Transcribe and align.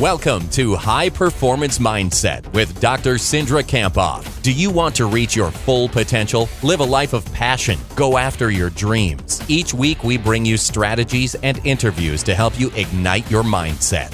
Welcome 0.00 0.46
to 0.50 0.74
High 0.74 1.08
Performance 1.08 1.78
Mindset 1.78 2.52
with 2.52 2.82
Dr. 2.82 3.14
Cindra 3.14 3.62
Kamphoff. 3.62 4.42
Do 4.42 4.52
you 4.52 4.70
want 4.70 4.94
to 4.96 5.06
reach 5.06 5.34
your 5.34 5.50
full 5.50 5.88
potential? 5.88 6.50
Live 6.62 6.80
a 6.80 6.84
life 6.84 7.14
of 7.14 7.24
passion. 7.32 7.78
Go 7.94 8.18
after 8.18 8.50
your 8.50 8.68
dreams. 8.68 9.40
Each 9.48 9.72
week, 9.72 10.04
we 10.04 10.18
bring 10.18 10.44
you 10.44 10.58
strategies 10.58 11.34
and 11.36 11.64
interviews 11.64 12.22
to 12.24 12.34
help 12.34 12.60
you 12.60 12.70
ignite 12.76 13.30
your 13.30 13.42
mindset. 13.42 14.12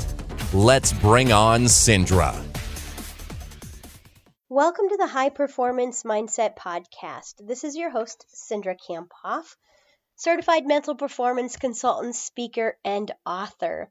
Let's 0.55 0.93
bring 0.93 1.33
on 1.33 1.65
Cindra. 1.65 2.33
Welcome 4.49 4.89
to 4.89 4.97
the 4.99 5.09
High 5.09 5.31
Performance 5.31 6.05
Mindset 6.05 6.55
Podcast. 6.55 7.45
This 7.45 7.65
is 7.65 7.75
your 7.75 7.91
host, 7.91 8.25
Cindra 8.33 8.77
Kamphoff, 8.89 9.57
certified 10.15 10.65
mental 10.65 10.95
performance 10.95 11.57
consultant, 11.57 12.15
speaker, 12.15 12.79
and 12.85 13.11
author. 13.27 13.91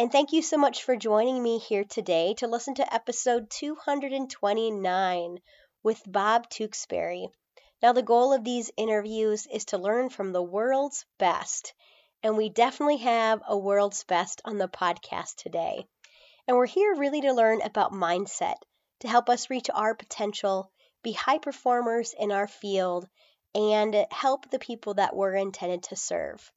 And 0.00 0.10
thank 0.10 0.32
you 0.32 0.40
so 0.40 0.56
much 0.56 0.84
for 0.84 0.96
joining 0.96 1.42
me 1.42 1.58
here 1.58 1.84
today 1.84 2.32
to 2.38 2.46
listen 2.46 2.74
to 2.76 2.94
episode 2.94 3.50
229 3.50 5.38
with 5.82 6.02
Bob 6.06 6.48
Tewksbury. 6.48 7.28
Now, 7.82 7.92
the 7.92 8.00
goal 8.00 8.32
of 8.32 8.42
these 8.42 8.70
interviews 8.78 9.46
is 9.52 9.66
to 9.66 9.76
learn 9.76 10.08
from 10.08 10.32
the 10.32 10.42
world's 10.42 11.04
best. 11.18 11.74
And 12.22 12.38
we 12.38 12.48
definitely 12.48 12.96
have 12.96 13.42
a 13.46 13.58
world's 13.58 14.02
best 14.04 14.40
on 14.46 14.56
the 14.56 14.68
podcast 14.68 15.34
today. 15.36 15.84
And 16.48 16.56
we're 16.56 16.64
here 16.64 16.94
really 16.94 17.20
to 17.20 17.34
learn 17.34 17.60
about 17.60 17.92
mindset 17.92 18.56
to 19.00 19.08
help 19.08 19.28
us 19.28 19.50
reach 19.50 19.68
our 19.68 19.94
potential, 19.94 20.72
be 21.02 21.12
high 21.12 21.40
performers 21.40 22.14
in 22.18 22.32
our 22.32 22.48
field, 22.48 23.06
and 23.54 24.06
help 24.10 24.48
the 24.48 24.58
people 24.58 24.94
that 24.94 25.14
we're 25.14 25.34
intended 25.34 25.82
to 25.82 25.96
serve. 25.96 26.50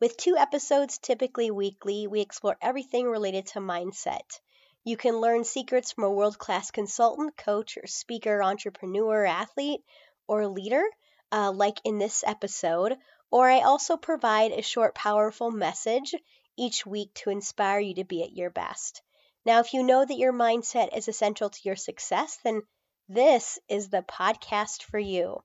With 0.00 0.16
two 0.16 0.34
episodes 0.38 0.96
typically 0.96 1.50
weekly, 1.50 2.06
we 2.06 2.22
explore 2.22 2.56
everything 2.62 3.06
related 3.06 3.48
to 3.48 3.60
mindset. 3.60 4.40
You 4.82 4.96
can 4.96 5.20
learn 5.20 5.44
secrets 5.44 5.92
from 5.92 6.04
a 6.04 6.10
world 6.10 6.38
class 6.38 6.70
consultant, 6.70 7.36
coach, 7.36 7.76
or 7.76 7.86
speaker, 7.86 8.42
entrepreneur, 8.42 9.26
athlete, 9.26 9.82
or 10.26 10.46
leader, 10.46 10.84
uh, 11.30 11.52
like 11.52 11.82
in 11.84 11.98
this 11.98 12.24
episode. 12.24 12.96
Or 13.30 13.50
I 13.50 13.60
also 13.60 13.98
provide 13.98 14.52
a 14.52 14.62
short, 14.62 14.94
powerful 14.94 15.50
message 15.50 16.14
each 16.56 16.86
week 16.86 17.12
to 17.16 17.28
inspire 17.28 17.80
you 17.80 17.96
to 17.96 18.04
be 18.04 18.22
at 18.22 18.32
your 18.32 18.48
best. 18.48 19.02
Now, 19.44 19.60
if 19.60 19.74
you 19.74 19.82
know 19.82 20.02
that 20.02 20.16
your 20.16 20.32
mindset 20.32 20.96
is 20.96 21.08
essential 21.08 21.50
to 21.50 21.60
your 21.62 21.76
success, 21.76 22.38
then 22.42 22.62
this 23.10 23.58
is 23.68 23.90
the 23.90 24.00
podcast 24.00 24.82
for 24.84 24.98
you. 24.98 25.42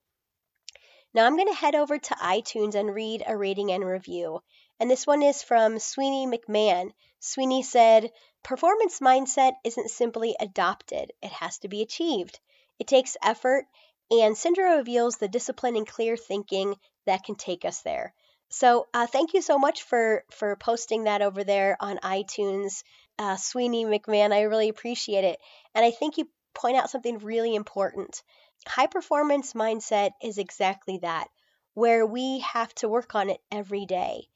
Now 1.16 1.26
I'm 1.26 1.38
going 1.38 1.48
to 1.48 1.54
head 1.54 1.76
over 1.76 1.98
to 1.98 2.16
iTunes 2.16 2.76
and 2.76 2.94
read 2.94 3.24
a 3.26 3.38
rating 3.38 3.72
and 3.72 3.86
review. 3.86 4.42
And 4.82 4.92
this 4.92 5.08
one 5.08 5.24
is 5.24 5.42
from 5.42 5.80
Sweeney 5.80 6.28
McMahon. 6.28 6.92
Sweeney 7.22 7.64
said, 7.64 8.12
Performance 8.44 9.00
mindset 9.00 9.54
isn't 9.64 9.92
simply 9.92 10.36
adopted, 10.38 11.14
it 11.24 11.32
has 11.32 11.60
to 11.60 11.70
be 11.70 11.82
achieved. 11.82 12.38
It 12.80 12.88
takes 12.88 13.16
effort, 13.24 13.64
and 14.12 14.36
Cindra 14.36 14.76
reveals 14.76 15.16
the 15.16 15.30
discipline 15.30 15.78
and 15.78 15.88
clear 15.88 16.18
thinking 16.18 16.76
that 17.06 17.24
can 17.24 17.36
take 17.36 17.64
us 17.64 17.82
there. 17.82 18.14
So 18.50 18.88
uh, 18.94 19.08
thank 19.08 19.34
you 19.34 19.42
so 19.42 19.58
much 19.58 19.84
for 19.84 20.26
for 20.32 20.58
posting 20.58 21.06
that 21.06 21.22
over 21.22 21.46
there 21.46 21.78
on 21.80 21.98
iTunes, 22.00 22.84
uh, 23.18 23.38
Sweeney 23.38 23.86
McMahon. 23.86 24.34
I 24.34 24.42
really 24.42 24.68
appreciate 24.68 25.24
it, 25.24 25.40
and 25.74 25.86
I 25.86 25.92
think 25.92 26.18
you 26.18 26.28
point 26.54 26.76
out 26.76 26.90
something 26.90 27.20
really 27.20 27.56
important 27.56 28.22
high 28.68 28.88
performance 28.88 29.54
mindset 29.54 30.12
is 30.22 30.38
exactly 30.38 31.00
that, 31.00 31.28
where 31.74 32.06
we 32.06 32.40
have 32.40 32.74
to 32.76 32.90
work 32.90 33.16
on 33.16 33.30
it 33.30 33.40
every 33.52 33.86
day. 33.86 34.28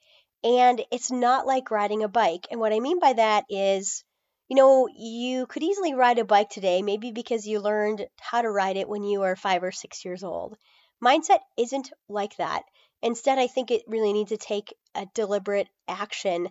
And 0.43 0.81
it's 0.91 1.11
not 1.11 1.45
like 1.45 1.71
riding 1.71 2.03
a 2.03 2.07
bike. 2.07 2.47
And 2.49 2.59
what 2.59 2.73
I 2.73 2.79
mean 2.79 2.99
by 2.99 3.13
that 3.13 3.45
is, 3.49 4.03
you 4.47 4.55
know, 4.55 4.87
you 4.95 5.45
could 5.47 5.63
easily 5.63 5.93
ride 5.93 6.19
a 6.19 6.25
bike 6.25 6.49
today, 6.49 6.81
maybe 6.81 7.11
because 7.11 7.45
you 7.45 7.59
learned 7.59 8.07
how 8.19 8.41
to 8.41 8.49
ride 8.49 8.77
it 8.77 8.89
when 8.89 9.03
you 9.03 9.19
were 9.19 9.35
five 9.35 9.63
or 9.63 9.71
six 9.71 10.05
years 10.05 10.23
old. 10.23 10.57
Mindset 11.03 11.39
isn't 11.57 11.91
like 12.07 12.35
that. 12.37 12.63
Instead, 13.01 13.39
I 13.39 13.47
think 13.47 13.71
it 13.71 13.83
really 13.87 14.11
needs 14.13 14.29
to 14.29 14.37
take 14.37 14.73
a 14.95 15.05
deliberate 15.13 15.67
action, 15.87 16.49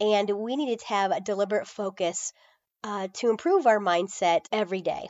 and 0.00 0.30
we 0.30 0.56
need 0.56 0.78
to 0.78 0.86
have 0.86 1.10
a 1.10 1.20
deliberate 1.20 1.66
focus 1.66 2.32
uh, 2.84 3.08
to 3.14 3.28
improve 3.30 3.66
our 3.66 3.78
mindset 3.78 4.46
every 4.52 4.80
day. 4.80 5.08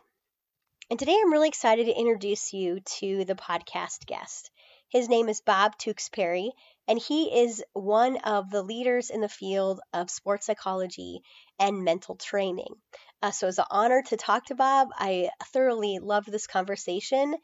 And 0.91 0.99
today 0.99 1.17
I'm 1.23 1.33
really 1.33 1.47
excited 1.47 1.87
to 1.87 1.97
introduce 1.97 2.53
you 2.53 2.81
to 2.81 3.25
the 3.25 3.37
podcast 3.37 4.06
guest. 4.06 4.51
His 4.89 5.09
name 5.09 5.28
is 5.28 5.41
Bob 5.41 5.78
Tewksbury, 5.78 6.51
and 6.89 6.99
he 6.99 7.43
is 7.43 7.62
one 7.75 8.17
of 8.17 8.51
the 8.51 8.65
leaders 8.65 9.11
in 9.11 9.21
the 9.21 9.29
field 9.29 9.81
of 9.93 10.11
sports 10.11 10.47
psychology 10.47 11.21
and 11.61 11.84
mental 11.84 12.17
training. 12.17 12.75
Uh, 13.23 13.31
so 13.31 13.47
it's 13.47 13.59
an 13.59 13.67
honor 13.71 14.03
to 14.03 14.17
talk 14.17 14.47
to 14.47 14.56
Bob. 14.56 14.89
I 14.97 15.31
thoroughly 15.53 16.00
loved 16.00 16.33
this 16.33 16.49
conversation. 16.49 17.37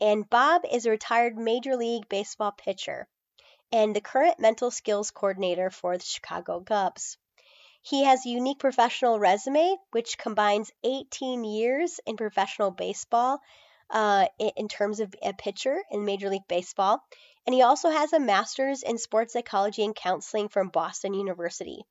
And 0.00 0.28
Bob 0.30 0.62
is 0.72 0.86
a 0.86 0.90
retired 0.90 1.36
Major 1.36 1.76
League 1.76 2.08
Baseball 2.08 2.52
pitcher 2.52 3.06
and 3.70 3.94
the 3.94 4.00
current 4.00 4.40
mental 4.40 4.70
skills 4.70 5.10
coordinator 5.10 5.68
for 5.68 5.98
the 5.98 6.04
Chicago 6.04 6.60
Cubs. 6.60 7.18
He 7.86 8.04
has 8.04 8.24
a 8.24 8.30
unique 8.30 8.60
professional 8.60 9.18
resume, 9.18 9.76
which 9.90 10.16
combines 10.16 10.72
18 10.84 11.44
years 11.44 12.00
in 12.06 12.16
professional 12.16 12.70
baseball 12.70 13.42
uh, 13.90 14.26
in 14.38 14.68
terms 14.68 15.00
of 15.00 15.14
a 15.20 15.34
pitcher 15.34 15.84
in 15.90 16.06
Major 16.06 16.30
League 16.30 16.48
Baseball. 16.48 17.06
And 17.44 17.54
he 17.54 17.60
also 17.60 17.90
has 17.90 18.14
a 18.14 18.18
master's 18.18 18.82
in 18.82 18.96
sports 18.96 19.34
psychology 19.34 19.84
and 19.84 19.94
counseling 19.94 20.48
from 20.48 20.70
Boston 20.70 21.12
University. 21.12 21.84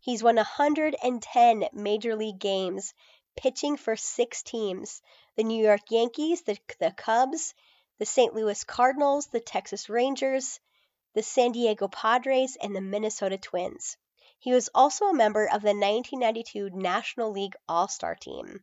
He's 0.00 0.20
won 0.20 0.34
110 0.34 1.68
Major 1.72 2.16
League 2.16 2.40
games, 2.40 2.92
pitching 3.36 3.76
for 3.76 3.94
six 3.94 4.42
teams 4.42 5.00
the 5.36 5.44
New 5.44 5.64
York 5.64 5.92
Yankees, 5.92 6.42
the, 6.42 6.58
the 6.80 6.90
Cubs, 6.90 7.54
the 8.00 8.04
St. 8.04 8.34
Louis 8.34 8.64
Cardinals, 8.64 9.28
the 9.28 9.38
Texas 9.38 9.88
Rangers, 9.88 10.58
the 11.14 11.22
San 11.22 11.52
Diego 11.52 11.86
Padres, 11.86 12.56
and 12.60 12.74
the 12.74 12.80
Minnesota 12.80 13.38
Twins. 13.38 13.96
He 14.46 14.52
was 14.52 14.70
also 14.76 15.06
a 15.06 15.12
member 15.12 15.46
of 15.46 15.62
the 15.62 15.74
1992 15.74 16.70
National 16.70 17.32
League 17.32 17.56
All 17.68 17.88
Star 17.88 18.14
team. 18.14 18.62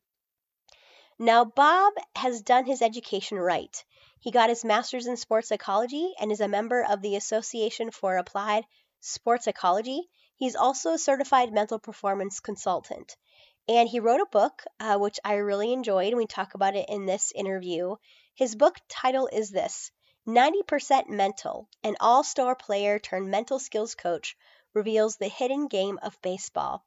Now, 1.19 1.43
Bob 1.43 1.91
has 2.15 2.41
done 2.41 2.65
his 2.65 2.81
education 2.81 3.37
right. 3.37 3.83
He 4.21 4.31
got 4.31 4.47
his 4.47 4.63
master's 4.63 5.07
in 5.07 5.17
sports 5.17 5.49
psychology 5.49 6.13
and 6.17 6.31
is 6.31 6.39
a 6.39 6.47
member 6.47 6.85
of 6.85 7.01
the 7.01 7.17
Association 7.17 7.91
for 7.91 8.15
Applied 8.15 8.65
Sports 9.01 9.43
Psychology. 9.43 10.09
He's 10.37 10.55
also 10.55 10.93
a 10.93 10.97
certified 10.97 11.51
mental 11.51 11.79
performance 11.79 12.39
consultant. 12.39 13.17
And 13.67 13.89
he 13.89 13.99
wrote 13.99 14.21
a 14.21 14.25
book, 14.31 14.63
uh, 14.79 14.97
which 14.97 15.19
I 15.25 15.33
really 15.33 15.73
enjoyed, 15.73 16.13
and 16.13 16.17
we 16.17 16.27
talk 16.27 16.53
about 16.53 16.77
it 16.77 16.87
in 16.87 17.05
this 17.05 17.33
interview. 17.35 17.97
His 18.35 18.55
book 18.55 18.79
title 18.87 19.27
is 19.33 19.49
this 19.49 19.91
90% 20.25 21.09
Mental, 21.09 21.67
an 21.83 21.97
all 21.99 22.23
star 22.23 22.55
player 22.55 22.99
turned 22.99 23.29
mental 23.29 23.59
skills 23.59 23.95
coach 23.95 24.37
reveals 24.73 25.17
the 25.17 25.27
hidden 25.27 25.67
game 25.67 25.99
of 26.01 26.21
baseball. 26.21 26.85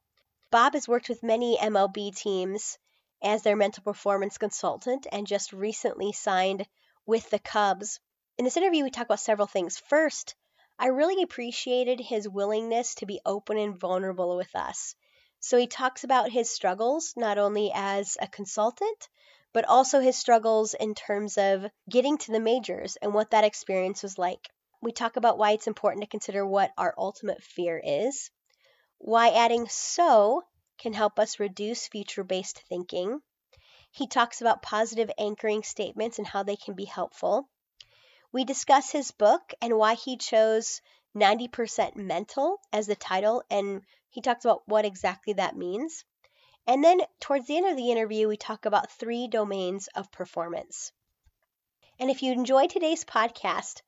Bob 0.51 0.73
has 0.73 0.87
worked 0.87 1.09
with 1.09 1.23
many 1.23 1.57
MLB 1.57 2.15
teams 2.15 2.77
as 3.21 3.41
their 3.41 3.55
mental 3.55 3.83
performance 3.83 4.37
consultant 4.37 5.07
and 5.11 5.27
just 5.27 5.53
recently 5.53 6.11
signed 6.11 6.67
with 7.05 7.29
the 7.29 7.39
Cubs. 7.39 7.99
In 8.37 8.45
this 8.45 8.57
interview, 8.57 8.83
we 8.83 8.91
talk 8.91 9.05
about 9.05 9.19
several 9.19 9.47
things. 9.47 9.77
First, 9.77 10.35
I 10.79 10.87
really 10.87 11.23
appreciated 11.23 11.99
his 11.99 12.29
willingness 12.29 12.95
to 12.95 13.05
be 13.05 13.19
open 13.25 13.57
and 13.57 13.79
vulnerable 13.79 14.37
with 14.37 14.55
us. 14.55 14.95
So 15.39 15.57
he 15.57 15.67
talks 15.67 16.03
about 16.03 16.31
his 16.31 16.49
struggles, 16.49 17.13
not 17.15 17.37
only 17.37 17.71
as 17.73 18.17
a 18.21 18.27
consultant, 18.27 19.09
but 19.53 19.65
also 19.65 19.99
his 19.99 20.17
struggles 20.17 20.73
in 20.73 20.93
terms 20.93 21.37
of 21.37 21.65
getting 21.89 22.17
to 22.19 22.31
the 22.31 22.39
majors 22.39 22.95
and 22.97 23.13
what 23.13 23.31
that 23.31 23.43
experience 23.43 24.03
was 24.03 24.17
like 24.17 24.49
we 24.81 24.91
talk 24.91 25.15
about 25.17 25.37
why 25.37 25.51
it's 25.51 25.67
important 25.67 26.03
to 26.03 26.09
consider 26.09 26.45
what 26.45 26.71
our 26.77 26.93
ultimate 26.97 27.43
fear 27.43 27.81
is, 27.83 28.29
why 28.99 29.29
adding 29.29 29.67
so 29.67 30.43
can 30.77 30.93
help 30.93 31.19
us 31.19 31.39
reduce 31.39 31.87
future 31.87 32.23
based 32.23 32.59
thinking. 32.69 33.21
He 33.91 34.07
talks 34.07 34.41
about 34.41 34.61
positive 34.61 35.09
anchoring 35.17 35.63
statements 35.63 36.19
and 36.19 36.27
how 36.27 36.43
they 36.43 36.55
can 36.55 36.75
be 36.75 36.85
helpful. 36.85 37.49
We 38.31 38.45
discuss 38.45 38.91
his 38.91 39.11
book 39.11 39.53
and 39.61 39.77
why 39.77 39.95
he 39.95 40.17
chose 40.17 40.81
90% 41.15 41.95
mental 41.95 42.59
as 42.71 42.85
the 42.85 42.95
title, 42.95 43.43
and 43.49 43.81
he 44.09 44.21
talks 44.21 44.45
about 44.45 44.67
what 44.67 44.85
exactly 44.85 45.33
that 45.33 45.55
means. 45.55 46.05
And 46.67 46.83
then 46.83 47.01
towards 47.19 47.47
the 47.47 47.57
end 47.57 47.67
of 47.67 47.77
the 47.77 47.91
interview, 47.91 48.27
we 48.27 48.37
talk 48.37 48.65
about 48.65 48.91
three 48.91 49.27
domains 49.27 49.87
of 49.95 50.11
performance. 50.11 50.91
And 51.97 52.11
if 52.11 52.21
you 52.21 52.31
enjoyed 52.33 52.69
today's 52.69 53.05
podcast, 53.05 53.81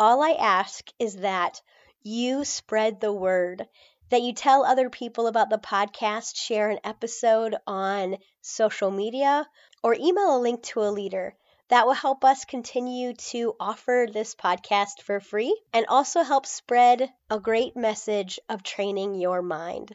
all 0.00 0.22
I 0.22 0.32
ask 0.32 0.88
is 0.98 1.16
that 1.16 1.60
you 2.02 2.44
spread 2.44 3.00
the 3.00 3.12
word, 3.12 3.66
that 4.10 4.22
you 4.22 4.32
tell 4.32 4.64
other 4.64 4.90
people 4.90 5.26
about 5.26 5.50
the 5.50 5.58
podcast, 5.58 6.36
share 6.36 6.68
an 6.68 6.80
episode 6.84 7.56
on 7.66 8.16
social 8.42 8.90
media, 8.90 9.48
or 9.82 9.94
email 9.94 10.36
a 10.36 10.38
link 10.38 10.62
to 10.62 10.80
a 10.80 10.90
leader. 10.90 11.36
That 11.68 11.86
will 11.86 11.94
help 11.94 12.24
us 12.24 12.44
continue 12.44 13.14
to 13.14 13.54
offer 13.58 14.06
this 14.12 14.34
podcast 14.34 15.00
for 15.00 15.20
free 15.20 15.58
and 15.72 15.86
also 15.88 16.22
help 16.22 16.44
spread 16.44 17.10
a 17.30 17.40
great 17.40 17.74
message 17.76 18.38
of 18.48 18.62
training 18.62 19.14
your 19.14 19.42
mind. 19.42 19.94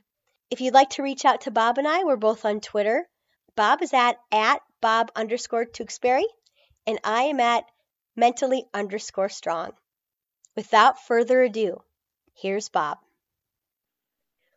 If 0.49 0.61
you'd 0.61 0.73
like 0.73 0.89
to 0.91 1.03
reach 1.03 1.25
out 1.25 1.41
to 1.41 1.51
Bob 1.51 1.77
and 1.77 1.87
I, 1.87 2.03
we're 2.03 2.15
both 2.15 2.43
on 2.45 2.59
Twitter. 2.59 3.07
Bob 3.55 3.83
is 3.83 3.93
at, 3.93 4.17
at 4.31 4.61
Bob 4.81 5.11
underscore 5.15 5.65
Tewksbury, 5.65 6.25
and 6.87 6.99
I 7.03 7.23
am 7.23 7.39
at 7.39 7.65
mentally 8.15 8.65
underscore 8.73 9.29
strong. 9.29 9.73
Without 10.59 10.99
further 10.99 11.41
ado, 11.43 11.81
here's 12.35 12.67
Bob. 12.67 12.97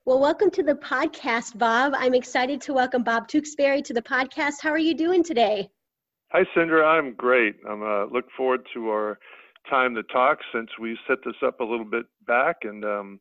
Well, 0.05 0.19
welcome 0.19 0.51
to 0.51 0.65
the 0.65 0.75
podcast, 0.75 1.57
Bob. 1.57 1.93
I'm 1.97 2.13
excited 2.13 2.61
to 2.63 2.73
welcome 2.73 3.05
Bob 3.05 3.29
Tewksbury 3.29 3.83
to 3.83 3.95
the 3.95 4.03
podcast. 4.03 4.55
How 4.61 4.71
are 4.71 4.79
you 4.79 4.95
doing 4.95 5.23
today? 5.23 5.71
Hi, 6.33 6.43
Cindra. 6.57 6.85
I'm 6.85 7.15
great. 7.15 7.55
I'm 7.71 7.85
uh, 7.85 8.07
look 8.07 8.25
forward 8.37 8.67
to 8.75 8.89
our 8.89 9.21
time 9.71 9.95
to 9.95 10.03
talk 10.03 10.39
since 10.53 10.71
we 10.81 10.99
set 11.07 11.19
this 11.25 11.37
up 11.47 11.61
a 11.61 11.65
little 11.65 11.89
bit 11.89 12.07
back, 12.27 12.57
and 12.65 12.85
um, 12.85 13.21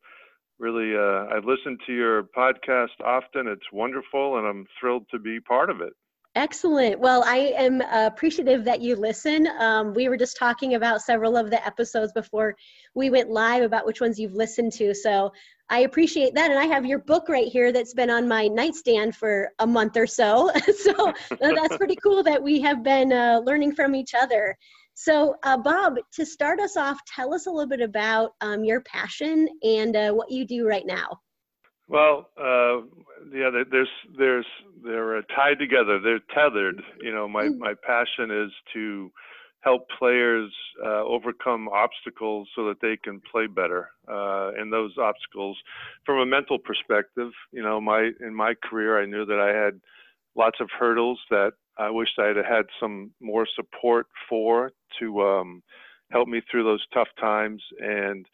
really, 0.58 0.96
uh, 0.96 1.32
I've 1.32 1.44
listened 1.44 1.78
to 1.86 1.94
your 1.94 2.24
podcast 2.36 2.98
often. 3.04 3.46
It's 3.46 3.70
wonderful, 3.72 4.38
and 4.38 4.46
I'm 4.48 4.66
thrilled 4.80 5.06
to 5.12 5.20
be 5.20 5.38
part 5.38 5.70
of 5.70 5.80
it. 5.82 5.92
Excellent. 6.34 6.98
Well, 6.98 7.22
I 7.26 7.52
am 7.58 7.82
appreciative 7.82 8.64
that 8.64 8.80
you 8.80 8.96
listen. 8.96 9.46
Um, 9.58 9.92
we 9.92 10.08
were 10.08 10.16
just 10.16 10.38
talking 10.38 10.76
about 10.76 11.02
several 11.02 11.36
of 11.36 11.50
the 11.50 11.64
episodes 11.66 12.10
before 12.14 12.56
we 12.94 13.10
went 13.10 13.28
live 13.28 13.62
about 13.62 13.84
which 13.84 14.00
ones 14.00 14.18
you've 14.18 14.32
listened 14.32 14.72
to. 14.72 14.94
So 14.94 15.30
I 15.68 15.80
appreciate 15.80 16.34
that. 16.34 16.50
And 16.50 16.58
I 16.58 16.64
have 16.64 16.86
your 16.86 17.00
book 17.00 17.28
right 17.28 17.48
here 17.48 17.70
that's 17.70 17.92
been 17.92 18.08
on 18.08 18.26
my 18.26 18.48
nightstand 18.48 19.14
for 19.14 19.50
a 19.58 19.66
month 19.66 19.98
or 19.98 20.06
so. 20.06 20.50
so 20.78 21.12
that's 21.38 21.76
pretty 21.76 21.96
cool 21.96 22.22
that 22.22 22.42
we 22.42 22.62
have 22.62 22.82
been 22.82 23.12
uh, 23.12 23.42
learning 23.44 23.74
from 23.74 23.94
each 23.94 24.14
other. 24.14 24.56
So, 24.94 25.36
uh, 25.42 25.58
Bob, 25.58 25.96
to 26.14 26.24
start 26.24 26.60
us 26.60 26.78
off, 26.78 26.98
tell 27.04 27.34
us 27.34 27.46
a 27.46 27.50
little 27.50 27.68
bit 27.68 27.82
about 27.82 28.32
um, 28.40 28.64
your 28.64 28.80
passion 28.82 29.48
and 29.62 29.96
uh, 29.96 30.12
what 30.12 30.30
you 30.30 30.46
do 30.46 30.66
right 30.66 30.86
now. 30.86 31.20
Well, 31.88 32.30
uh, 32.38 32.82
yeah, 33.32 33.50
there's 33.70 33.88
there's 34.16 34.46
they're 34.84 35.18
uh, 35.18 35.22
tied 35.34 35.58
together. 35.58 35.98
They're 36.00 36.20
tethered. 36.34 36.82
You 37.00 37.12
know, 37.12 37.28
my 37.28 37.44
mm. 37.44 37.58
my 37.58 37.74
passion 37.86 38.30
is 38.30 38.50
to 38.74 39.10
help 39.60 39.88
players 39.96 40.52
uh, 40.84 41.04
overcome 41.04 41.68
obstacles 41.68 42.48
so 42.54 42.66
that 42.66 42.80
they 42.80 42.96
can 42.96 43.20
play 43.30 43.46
better. 43.46 43.90
Uh, 44.08 44.50
and 44.58 44.72
those 44.72 44.92
obstacles, 44.98 45.56
from 46.04 46.18
a 46.18 46.26
mental 46.26 46.58
perspective, 46.58 47.30
you 47.52 47.62
know, 47.62 47.80
my 47.80 48.10
in 48.20 48.34
my 48.34 48.54
career, 48.62 49.00
I 49.00 49.06
knew 49.06 49.24
that 49.24 49.38
I 49.38 49.56
had 49.56 49.80
lots 50.36 50.58
of 50.60 50.68
hurdles 50.76 51.20
that 51.30 51.52
I 51.78 51.90
wished 51.90 52.18
I 52.18 52.28
had 52.28 52.36
had 52.36 52.66
some 52.80 53.12
more 53.20 53.46
support 53.54 54.06
for 54.28 54.72
to 54.98 55.22
um, 55.22 55.62
help 56.10 56.28
me 56.28 56.42
through 56.50 56.64
those 56.64 56.84
tough 56.92 57.08
times 57.18 57.62
and 57.80 58.26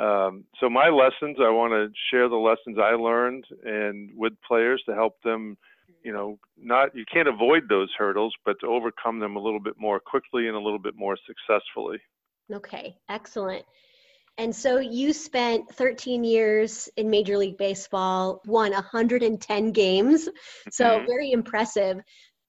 um, 0.00 0.44
so 0.58 0.70
my 0.70 0.88
lessons, 0.88 1.36
I 1.40 1.50
want 1.50 1.72
to 1.72 1.88
share 2.10 2.28
the 2.28 2.36
lessons 2.36 2.78
I 2.82 2.94
learned 2.94 3.44
and 3.64 4.10
with 4.16 4.32
players 4.46 4.82
to 4.86 4.94
help 4.94 5.20
them, 5.22 5.58
you 6.04 6.12
know, 6.12 6.38
not 6.56 6.94
you 6.94 7.04
can't 7.12 7.28
avoid 7.28 7.68
those 7.68 7.90
hurdles, 7.98 8.34
but 8.44 8.56
to 8.60 8.66
overcome 8.66 9.18
them 9.18 9.36
a 9.36 9.40
little 9.40 9.60
bit 9.60 9.74
more 9.78 10.00
quickly 10.00 10.46
and 10.46 10.56
a 10.56 10.60
little 10.60 10.78
bit 10.78 10.94
more 10.96 11.18
successfully. 11.26 11.98
Okay, 12.52 12.96
excellent. 13.08 13.64
And 14.38 14.56
so 14.56 14.78
you 14.78 15.12
spent 15.12 15.70
13 15.74 16.24
years 16.24 16.88
in 16.96 17.10
Major 17.10 17.36
League 17.36 17.58
Baseball, 17.58 18.40
won 18.46 18.72
110 18.72 19.72
games. 19.72 20.28
So 20.70 20.84
mm-hmm. 20.84 21.06
very 21.06 21.32
impressive. 21.32 22.00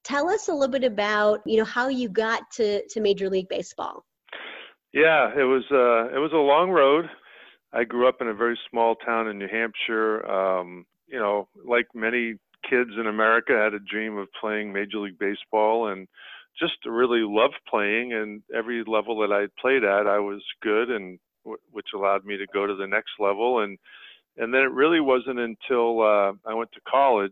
Tell 0.05 0.29
us 0.29 0.47
a 0.47 0.53
little 0.53 0.71
bit 0.71 0.85
about, 0.85 1.41
you 1.45 1.57
know, 1.57 1.65
how 1.65 1.89
you 1.89 2.07
got 2.07 2.49
to, 2.53 2.87
to 2.87 3.01
Major 3.01 3.29
League 3.29 3.49
Baseball. 3.49 4.05
Yeah, 4.93 5.31
it 5.37 5.43
was 5.43 5.63
uh, 5.71 6.13
it 6.13 6.19
was 6.19 6.31
a 6.33 6.37
long 6.37 6.69
road. 6.69 7.09
I 7.73 7.83
grew 7.83 8.07
up 8.07 8.17
in 8.21 8.27
a 8.27 8.33
very 8.33 8.59
small 8.69 8.95
town 8.95 9.27
in 9.27 9.37
New 9.37 9.47
Hampshire. 9.47 10.25
Um, 10.29 10.85
you 11.07 11.19
know, 11.19 11.47
like 11.65 11.87
many 11.93 12.35
kids 12.69 12.91
in 12.99 13.07
America, 13.07 13.53
I 13.57 13.63
had 13.65 13.73
a 13.73 13.79
dream 13.79 14.17
of 14.17 14.27
playing 14.39 14.73
Major 14.73 14.99
League 14.99 15.19
Baseball 15.19 15.87
and 15.87 16.07
just 16.59 16.73
really 16.85 17.21
loved 17.23 17.59
playing. 17.69 18.13
And 18.13 18.41
every 18.55 18.83
level 18.85 19.19
that 19.19 19.31
I 19.31 19.47
played 19.59 19.83
at, 19.83 20.07
I 20.07 20.19
was 20.19 20.41
good, 20.61 20.89
and 20.89 21.19
w- 21.43 21.59
which 21.71 21.87
allowed 21.95 22.25
me 22.25 22.37
to 22.37 22.45
go 22.53 22.67
to 22.67 22.75
the 22.75 22.87
next 22.87 23.11
level. 23.19 23.61
And 23.61 23.77
and 24.37 24.53
then 24.53 24.61
it 24.61 24.71
really 24.71 25.01
wasn't 25.01 25.39
until 25.39 26.01
uh, 26.01 26.31
I 26.45 26.53
went 26.53 26.71
to 26.73 26.81
college 26.89 27.31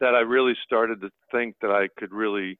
that 0.00 0.14
I 0.14 0.20
really 0.20 0.54
started 0.64 1.00
to 1.00 1.10
think 1.30 1.56
that 1.60 1.70
I 1.70 1.88
could 1.98 2.12
really 2.12 2.58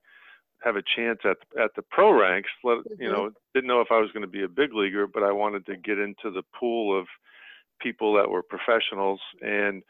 have 0.64 0.76
a 0.76 0.82
chance 0.82 1.20
at 1.24 1.38
at 1.60 1.74
the 1.76 1.82
pro 1.82 2.18
ranks. 2.18 2.50
Let, 2.64 2.78
mm-hmm. 2.78 3.02
You 3.02 3.10
know, 3.10 3.30
didn't 3.54 3.68
know 3.68 3.80
if 3.80 3.88
I 3.90 4.00
was 4.00 4.10
going 4.12 4.24
to 4.24 4.30
be 4.30 4.44
a 4.44 4.48
big 4.48 4.74
leaguer, 4.74 5.06
but 5.06 5.22
I 5.22 5.32
wanted 5.32 5.66
to 5.66 5.76
get 5.76 5.98
into 5.98 6.30
the 6.30 6.42
pool 6.58 6.98
of 6.98 7.06
people 7.80 8.14
that 8.14 8.30
were 8.30 8.42
professionals. 8.42 9.20
And 9.40 9.82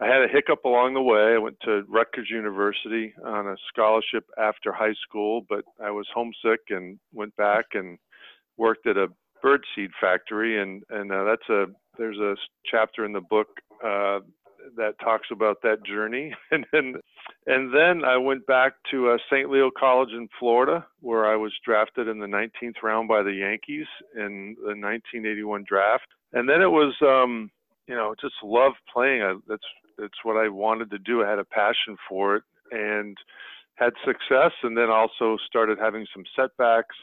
I 0.00 0.06
had 0.06 0.22
a 0.22 0.28
hiccup 0.28 0.64
along 0.64 0.94
the 0.94 1.02
way. 1.02 1.34
I 1.34 1.38
went 1.38 1.58
to 1.64 1.84
Rutgers 1.88 2.28
University 2.30 3.14
on 3.24 3.46
a 3.48 3.56
scholarship 3.68 4.24
after 4.38 4.72
high 4.72 4.94
school, 5.06 5.44
but 5.48 5.64
I 5.82 5.90
was 5.90 6.06
homesick 6.12 6.60
and 6.70 6.98
went 7.12 7.36
back 7.36 7.66
and 7.74 7.98
worked 8.56 8.86
at 8.86 8.96
a 8.96 9.08
birdseed 9.44 9.90
factory. 10.00 10.60
And 10.60 10.82
and 10.90 11.12
uh, 11.12 11.24
that's 11.24 11.48
a 11.48 11.66
there's 11.98 12.18
a 12.18 12.36
chapter 12.64 13.04
in 13.04 13.12
the 13.12 13.20
book 13.20 13.48
uh, 13.84 14.20
that 14.76 14.98
talks 14.98 15.28
about 15.30 15.62
that 15.62 15.84
journey. 15.84 16.34
and 16.50 16.66
then 16.72 16.94
and 17.46 17.74
then 17.74 18.04
I 18.04 18.16
went 18.16 18.46
back 18.46 18.74
to 18.90 19.10
uh, 19.10 19.18
St. 19.30 19.50
Leo 19.50 19.70
College 19.70 20.10
in 20.10 20.28
Florida, 20.38 20.86
where 21.00 21.26
I 21.26 21.36
was 21.36 21.52
drafted 21.64 22.08
in 22.08 22.18
the 22.18 22.26
19th 22.26 22.82
round 22.82 23.08
by 23.08 23.22
the 23.22 23.32
Yankees 23.32 23.86
in 24.14 24.56
the 24.60 24.74
1981 24.74 25.64
draft. 25.68 26.06
And 26.32 26.48
then 26.48 26.62
it 26.62 26.70
was, 26.70 26.94
um, 27.02 27.50
you 27.86 27.94
know, 27.94 28.14
just 28.20 28.34
love 28.42 28.72
playing. 28.92 29.22
I, 29.22 29.34
that's 29.48 29.64
that's 29.98 30.24
what 30.24 30.36
I 30.36 30.48
wanted 30.48 30.90
to 30.90 30.98
do. 30.98 31.22
I 31.22 31.30
had 31.30 31.38
a 31.38 31.44
passion 31.44 31.96
for 32.08 32.36
it 32.36 32.42
and 32.70 33.16
had 33.76 33.92
success, 34.04 34.52
and 34.62 34.76
then 34.76 34.88
also 34.88 35.36
started 35.46 35.78
having 35.78 36.06
some 36.14 36.24
setbacks. 36.36 36.96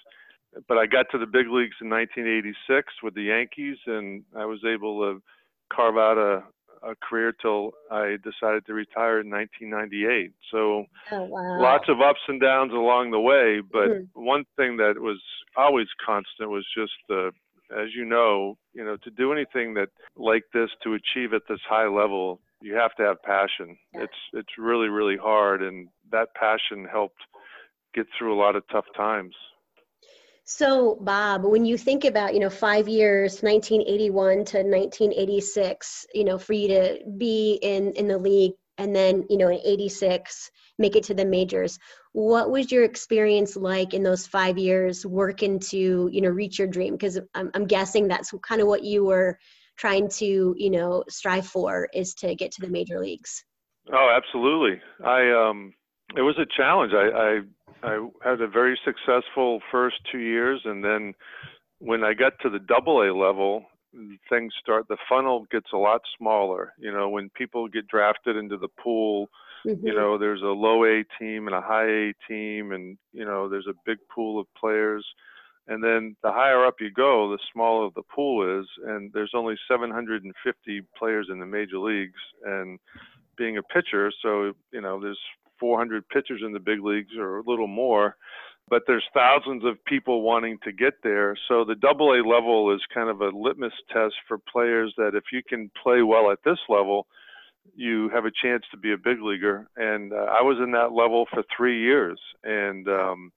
But 0.68 0.78
I 0.78 0.86
got 0.86 1.06
to 1.12 1.18
the 1.18 1.26
big 1.26 1.48
leagues 1.48 1.76
in 1.82 1.90
1986 1.90 2.94
with 3.04 3.14
the 3.16 3.24
Yankees, 3.24 3.78
and 3.86 4.24
I 4.36 4.46
was 4.46 4.60
able 4.66 5.00
to 5.02 5.22
carve 5.74 5.98
out 5.98 6.18
a, 6.18 6.44
a 6.84 6.96
career 6.96 7.34
till 7.42 7.72
I 7.92 8.18
decided 8.24 8.66
to 8.66 8.74
retire 8.74 9.20
in 9.20 9.30
1998. 9.30 10.34
So 10.52 10.86
oh, 11.12 11.24
wow. 11.24 11.62
lots 11.62 11.86
of 11.88 12.02
ups 12.02 12.20
and 12.28 12.42
downs 12.42 12.72
along 12.74 13.12
the 13.12 13.20
way, 13.20 13.62
but 13.62 13.90
mm-hmm. 13.90 14.26
one 14.26 14.46
thing 14.58 14.78
that 14.78 14.96
was 15.00 15.22
always 15.56 15.88
constant 16.04 16.50
was 16.50 16.66
just 16.76 16.94
the 17.08 17.32
as 17.72 17.88
you 17.96 18.04
know, 18.04 18.58
you 18.74 18.84
know, 18.84 18.98
to 18.98 19.10
do 19.10 19.32
anything 19.32 19.76
that 19.76 19.88
like 20.18 20.44
this 20.54 20.70
to 20.84 20.94
achieve 20.94 21.34
at 21.34 21.44
this 21.48 21.62
high 21.70 21.88
level, 21.88 22.42
you 22.62 22.76
have 22.76 22.94
to 22.96 23.04
have 23.04 23.22
passion. 23.24 23.78
Yeah. 23.94 24.04
It's 24.04 24.22
it's 24.34 24.58
really 24.58 24.90
really 24.90 25.18
hard 25.18 25.62
and 25.62 25.88
that 26.12 26.30
passion 26.36 26.86
helped 26.92 27.22
get 27.94 28.08
through 28.18 28.34
a 28.34 28.40
lot 28.40 28.56
of 28.56 28.64
tough 28.72 28.86
times. 28.96 29.36
So, 30.54 30.98
Bob, 31.00 31.46
when 31.46 31.64
you 31.64 31.78
think 31.78 32.04
about, 32.04 32.34
you 32.34 32.42
know, 32.42 32.50
five 32.50 32.90
years, 32.90 33.42
1981 33.42 34.44
to 34.44 34.58
1986, 34.58 36.06
you 36.14 36.26
know, 36.26 36.38
for 36.38 36.52
you 36.52 36.68
to 36.68 37.00
be 37.18 37.58
in 37.62 37.94
in 37.94 38.10
the 38.10 38.18
league, 38.18 38.52
and 38.78 38.94
then, 38.94 39.24
you 39.30 39.38
know, 39.38 39.48
in 39.48 39.62
86, 39.64 40.52
make 40.78 40.98
it 40.98 41.06
to 41.06 41.14
the 41.14 41.24
majors. 41.24 41.80
What 42.12 42.52
was 42.52 42.70
your 42.70 42.84
experience 42.84 43.56
like 43.56 43.94
in 43.94 44.04
those 44.04 44.28
five 44.28 44.58
years 44.58 45.06
working 45.06 45.58
to, 45.72 46.10
you 46.12 46.20
know, 46.20 46.28
reach 46.28 46.60
your 46.60 46.68
dream? 46.68 46.96
Because 46.96 47.18
I'm, 47.34 47.50
I'm 47.54 47.66
guessing 47.66 48.10
that's 48.10 48.34
kind 48.46 48.60
of 48.60 48.68
what 48.68 48.84
you 48.84 49.06
were 49.06 49.40
trying 49.78 50.10
to, 50.20 50.54
you 50.58 50.70
know, 50.70 51.06
strive 51.08 51.48
for 51.48 51.88
is 51.94 52.14
to 52.16 52.36
get 52.36 52.52
to 52.52 52.62
the 52.62 52.68
major 52.70 53.00
leagues. 53.00 53.46
Oh, 53.92 54.10
absolutely. 54.14 54.82
I 55.02 55.32
um, 55.32 55.74
it 56.18 56.22
was 56.22 56.38
a 56.38 56.46
challenge. 56.58 56.92
I, 56.94 57.08
I 57.08 57.40
I 57.84 58.08
had 58.24 58.42
a 58.42 58.48
very 58.48 58.80
successful 58.86 59.60
first 59.72 59.98
two 60.12 60.20
years, 60.20 60.62
and 60.66 60.84
then 60.84 61.14
when 61.80 62.04
I 62.04 62.14
got 62.14 62.34
to 62.42 62.50
the 62.50 62.60
double 62.60 63.02
A 63.02 63.12
level, 63.14 63.66
things 64.30 64.54
start. 64.62 64.88
The 64.88 64.98
funnel 65.10 65.46
gets 65.52 65.68
a 65.74 65.78
lot 65.78 66.02
smaller. 66.18 66.74
You 66.78 66.92
know, 66.92 67.10
when 67.10 67.30
people 67.30 67.68
get 67.68 67.88
drafted 67.88 68.38
into 68.38 68.58
the 68.58 68.70
pool, 68.82 69.30
mm-hmm. 69.66 69.86
you 69.86 69.94
know, 69.94 70.18
there's 70.18 70.42
a 70.42 70.46
low 70.46 70.86
A 70.86 71.04
team 71.20 71.48
and 71.48 71.56
a 71.56 71.62
high 71.62 71.90
A 71.90 72.14
team, 72.28 72.72
and 72.72 72.98
you 73.14 73.26
know, 73.26 73.50
there's 73.50 73.68
a 73.68 73.74
big 73.86 73.98
pool 74.14 74.40
of 74.40 74.48
players. 74.58 75.06
And 75.68 75.84
then 75.84 76.16
the 76.24 76.32
higher 76.32 76.66
up 76.66 76.76
you 76.80 76.92
go, 76.92 77.32
the 77.32 77.40
smaller 77.54 77.90
the 77.96 78.02
pool 78.04 78.60
is, 78.60 78.68
and 78.88 79.12
there's 79.14 79.32
only 79.36 79.56
750 79.70 80.82
players 80.98 81.28
in 81.32 81.40
the 81.40 81.46
major 81.46 81.78
leagues. 81.78 82.20
And 82.44 82.80
being 83.38 83.58
a 83.58 83.64
pitcher, 83.64 84.12
so 84.22 84.54
you 84.72 84.82
know, 84.82 85.00
there's 85.00 85.20
400 85.62 86.10
pitchers 86.10 86.42
in 86.46 86.52
the 86.52 86.60
big 86.60 86.84
leagues 86.84 87.16
or 87.18 87.38
a 87.38 87.44
little 87.46 87.68
more, 87.68 88.18
but 88.68 88.84
there's 88.88 89.04
thousands 89.14 89.64
of 89.64 89.84
people 89.86 90.24
wanting 90.24 90.58
to 90.64 90.72
get 90.72 90.96
there. 91.04 91.38
So 91.48 91.64
the 91.64 91.76
double 91.76 92.14
A 92.14 92.28
level 92.28 92.74
is 92.74 92.82
kind 92.94 93.10
of 93.10 93.22
a 93.22 93.30
litmus 93.30 93.74
test 93.94 94.16
for 94.28 94.38
players 94.38 94.94
that 94.98 95.12
if 95.14 95.26
you 95.32 95.42
can 95.48 95.72
play 95.82 96.02
well 96.02 96.32
at 96.32 96.40
this 96.44 96.60
level, 96.68 97.06
you 97.76 98.10
have 98.10 98.26
a 98.26 98.32
chance 98.42 98.64
to 98.72 98.78
be 98.78 98.92
a 98.92 98.98
big 98.98 99.22
leaguer. 99.22 99.68
And 99.78 100.12
uh, 100.12 100.16
I 100.16 100.42
was 100.42 100.58
in 100.62 100.72
that 100.72 100.92
level 100.92 101.28
for 101.32 101.44
three 101.56 101.82
years. 101.82 102.20
And, 102.44 102.88
um, 102.88 103.32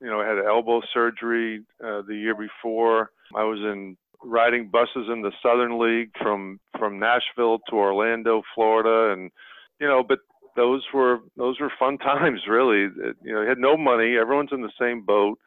you 0.00 0.08
know, 0.08 0.20
I 0.20 0.26
had 0.26 0.38
elbow 0.38 0.80
surgery 0.94 1.64
uh, 1.84 2.02
the 2.02 2.16
year 2.16 2.34
before. 2.34 3.10
I 3.34 3.44
was 3.44 3.58
in 3.58 3.96
riding 4.22 4.68
buses 4.68 5.08
in 5.12 5.22
the 5.22 5.32
Southern 5.42 5.78
League 5.78 6.10
from 6.20 6.60
from 6.78 6.98
Nashville 6.98 7.58
to 7.68 7.76
Orlando, 7.76 8.42
Florida, 8.54 9.12
and 9.12 9.30
you 9.80 9.86
know, 9.86 10.02
but 10.06 10.20
those 10.60 10.84
were 10.92 11.20
those 11.36 11.58
were 11.58 11.72
fun 11.78 11.96
times, 12.12 12.42
really. 12.48 12.88
You 13.22 13.34
know, 13.34 13.42
you 13.42 13.48
had 13.48 13.58
no 13.58 13.76
money, 13.76 14.16
everyone's 14.20 14.52
in 14.52 14.60
the 14.60 14.72
same 14.78 15.04
boat. 15.04 15.38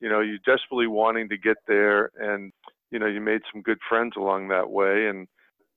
You 0.00 0.08
know, 0.08 0.20
you 0.20 0.38
desperately 0.38 0.86
wanting 0.86 1.28
to 1.30 1.38
get 1.38 1.56
there, 1.66 2.10
and 2.20 2.52
you 2.90 2.98
know, 2.98 3.06
you 3.06 3.20
made 3.20 3.40
some 3.52 3.62
good 3.62 3.78
friends 3.88 4.12
along 4.16 4.48
that 4.48 4.70
way, 4.70 5.06
and 5.08 5.26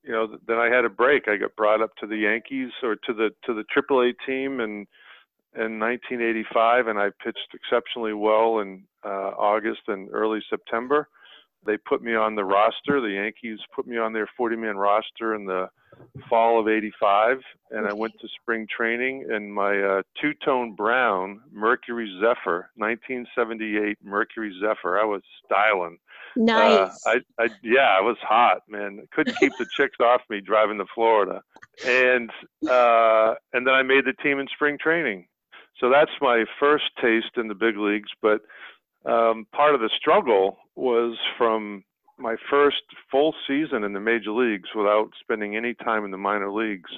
you 0.04 0.12
know, 0.12 0.36
then 0.46 0.58
I 0.58 0.66
had 0.66 0.84
a 0.84 0.90
break. 0.90 1.26
I 1.26 1.36
got 1.36 1.56
brought 1.56 1.82
up 1.82 1.96
to 2.00 2.06
the 2.06 2.16
Yankees 2.16 2.70
or 2.82 2.96
to 2.96 3.12
the 3.12 3.30
to 3.46 3.54
the 3.54 3.64
AAA 3.74 4.12
team, 4.26 4.60
and 4.60 4.86
in 5.54 5.78
1985, 5.78 6.86
and 6.86 6.98
I 6.98 7.10
pitched 7.22 7.54
exceptionally 7.54 8.14
well 8.14 8.60
in 8.60 8.84
uh, 9.04 9.32
August 9.36 9.82
and 9.88 10.08
early 10.12 10.40
September. 10.48 11.08
They 11.64 11.76
put 11.76 12.02
me 12.02 12.14
on 12.14 12.34
the 12.34 12.44
roster. 12.44 13.00
The 13.00 13.14
Yankees 13.14 13.58
put 13.74 13.86
me 13.86 13.98
on 13.98 14.12
their 14.12 14.28
40-man 14.38 14.76
roster 14.76 15.34
in 15.34 15.46
the 15.46 15.68
fall 16.28 16.60
of 16.60 16.68
'85, 16.68 17.38
and 17.70 17.86
I 17.86 17.92
went 17.92 18.14
to 18.20 18.28
spring 18.40 18.66
training 18.74 19.26
in 19.30 19.52
my 19.52 19.78
uh, 19.78 20.02
two-tone 20.20 20.74
brown 20.74 21.40
Mercury 21.52 22.08
Zephyr, 22.20 22.70
1978 22.76 23.98
Mercury 24.02 24.52
Zephyr. 24.60 24.98
I 24.98 25.04
was 25.04 25.22
styling. 25.44 25.98
Nice. 26.36 27.06
Uh, 27.06 27.10
I, 27.38 27.44
I, 27.44 27.48
yeah, 27.62 27.94
I 27.98 28.00
was 28.00 28.16
hot, 28.22 28.62
man. 28.68 29.06
Couldn't 29.12 29.36
keep 29.38 29.52
the 29.58 29.66
chicks 29.76 29.96
off 30.00 30.22
me 30.30 30.40
driving 30.40 30.78
to 30.78 30.86
Florida, 30.94 31.42
and 31.86 32.30
uh, 32.68 33.34
and 33.52 33.66
then 33.66 33.74
I 33.74 33.82
made 33.82 34.04
the 34.04 34.14
team 34.22 34.38
in 34.38 34.48
spring 34.48 34.78
training. 34.78 35.26
So 35.78 35.90
that's 35.90 36.12
my 36.20 36.44
first 36.60 36.84
taste 37.00 37.36
in 37.36 37.48
the 37.48 37.54
big 37.54 37.76
leagues. 37.76 38.10
But 38.20 38.42
um, 39.06 39.46
part 39.52 39.74
of 39.74 39.80
the 39.80 39.90
struggle 39.98 40.58
was 40.76 41.16
from 41.36 41.84
my 42.18 42.36
first 42.50 42.82
full 43.10 43.34
season 43.46 43.84
in 43.84 43.92
the 43.92 44.00
major 44.00 44.30
leagues 44.30 44.68
without 44.74 45.10
spending 45.20 45.56
any 45.56 45.74
time 45.74 46.04
in 46.04 46.10
the 46.10 46.18
minor 46.18 46.52
leagues 46.52 46.90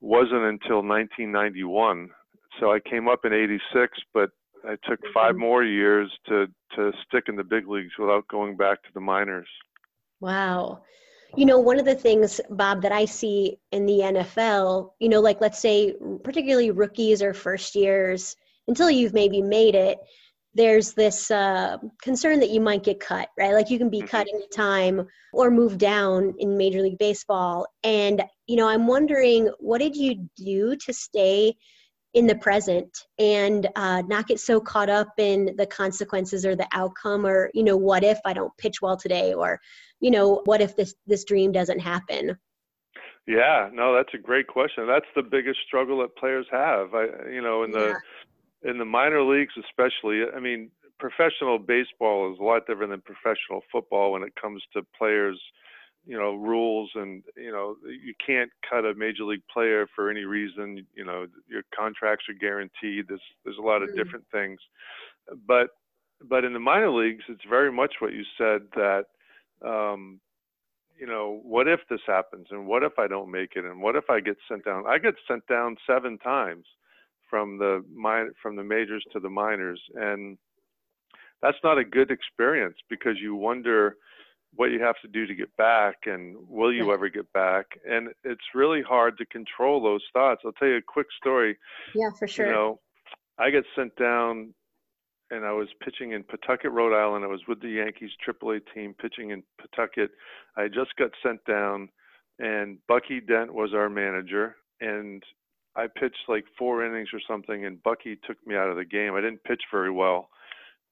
wasn't 0.00 0.42
until 0.42 0.82
1991. 0.82 2.10
So 2.58 2.72
I 2.72 2.80
came 2.80 3.08
up 3.08 3.24
in 3.24 3.32
86, 3.32 3.98
but 4.12 4.30
I 4.64 4.76
took 4.88 5.00
five 5.14 5.32
mm-hmm. 5.32 5.40
more 5.40 5.64
years 5.64 6.10
to 6.28 6.46
to 6.76 6.92
stick 7.06 7.24
in 7.28 7.36
the 7.36 7.44
big 7.44 7.66
leagues 7.66 7.92
without 7.98 8.28
going 8.28 8.56
back 8.56 8.82
to 8.82 8.88
the 8.94 9.00
minors. 9.00 9.48
Wow. 10.20 10.82
You 11.36 11.46
know, 11.46 11.58
one 11.58 11.78
of 11.78 11.84
the 11.84 11.94
things, 11.94 12.40
Bob, 12.50 12.82
that 12.82 12.92
I 12.92 13.04
see 13.04 13.58
in 13.72 13.86
the 13.86 14.00
NFL, 14.00 14.90
you 14.98 15.08
know, 15.08 15.20
like 15.20 15.40
let's 15.40 15.60
say 15.60 15.94
particularly 16.24 16.70
rookies 16.70 17.22
or 17.22 17.32
first 17.32 17.74
years, 17.74 18.36
until 18.68 18.90
you've 18.90 19.14
maybe 19.14 19.40
made 19.40 19.74
it, 19.74 19.98
there's 20.54 20.94
this 20.94 21.30
uh, 21.30 21.78
concern 22.02 22.40
that 22.40 22.50
you 22.50 22.60
might 22.60 22.82
get 22.82 23.00
cut, 23.00 23.28
right? 23.38 23.54
Like 23.54 23.70
you 23.70 23.78
can 23.78 23.90
be 23.90 23.98
mm-hmm. 23.98 24.08
cut 24.08 24.26
anytime 24.32 25.06
or 25.32 25.50
move 25.50 25.78
down 25.78 26.34
in 26.38 26.56
Major 26.56 26.82
League 26.82 26.98
Baseball. 26.98 27.66
And, 27.84 28.22
you 28.46 28.56
know, 28.56 28.68
I'm 28.68 28.86
wondering, 28.86 29.50
what 29.58 29.78
did 29.78 29.94
you 29.94 30.28
do 30.36 30.76
to 30.76 30.92
stay 30.92 31.54
in 32.14 32.26
the 32.26 32.34
present 32.34 33.06
and 33.18 33.68
uh, 33.76 34.02
not 34.08 34.26
get 34.26 34.40
so 34.40 34.60
caught 34.60 34.90
up 34.90 35.12
in 35.18 35.54
the 35.56 35.66
consequences 35.66 36.44
or 36.44 36.56
the 36.56 36.66
outcome 36.72 37.24
or, 37.24 37.50
you 37.54 37.62
know, 37.62 37.76
what 37.76 38.02
if 38.02 38.18
I 38.24 38.32
don't 38.32 38.56
pitch 38.58 38.82
well 38.82 38.96
today 38.96 39.32
or, 39.32 39.60
you 40.00 40.10
know, 40.10 40.42
what 40.46 40.60
if 40.60 40.74
this, 40.74 40.94
this 41.06 41.24
dream 41.24 41.52
doesn't 41.52 41.78
happen? 41.78 42.36
Yeah, 43.28 43.68
no, 43.72 43.94
that's 43.94 44.12
a 44.14 44.18
great 44.18 44.48
question. 44.48 44.88
That's 44.88 45.06
the 45.14 45.22
biggest 45.22 45.60
struggle 45.64 46.00
that 46.00 46.16
players 46.16 46.46
have. 46.50 46.92
I, 46.94 47.06
you 47.30 47.42
know, 47.42 47.62
in 47.62 47.70
the 47.70 47.90
yeah 47.90 47.94
in 48.62 48.78
the 48.78 48.84
minor 48.84 49.22
leagues, 49.22 49.54
especially, 49.58 50.22
I 50.34 50.40
mean, 50.40 50.70
professional 50.98 51.58
baseball 51.58 52.32
is 52.32 52.38
a 52.38 52.42
lot 52.42 52.66
different 52.66 52.90
than 52.90 53.00
professional 53.00 53.62
football 53.72 54.12
when 54.12 54.22
it 54.22 54.34
comes 54.40 54.62
to 54.74 54.82
players, 54.96 55.40
you 56.06 56.16
know, 56.16 56.34
rules 56.34 56.90
and 56.94 57.22
you 57.36 57.50
know 57.50 57.76
you 57.84 58.14
can't 58.24 58.50
cut 58.68 58.84
a 58.84 58.94
major 58.94 59.24
league 59.24 59.42
player 59.52 59.86
for 59.94 60.10
any 60.10 60.24
reason. 60.24 60.86
You 60.94 61.04
know, 61.04 61.26
your 61.48 61.62
contracts 61.76 62.26
are 62.28 62.34
guaranteed. 62.34 63.06
There's 63.08 63.22
there's 63.44 63.58
a 63.58 63.62
lot 63.62 63.82
of 63.82 63.88
mm-hmm. 63.88 63.98
different 63.98 64.24
things, 64.30 64.60
but 65.46 65.68
but 66.22 66.44
in 66.44 66.52
the 66.52 66.58
minor 66.58 66.90
leagues, 66.90 67.24
it's 67.28 67.44
very 67.48 67.72
much 67.72 67.94
what 67.98 68.12
you 68.12 68.24
said 68.38 68.62
that. 68.74 69.04
Um, 69.64 70.20
you 70.98 71.06
know, 71.06 71.40
what 71.42 71.66
if 71.66 71.80
this 71.88 72.00
happens, 72.06 72.48
and 72.50 72.66
what 72.66 72.82
if 72.82 72.98
I 72.98 73.06
don't 73.06 73.30
make 73.30 73.52
it, 73.56 73.64
and 73.64 73.80
what 73.80 73.96
if 73.96 74.10
I 74.10 74.20
get 74.20 74.36
sent 74.46 74.66
down? 74.66 74.84
I 74.86 74.98
get 74.98 75.14
sent 75.26 75.46
down 75.46 75.76
seven 75.86 76.18
times 76.18 76.66
from 77.30 77.56
the 77.58 77.82
min- 77.94 78.32
from 78.42 78.56
the 78.56 78.64
majors 78.64 79.04
to 79.12 79.20
the 79.20 79.30
minors, 79.30 79.80
and 79.94 80.36
that's 81.40 81.56
not 81.64 81.78
a 81.78 81.84
good 81.84 82.10
experience 82.10 82.76
because 82.90 83.14
you 83.22 83.34
wonder 83.34 83.96
what 84.54 84.72
you 84.72 84.82
have 84.82 84.96
to 85.00 85.08
do 85.08 85.26
to 85.26 85.34
get 85.34 85.56
back 85.56 85.96
and 86.06 86.36
will 86.48 86.72
you 86.72 86.92
ever 86.92 87.08
get 87.08 87.32
back? 87.32 87.66
And 87.88 88.08
it's 88.24 88.40
really 88.54 88.82
hard 88.82 89.16
to 89.18 89.26
control 89.26 89.80
those 89.80 90.02
thoughts. 90.12 90.42
I'll 90.44 90.52
tell 90.52 90.68
you 90.68 90.76
a 90.76 90.82
quick 90.82 91.06
story 91.16 91.56
yeah 91.94 92.10
for 92.18 92.26
sure. 92.26 92.46
you 92.46 92.52
know 92.52 92.80
i 93.38 93.48
get 93.48 93.64
sent 93.76 93.94
down 93.96 94.52
and 95.30 95.44
i 95.44 95.52
was 95.52 95.68
pitching 95.82 96.12
in 96.12 96.24
pawtucket 96.24 96.72
rhode 96.72 96.92
island. 96.92 97.24
I 97.24 97.28
was 97.28 97.42
with 97.46 97.62
the 97.62 97.68
yankees 97.68 98.10
aaa 98.28 98.60
team 98.74 98.94
pitching 99.00 99.30
in 99.30 99.44
pawtucket. 99.60 100.10
I 100.56 100.66
just 100.66 100.96
got 100.98 101.10
sent 101.22 101.44
down 101.44 101.88
and 102.40 102.78
bucky 102.88 103.20
dent 103.20 103.52
was 103.54 103.72
our 103.74 103.88
manager. 103.88 104.56
And 104.80 105.22
I 105.76 105.86
pitched 105.86 106.28
like 106.28 106.44
four 106.58 106.84
innings 106.84 107.08
or 107.12 107.20
something, 107.28 107.64
and 107.64 107.82
Bucky 107.82 108.18
took 108.26 108.36
me 108.46 108.56
out 108.56 108.70
of 108.70 108.76
the 108.76 108.84
game. 108.84 109.14
I 109.14 109.20
didn't 109.20 109.44
pitch 109.44 109.62
very 109.72 109.90
well, 109.90 110.28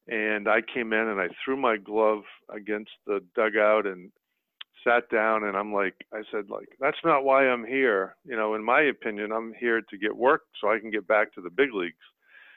and 0.07 0.49
I 0.49 0.61
came 0.63 0.93
in 0.93 1.09
and 1.09 1.21
I 1.21 1.29
threw 1.45 1.57
my 1.57 1.77
glove 1.77 2.23
against 2.49 2.93
the 3.07 3.21
dugout 3.35 3.87
and 3.87 4.11
sat 4.85 5.09
down. 5.11 5.45
And 5.45 5.57
I'm 5.57 5.73
like, 5.73 5.95
I 6.13 6.23
said, 6.31 6.49
like, 6.49 6.69
that's 6.81 6.99
not 7.05 7.25
why 7.25 7.49
I'm 7.49 7.65
here. 7.65 8.17
You 8.25 8.37
know, 8.37 8.55
in 8.55 8.65
my 8.65 8.83
opinion, 8.83 9.33
I'm 9.33 9.53
here 9.59 9.83
to 9.83 9.99
get 9.99 10.17
work 10.17 10.43
so 10.61 10.71
I 10.71 10.79
can 10.79 10.91
get 10.91 11.07
back 11.07 11.35
to 11.35 11.41
the 11.41 11.51
big 11.51 11.75
leagues. 11.75 11.97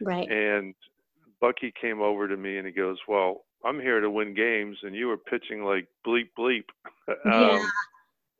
Right. 0.01 0.29
And 0.29 0.73
Bucky 1.39 1.73
came 1.79 2.01
over 2.01 2.27
to 2.27 2.37
me 2.37 2.57
and 2.57 2.67
he 2.67 2.73
goes, 2.73 2.97
well, 3.07 3.45
I'm 3.65 3.79
here 3.79 3.99
to 3.99 4.09
win 4.09 4.33
games, 4.33 4.77
and 4.83 4.95
you 4.95 5.07
were 5.07 5.17
pitching 5.17 5.63
like 5.63 5.87
bleep 6.05 6.29
bleep. 6.37 6.65
Yeah. 7.25 7.49
um, 7.49 7.71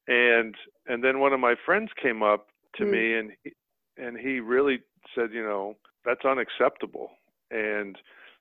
and 0.08 0.56
and 0.88 1.04
then 1.04 1.20
one 1.20 1.34
of 1.34 1.40
my 1.42 1.56
friends 1.66 1.90
came 2.02 2.24
up 2.24 2.48
to 2.78 2.84
mm. 2.84 2.92
me 2.92 3.14
and 3.16 3.32
he, 3.44 3.52
and 3.98 4.18
he 4.18 4.40
really 4.40 4.80
said, 5.16 5.30
you 5.34 5.44
know, 5.44 5.76
that's 6.06 6.26
unacceptable. 6.26 7.12
And 7.50 7.98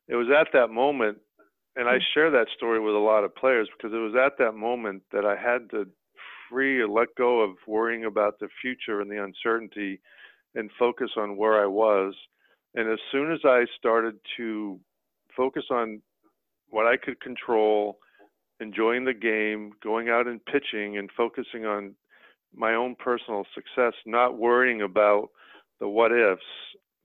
it 0.08 0.16
was 0.16 0.28
at 0.28 0.48
that 0.52 0.70
moment, 0.70 1.18
and 1.76 1.88
I 1.88 1.94
hmm. 1.94 2.04
share 2.14 2.30
that 2.30 2.48
story 2.56 2.80
with 2.80 2.94
a 2.94 2.98
lot 2.98 3.24
of 3.24 3.34
players 3.34 3.68
because 3.76 3.94
it 3.94 3.98
was 3.98 4.14
at 4.14 4.38
that 4.38 4.52
moment 4.52 5.02
that 5.12 5.24
I 5.24 5.36
had 5.36 5.70
to 5.70 5.86
free 6.48 6.80
or 6.80 6.88
let 6.88 7.14
go 7.16 7.40
of 7.40 7.56
worrying 7.66 8.04
about 8.04 8.40
the 8.40 8.48
future 8.60 9.00
and 9.00 9.10
the 9.10 9.22
uncertainty 9.22 10.00
and 10.54 10.70
focus 10.78 11.10
on 11.16 11.36
where 11.36 11.62
I 11.62 11.66
was. 11.66 12.14
And 12.74 12.90
as 12.90 12.98
soon 13.12 13.32
as 13.32 13.40
I 13.44 13.66
started 13.78 14.16
to 14.36 14.80
focus 15.36 15.64
on 15.70 16.02
what 16.70 16.86
I 16.86 16.96
could 16.96 17.20
control, 17.20 17.98
enjoying 18.60 19.04
the 19.04 19.14
game, 19.14 19.72
going 19.82 20.08
out 20.08 20.26
and 20.26 20.44
pitching, 20.44 20.98
and 20.98 21.10
focusing 21.16 21.66
on 21.66 21.94
my 22.54 22.74
own 22.74 22.96
personal 22.96 23.44
success, 23.54 23.94
not 24.06 24.38
worrying 24.38 24.82
about 24.82 25.30
the 25.78 25.88
what 25.88 26.12
ifs, 26.12 26.42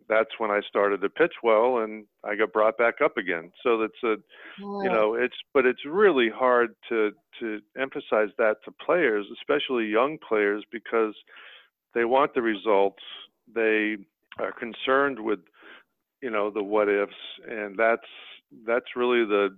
that's 0.07 0.29
when 0.37 0.51
I 0.51 0.61
started 0.67 1.01
to 1.01 1.09
pitch 1.09 1.33
well 1.41 1.79
and 1.79 2.05
I 2.23 2.35
got 2.35 2.53
brought 2.53 2.77
back 2.77 2.95
up 3.03 3.17
again. 3.17 3.51
So 3.63 3.79
that's 3.79 4.03
a, 4.03 4.17
wow. 4.63 4.81
you 4.81 4.89
know, 4.89 5.15
it's, 5.15 5.35
but 5.53 5.65
it's 5.65 5.85
really 5.85 6.29
hard 6.29 6.75
to, 6.89 7.11
to 7.39 7.59
emphasize 7.79 8.29
that 8.37 8.57
to 8.65 8.71
players, 8.71 9.25
especially 9.33 9.85
young 9.85 10.17
players, 10.27 10.63
because 10.71 11.15
they 11.93 12.05
want 12.05 12.33
the 12.33 12.41
results. 12.41 13.01
They 13.53 13.97
are 14.37 14.51
concerned 14.51 15.19
with, 15.19 15.39
you 16.21 16.29
know, 16.29 16.51
the 16.51 16.63
what 16.63 16.89
ifs. 16.89 17.13
And 17.49 17.77
that's, 17.77 18.07
that's 18.65 18.95
really 18.95 19.25
the 19.25 19.57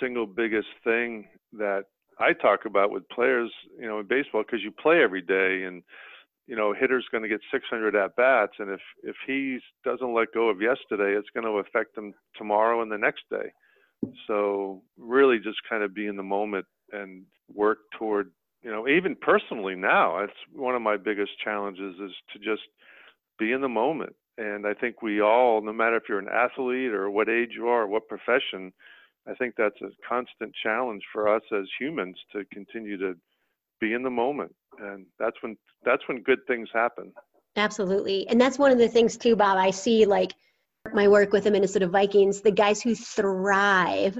single 0.00 0.26
biggest 0.26 0.68
thing 0.82 1.28
that 1.52 1.84
I 2.20 2.32
talk 2.34 2.66
about 2.66 2.90
with 2.90 3.08
players, 3.08 3.50
you 3.78 3.86
know, 3.86 4.00
in 4.00 4.06
baseball, 4.06 4.42
because 4.42 4.62
you 4.62 4.70
play 4.70 5.02
every 5.02 5.22
day 5.22 5.64
and, 5.64 5.82
you 6.46 6.56
know, 6.56 6.72
hitter's 6.72 7.06
going 7.10 7.22
to 7.22 7.28
get 7.28 7.40
600 7.52 7.94
at 7.96 8.16
bats, 8.16 8.54
and 8.58 8.70
if 8.70 8.80
if 9.02 9.16
he 9.26 9.58
doesn't 9.84 10.14
let 10.14 10.34
go 10.34 10.48
of 10.48 10.60
yesterday, 10.60 11.16
it's 11.16 11.30
going 11.32 11.46
to 11.46 11.60
affect 11.60 11.96
him 11.96 12.12
tomorrow 12.36 12.82
and 12.82 12.90
the 12.90 12.98
next 12.98 13.22
day. 13.30 13.52
So 14.26 14.82
really, 14.98 15.38
just 15.38 15.58
kind 15.68 15.82
of 15.82 15.94
be 15.94 16.06
in 16.06 16.16
the 16.16 16.22
moment 16.22 16.66
and 16.92 17.24
work 17.54 17.78
toward, 17.98 18.32
you 18.62 18.70
know, 18.70 18.88
even 18.88 19.14
personally 19.14 19.76
now, 19.76 20.18
It's 20.18 20.32
one 20.52 20.74
of 20.74 20.82
my 20.82 20.96
biggest 20.96 21.32
challenges 21.42 21.94
is 22.00 22.12
to 22.32 22.38
just 22.38 22.62
be 23.38 23.52
in 23.52 23.60
the 23.60 23.68
moment. 23.68 24.14
And 24.38 24.66
I 24.66 24.74
think 24.74 25.02
we 25.02 25.20
all, 25.20 25.60
no 25.62 25.72
matter 25.72 25.96
if 25.96 26.04
you're 26.08 26.18
an 26.18 26.28
athlete 26.28 26.92
or 26.92 27.10
what 27.10 27.28
age 27.28 27.50
you 27.54 27.68
are, 27.68 27.86
what 27.86 28.08
profession, 28.08 28.72
I 29.28 29.34
think 29.34 29.54
that's 29.56 29.80
a 29.82 29.90
constant 30.08 30.52
challenge 30.62 31.02
for 31.12 31.28
us 31.28 31.42
as 31.52 31.66
humans 31.78 32.16
to 32.32 32.44
continue 32.52 32.96
to 32.98 33.14
be 33.80 33.92
in 33.94 34.02
the 34.02 34.10
moment 34.10 34.54
and 34.78 35.06
that's 35.18 35.36
when 35.42 35.56
that's 35.84 36.02
when 36.08 36.22
good 36.22 36.40
things 36.46 36.68
happen. 36.72 37.12
Absolutely. 37.56 38.28
And 38.28 38.40
that's 38.40 38.58
one 38.58 38.70
of 38.70 38.78
the 38.78 38.88
things 38.88 39.16
too 39.16 39.36
bob 39.36 39.56
i 39.58 39.70
see 39.70 40.06
like 40.06 40.32
my 40.94 41.08
work 41.08 41.32
with 41.32 41.44
the 41.44 41.50
minnesota 41.50 41.86
vikings 41.86 42.40
the 42.40 42.50
guys 42.50 42.80
who 42.80 42.94
thrive 42.94 44.18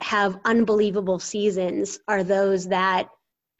have 0.00 0.38
unbelievable 0.44 1.18
seasons 1.18 1.98
are 2.08 2.24
those 2.24 2.66
that 2.68 3.08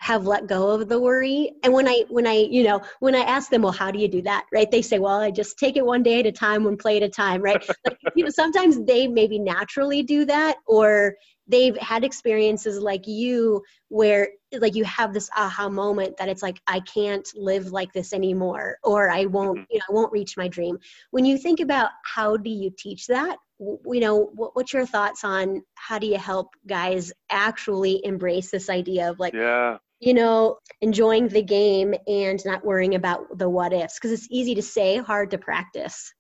have 0.01 0.27
let 0.27 0.47
go 0.47 0.71
of 0.71 0.89
the 0.89 0.99
worry. 0.99 1.53
And 1.63 1.73
when 1.73 1.87
i 1.87 2.05
when 2.09 2.27
i 2.27 2.33
you 2.35 2.65
know 2.65 2.81
when 3.01 3.15
i 3.15 3.21
ask 3.21 3.51
them 3.51 3.63
well 3.63 3.73
how 3.73 3.91
do 3.91 3.99
you 3.99 4.09
do 4.09 4.23
that? 4.23 4.47
right 4.53 4.71
they 4.71 4.83
say 4.83 4.99
well 4.99 5.21
i 5.21 5.31
just 5.31 5.59
take 5.59 5.77
it 5.77 5.85
one 5.85 6.03
day 6.03 6.21
at 6.21 6.27
a 6.27 6.33
time 6.33 6.65
one 6.65 6.77
play 6.77 6.97
at 6.97 7.03
a 7.03 7.09
time 7.09 7.43
right? 7.43 7.65
Like, 7.85 7.99
you 8.15 8.25
know 8.25 8.31
sometimes 8.31 8.83
they 8.85 9.07
maybe 9.07 9.39
naturally 9.39 10.03
do 10.03 10.25
that 10.25 10.57
or 10.67 11.15
they've 11.47 11.77
had 11.79 12.05
experiences 12.05 12.79
like 12.79 13.07
you 13.07 13.63
where 13.89 14.29
like 14.59 14.75
you 14.75 14.85
have 14.85 15.13
this 15.13 15.29
aha 15.37 15.69
moment 15.69 16.17
that 16.17 16.29
it's 16.29 16.43
like 16.43 16.61
i 16.67 16.81
can't 16.81 17.29
live 17.35 17.73
like 17.73 17.93
this 17.93 18.13
anymore 18.13 18.79
or 18.83 19.11
i 19.11 19.27
won't 19.27 19.59
mm-hmm. 19.59 19.65
you 19.71 19.79
know 19.79 19.85
i 19.91 19.93
won't 19.93 20.13
reach 20.13 20.37
my 20.37 20.49
dream. 20.49 20.79
When 21.11 21.25
you 21.25 21.37
think 21.37 21.61
about 21.61 21.91
how 22.05 22.37
do 22.37 22.51
you 22.51 22.71
teach 22.77 23.07
that 23.09 23.37
you 23.61 24.01
know 24.01 24.31
what, 24.35 24.57
what's 24.57 24.73
your 24.73 24.87
thoughts 24.87 25.25
on 25.25 25.63
how 25.75 25.99
do 25.99 26.07
you 26.07 26.17
help 26.17 26.55
guys 26.67 27.13
actually 27.29 28.01
embrace 28.05 28.51
this 28.51 28.71
idea 28.71 29.11
of 29.11 29.19
like 29.19 29.35
yeah 29.35 29.77
you 30.01 30.15
know 30.15 30.59
enjoying 30.81 31.29
the 31.29 31.43
game 31.43 31.95
and 32.07 32.45
not 32.45 32.65
worrying 32.65 32.95
about 32.95 33.27
the 33.39 33.49
what 33.49 33.73
ifs 33.73 33.95
because 33.95 34.13
it's 34.13 34.29
easy 34.31 34.55
to 34.55 34.63
say 34.63 34.97
hard 34.97 35.31
to 35.31 35.39
practice 35.39 36.13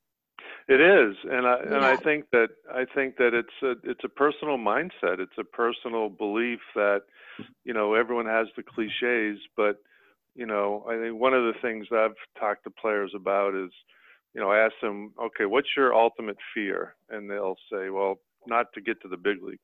it 0.70 0.80
is, 0.80 1.16
and 1.24 1.48
I 1.48 1.56
yeah. 1.56 1.74
and 1.74 1.84
I 1.84 1.96
think 1.96 2.26
that 2.30 2.50
I 2.72 2.84
think 2.94 3.16
that 3.16 3.34
it's 3.34 3.48
a 3.60 3.72
it's 3.90 4.04
a 4.04 4.08
personal 4.08 4.56
mindset. 4.56 5.18
It's 5.18 5.36
a 5.36 5.42
personal 5.42 6.08
belief 6.08 6.60
that 6.76 7.02
you 7.64 7.74
know 7.74 7.94
everyone 7.94 8.26
has 8.26 8.46
the 8.56 8.62
cliches, 8.62 9.40
but 9.56 9.82
you 10.36 10.46
know 10.46 10.86
I 10.88 10.96
think 10.96 11.20
one 11.20 11.34
of 11.34 11.42
the 11.42 11.58
things 11.60 11.88
I've 11.90 12.14
talked 12.38 12.62
to 12.64 12.70
players 12.70 13.10
about 13.16 13.56
is 13.56 13.72
you 14.32 14.40
know 14.40 14.48
I 14.48 14.58
ask 14.58 14.74
them, 14.80 15.12
okay, 15.20 15.44
what's 15.44 15.76
your 15.76 15.92
ultimate 15.92 16.38
fear, 16.54 16.94
and 17.08 17.28
they'll 17.28 17.58
say, 17.72 17.90
well, 17.90 18.20
not 18.46 18.66
to 18.74 18.80
get 18.80 19.02
to 19.02 19.08
the 19.08 19.16
big 19.16 19.42
leagues. 19.42 19.58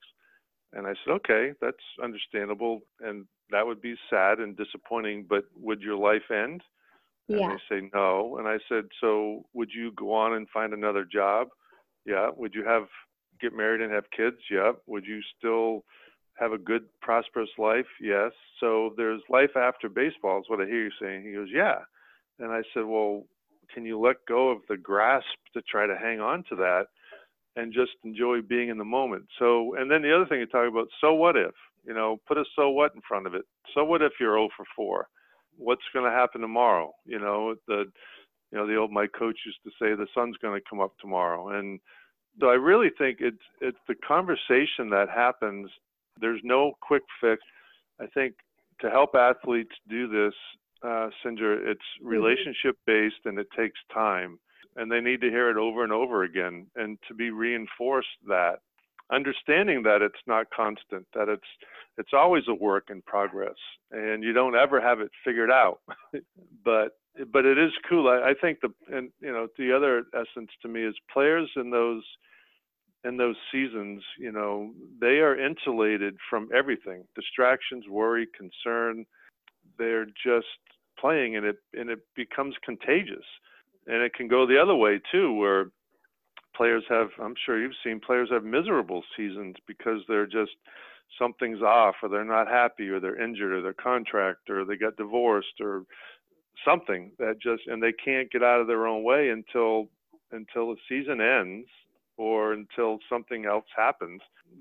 And 0.73 0.87
I 0.87 0.95
said, 1.05 1.13
okay, 1.13 1.53
that's 1.61 1.77
understandable, 2.03 2.81
and 3.01 3.27
that 3.51 3.67
would 3.67 3.81
be 3.81 3.95
sad 4.11 4.39
and 4.41 4.57
disappointing, 4.57 5.27
but 5.29 5.45
would 5.57 5.81
your 5.81 5.97
life 5.97 6.31
end? 6.31 6.63
And 7.29 7.41
yeah. 7.41 7.49
they 7.49 7.77
say 7.77 7.91
no. 7.95 8.37
And 8.39 8.47
I 8.47 8.59
said, 8.69 8.85
so 9.01 9.45
would 9.53 9.71
you 9.75 9.93
go 9.93 10.13
on 10.13 10.35
and 10.35 10.49
find 10.51 10.73
another 10.73 11.05
job? 11.05 11.49
Yeah. 12.05 12.31
Would 12.37 12.55
you 12.55 12.65
have 12.65 12.85
get 13.41 13.53
married 13.53 13.81
and 13.81 13.93
have 13.93 14.11
kids? 14.17 14.37
Yeah. 14.51 14.73
Would 14.87 15.05
you 15.07 15.21
still 15.37 15.85
have 16.39 16.53
a 16.53 16.59
good 16.59 16.85
prosperous 17.01 17.51
life? 17.59 17.87
Yes. 18.01 18.33
So 18.61 18.95
there's 18.97 19.23
life 19.29 19.57
after 19.57 19.89
baseball 19.89 20.41
is 20.41 20.49
what 20.49 20.61
I 20.61 20.67
hear 20.67 20.85
you 20.85 20.91
saying. 21.01 21.25
He 21.25 21.33
goes, 21.33 21.49
yeah. 21.53 21.79
And 22.39 22.53
I 22.53 22.63
said, 22.73 22.85
well, 22.85 23.25
can 23.73 23.85
you 23.85 23.99
let 23.99 24.17
go 24.29 24.51
of 24.51 24.59
the 24.69 24.77
grasp 24.77 25.27
to 25.55 25.63
try 25.63 25.87
to 25.87 25.97
hang 25.97 26.21
on 26.21 26.45
to 26.51 26.57
that 26.57 26.87
and 27.57 27.73
just 27.73 27.93
enjoy 28.05 28.43
being 28.43 28.69
in 28.69 28.79
the 28.79 28.85
moment? 28.85 29.27
So, 29.39 29.75
and 29.75 29.91
then 29.91 30.03
the 30.03 30.15
other 30.15 30.27
thing 30.27 30.41
you 30.41 30.47
talk 30.47 30.69
about, 30.69 30.89
so 31.01 31.15
what 31.15 31.37
if? 31.37 31.55
You 31.87 31.95
know, 31.95 32.21
put 32.27 32.39
a 32.39 32.45
so 32.55 32.71
what 32.71 32.95
in 32.95 33.01
front 33.07 33.27
of 33.27 33.35
it. 33.35 33.45
So 33.75 33.85
what 33.85 34.03
if 34.03 34.13
you're 34.21 34.37
0 34.37 34.49
for 34.57 34.65
4? 34.75 35.09
what's 35.59 35.83
going 35.93 36.05
to 36.05 36.17
happen 36.17 36.41
tomorrow? 36.41 36.93
You 37.05 37.19
know, 37.19 37.55
the 37.67 37.85
you 38.53 38.59
know 38.59 38.67
the 38.67 38.77
old 38.77 38.93
my 38.93 39.07
coach 39.07 39.39
used 39.45 39.63
to 39.65 39.71
say 39.71 39.95
the 39.95 40.07
sun's 40.15 40.37
going 40.39 40.59
to 40.59 40.65
come 40.69 40.81
up 40.81 40.93
tomorrow, 41.01 41.59
and 41.59 41.81
so 42.41 42.49
I 42.49 42.55
really 42.55 42.91
think 42.97 43.19
it's 43.21 43.43
it's 43.61 43.79
the 43.89 43.95
conversation 43.95 44.91
that 44.91 45.09
happens. 45.15 45.71
There's 46.21 46.41
no 46.45 46.73
quick 46.81 47.03
fix. 47.21 47.43
I 48.01 48.07
think 48.07 48.35
to 48.81 48.91
help 48.91 49.15
athletes 49.15 49.75
do 49.89 50.07
this, 50.09 50.35
uh, 50.83 51.09
Cindra, 51.25 51.59
it's 51.67 51.81
mm-hmm. 51.81 52.09
relationship 52.09 52.77
based 52.87 53.25
and 53.25 53.39
it 53.39 53.49
takes 53.57 53.79
time, 53.93 54.39
and 54.77 54.91
they 54.91 55.01
need 55.01 55.21
to 55.23 55.31
hear 55.31 55.51
it 55.51 55.57
over 55.57 55.83
and 55.83 55.93
over 55.93 56.23
again, 56.23 56.67
and 56.77 56.99
to 57.09 57.15
be 57.15 57.31
reinforced 57.31 58.09
that 58.29 58.61
understanding 59.13 59.83
that 59.85 60.03
it's 60.03 60.15
not 60.27 60.47
constant, 60.55 61.07
that 61.15 61.29
it's 61.29 61.47
it's 61.99 62.13
always 62.13 62.45
a 62.49 62.55
work 62.55 62.89
in 62.91 63.03
progress, 63.03 63.57
and 63.91 64.23
you 64.23 64.33
don't 64.33 64.57
ever 64.57 64.81
have 64.81 65.01
it 65.01 65.11
figured 65.25 65.51
out. 65.51 65.81
but 66.65 66.99
but 67.33 67.45
it 67.45 67.59
is 67.59 67.73
cool. 67.89 68.09
I, 68.09 68.31
I 68.31 68.35
think 68.41 68.61
the 68.61 68.73
and 68.95 69.11
you 69.21 69.33
know 69.33 69.49
the 69.59 69.75
other 69.75 70.05
essence 70.15 70.51
to 70.63 70.69
me 70.69 70.85
is 70.85 70.95
players 71.13 71.51
in 71.57 71.71
those 71.71 72.03
in 73.07 73.17
those 73.17 73.37
seasons, 73.53 74.03
you 74.19 74.33
know, 74.33 74.73
they 75.01 75.21
are 75.21 75.39
insulated 75.39 76.17
from 76.29 76.49
everything, 76.55 77.05
distractions, 77.15 77.85
worry, 77.89 78.27
concern. 78.37 79.07
They're 79.79 80.07
just 80.07 80.47
playing, 80.99 81.37
and 81.37 81.47
it 81.47 81.57
and 81.73 81.89
it 81.89 82.01
becomes 82.17 82.57
contagious, 82.65 83.25
and 83.87 84.03
it 84.03 84.15
can 84.15 84.29
go 84.29 84.47
the 84.47 84.61
other 84.61 84.75
way 84.75 85.01
too, 85.11 85.33
where 85.35 85.67
players 86.57 86.85
have 86.89 87.09
i'm 87.23 87.35
sure 87.45 87.61
you've 87.61 87.73
seen 87.85 88.01
players 88.01 88.31
have 88.31 88.43
miserable 88.43 89.03
seasons 89.15 89.57
because 89.67 90.01
they're 90.09 90.27
just 90.27 90.53
something's 91.19 91.63
off 91.63 91.95
or 92.03 92.09
they're 92.09 92.25
not 92.25 92.49
happy 92.49 92.89
or 92.89 92.99
they're 92.99 93.23
injured 93.23 93.53
or 93.53 93.63
their 93.63 93.75
contract 93.75 94.49
or 94.51 94.65
they 94.65 94.77
got 94.77 94.97
divorced 94.97 95.61
or 95.61 95.85
something 96.65 97.13
that 97.19 97.41
just 97.41 97.63
and 97.67 97.83
they 97.83 97.93
can't 97.93 98.31
get 98.31 98.43
out 98.43 98.61
of 98.61 98.67
their 98.67 98.87
own 98.87 99.05
way 99.05 99.29
until 99.29 99.89
until 100.33 100.71
the 100.71 100.77
season 100.89 101.21
ends 101.21 101.69
or 102.17 102.53
until 102.55 102.99
something 103.09 103.45
else 103.45 103.67
happens. 103.77 104.21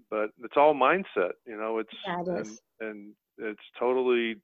But 0.09 0.31
it's 0.43 0.57
all 0.57 0.73
mindset 0.73 1.33
you 1.45 1.57
know 1.57 1.79
it's 1.79 1.89
yeah, 2.05 2.21
it 2.21 2.27
and, 2.27 2.57
and 2.79 3.13
it's 3.37 3.59
totally 3.79 4.35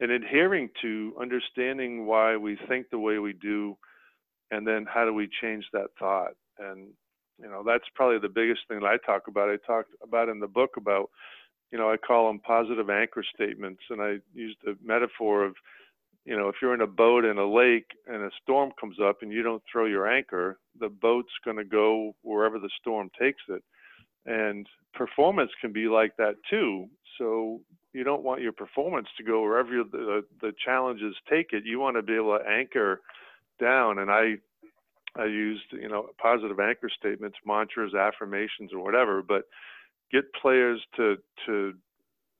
and 0.00 0.10
adhering 0.10 0.70
to 0.82 1.14
understanding 1.20 2.06
why 2.06 2.36
we 2.36 2.58
think 2.68 2.90
the 2.90 2.98
way 2.98 3.18
we 3.18 3.32
do 3.32 3.76
and 4.54 4.66
then 4.66 4.86
how 4.92 5.04
do 5.04 5.12
we 5.12 5.28
change 5.40 5.64
that 5.72 5.88
thought 5.98 6.34
and 6.58 6.88
you 7.40 7.48
know 7.48 7.62
that's 7.64 7.84
probably 7.94 8.18
the 8.18 8.28
biggest 8.28 8.60
thing 8.68 8.80
that 8.80 8.86
I 8.86 8.96
talk 9.04 9.28
about. 9.28 9.48
I 9.48 9.56
talked 9.66 9.90
about 10.02 10.28
in 10.28 10.40
the 10.40 10.46
book 10.46 10.76
about 10.76 11.10
you 11.72 11.78
know 11.78 11.90
I 11.90 11.96
call 11.96 12.28
them 12.28 12.40
positive 12.40 12.90
anchor 12.90 13.24
statements, 13.34 13.82
and 13.90 14.00
I 14.00 14.16
use 14.34 14.56
the 14.64 14.76
metaphor 14.84 15.44
of 15.44 15.54
you 16.24 16.36
know 16.36 16.48
if 16.48 16.56
you're 16.62 16.74
in 16.74 16.80
a 16.80 16.86
boat 16.86 17.24
in 17.24 17.38
a 17.38 17.46
lake 17.46 17.90
and 18.06 18.22
a 18.22 18.30
storm 18.42 18.70
comes 18.80 18.98
up 19.02 19.22
and 19.22 19.32
you 19.32 19.42
don't 19.42 19.62
throw 19.70 19.86
your 19.86 20.08
anchor, 20.08 20.58
the 20.78 20.88
boat's 20.88 21.32
going 21.44 21.56
to 21.56 21.64
go 21.64 22.14
wherever 22.22 22.58
the 22.58 22.70
storm 22.80 23.10
takes 23.18 23.42
it. 23.48 23.62
And 24.26 24.66
performance 24.94 25.50
can 25.60 25.72
be 25.72 25.86
like 25.86 26.16
that 26.16 26.36
too. 26.48 26.86
So 27.18 27.60
you 27.92 28.04
don't 28.04 28.22
want 28.22 28.40
your 28.40 28.52
performance 28.52 29.08
to 29.18 29.24
go 29.24 29.42
wherever 29.42 29.70
the 29.82 30.24
the 30.40 30.52
challenges 30.64 31.16
take 31.28 31.52
it. 31.52 31.64
You 31.64 31.80
want 31.80 31.96
to 31.96 32.02
be 32.02 32.14
able 32.14 32.38
to 32.38 32.48
anchor 32.48 33.00
down. 33.58 33.98
And 33.98 34.10
I 34.10 34.36
I 35.16 35.26
used, 35.26 35.64
you 35.72 35.88
know, 35.88 36.08
positive 36.20 36.58
anchor 36.58 36.90
statements, 36.90 37.38
mantras, 37.46 37.94
affirmations, 37.94 38.72
or 38.72 38.82
whatever. 38.82 39.22
But 39.22 39.44
get 40.12 40.32
players 40.34 40.80
to 40.96 41.16
to, 41.46 41.74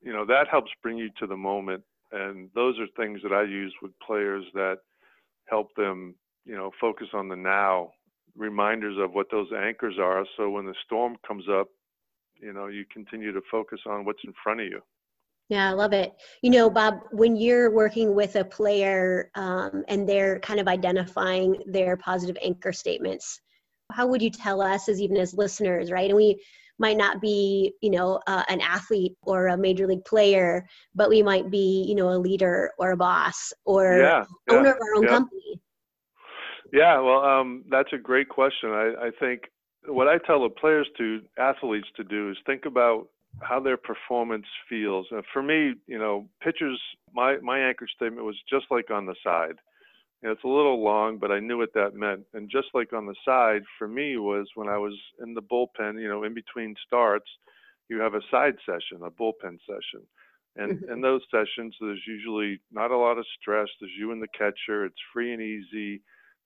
you 0.01 0.13
know, 0.13 0.25
that 0.25 0.47
helps 0.49 0.71
bring 0.81 0.97
you 0.97 1.09
to 1.19 1.27
the 1.27 1.37
moment. 1.37 1.83
And 2.11 2.49
those 2.55 2.79
are 2.79 2.87
things 2.95 3.21
that 3.23 3.33
I 3.33 3.43
use 3.43 3.73
with 3.81 3.91
players 4.05 4.45
that 4.53 4.77
help 5.49 5.75
them, 5.75 6.15
you 6.45 6.55
know, 6.55 6.71
focus 6.79 7.07
on 7.13 7.29
the 7.29 7.35
now. 7.35 7.91
Reminders 8.37 8.97
of 8.99 9.13
what 9.13 9.27
those 9.31 9.47
anchors 9.55 9.95
are, 9.97 10.25
so 10.35 10.49
when 10.49 10.65
the 10.65 10.75
storm 10.85 11.15
comes 11.25 11.45
up, 11.49 11.69
you 12.37 12.51
know, 12.51 12.67
you 12.67 12.83
continue 12.91 13.31
to 13.31 13.39
focus 13.49 13.79
on 13.85 14.03
what's 14.03 14.25
in 14.25 14.33
front 14.43 14.59
of 14.59 14.65
you. 14.65 14.81
Yeah, 15.49 15.69
I 15.69 15.73
love 15.73 15.93
it. 15.93 16.13
You 16.41 16.49
know, 16.49 16.69
Bob, 16.69 17.01
when 17.11 17.35
you're 17.35 17.69
working 17.69 18.15
with 18.15 18.35
a 18.35 18.43
player 18.43 19.29
um, 19.35 19.83
and 19.87 20.09
they're 20.09 20.39
kind 20.39 20.59
of 20.59 20.67
identifying 20.67 21.61
their 21.67 21.97
positive 21.97 22.37
anchor 22.41 22.73
statements, 22.73 23.39
how 23.91 24.07
would 24.07 24.21
you 24.21 24.31
tell 24.31 24.61
us, 24.61 24.89
as 24.89 24.99
even 24.99 25.17
as 25.17 25.35
listeners, 25.35 25.91
right? 25.91 26.09
And 26.09 26.17
we 26.17 26.41
might 26.79 26.97
not 26.97 27.21
be, 27.21 27.73
you 27.81 27.91
know, 27.91 28.19
uh, 28.27 28.43
an 28.49 28.59
athlete 28.59 29.13
or 29.21 29.47
a 29.47 29.57
major 29.57 29.85
league 29.85 30.03
player, 30.03 30.65
but 30.95 31.09
we 31.09 31.21
might 31.21 31.51
be, 31.51 31.85
you 31.87 31.95
know, 31.95 32.09
a 32.09 32.17
leader 32.17 32.71
or 32.79 32.91
a 32.91 32.97
boss 32.97 33.53
or 33.65 33.99
yeah, 33.99 34.23
owner 34.49 34.69
yeah, 34.69 34.71
of 34.71 34.77
our 34.81 34.95
own 34.97 35.03
yeah. 35.03 35.09
company. 35.09 35.61
Yeah, 36.73 36.99
well, 36.99 37.23
um, 37.23 37.63
that's 37.69 37.93
a 37.93 37.97
great 37.97 38.27
question. 38.27 38.71
I, 38.71 38.93
I 38.99 39.11
think 39.19 39.43
what 39.87 40.07
I 40.07 40.17
tell 40.17 40.41
the 40.41 40.49
players 40.49 40.87
to 40.97 41.21
athletes 41.37 41.87
to 41.95 42.03
do 42.03 42.31
is 42.31 42.37
think 42.45 42.65
about 42.65 43.07
how 43.41 43.59
their 43.59 43.77
performance 43.77 44.45
feels. 44.69 45.07
Uh, 45.11 45.21
for 45.33 45.43
me, 45.43 45.73
you 45.87 45.99
know, 45.99 46.27
pitchers, 46.41 46.79
my, 47.13 47.37
my 47.37 47.59
anchor 47.59 47.87
statement 47.93 48.25
was 48.25 48.37
just 48.49 48.65
like 48.71 48.91
on 48.91 49.05
the 49.05 49.15
side. 49.23 49.55
And 50.23 50.31
it's 50.31 50.43
a 50.43 50.47
little 50.47 50.83
long, 50.83 51.17
but 51.17 51.31
I 51.31 51.39
knew 51.39 51.57
what 51.57 51.73
that 51.73 51.93
meant. 51.93 52.21
And 52.33 52.49
just 52.49 52.67
like 52.73 52.93
on 52.93 53.05
the 53.05 53.15
side, 53.23 53.61
for 53.77 53.87
me, 53.87 54.17
was 54.17 54.47
when 54.55 54.67
I 54.67 54.77
was 54.77 54.93
in 55.21 55.33
the 55.33 55.41
bullpen, 55.41 56.01
you 56.01 56.07
know, 56.07 56.23
in 56.23 56.33
between 56.33 56.75
starts, 56.87 57.29
you 57.89 57.99
have 57.99 58.15
a 58.15 58.21
side 58.31 58.55
session, 58.65 59.03
a 59.05 59.11
bullpen 59.11 59.59
session. 59.67 60.05
And 60.55 60.79
mm-hmm. 60.79 60.91
in 60.93 61.01
those 61.01 61.21
sessions, 61.29 61.75
there's 61.79 62.01
usually 62.07 62.59
not 62.71 62.91
a 62.91 62.97
lot 62.97 63.17
of 63.17 63.25
stress. 63.39 63.67
There's 63.79 63.91
you 63.99 64.11
and 64.13 64.21
the 64.21 64.27
catcher. 64.29 64.85
It's 64.85 64.95
free 65.13 65.33
and 65.33 65.41
easy. 65.41 66.01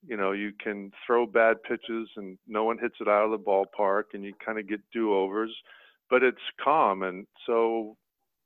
You 0.06 0.18
know, 0.18 0.32
you 0.32 0.52
can 0.62 0.92
throw 1.06 1.26
bad 1.26 1.62
pitches 1.64 2.10
and 2.18 2.38
no 2.48 2.64
one 2.64 2.80
hits 2.80 2.96
it 3.00 3.08
out 3.08 3.26
of 3.26 3.32
the 3.32 3.38
ballpark, 3.38 4.04
and 4.14 4.24
you 4.24 4.34
kind 4.44 4.58
of 4.58 4.68
get 4.68 4.82
do 4.92 5.14
overs 5.14 5.56
but 6.10 6.24
it's 6.24 6.38
calm. 6.64 7.04
And 7.04 7.28
so 7.46 7.96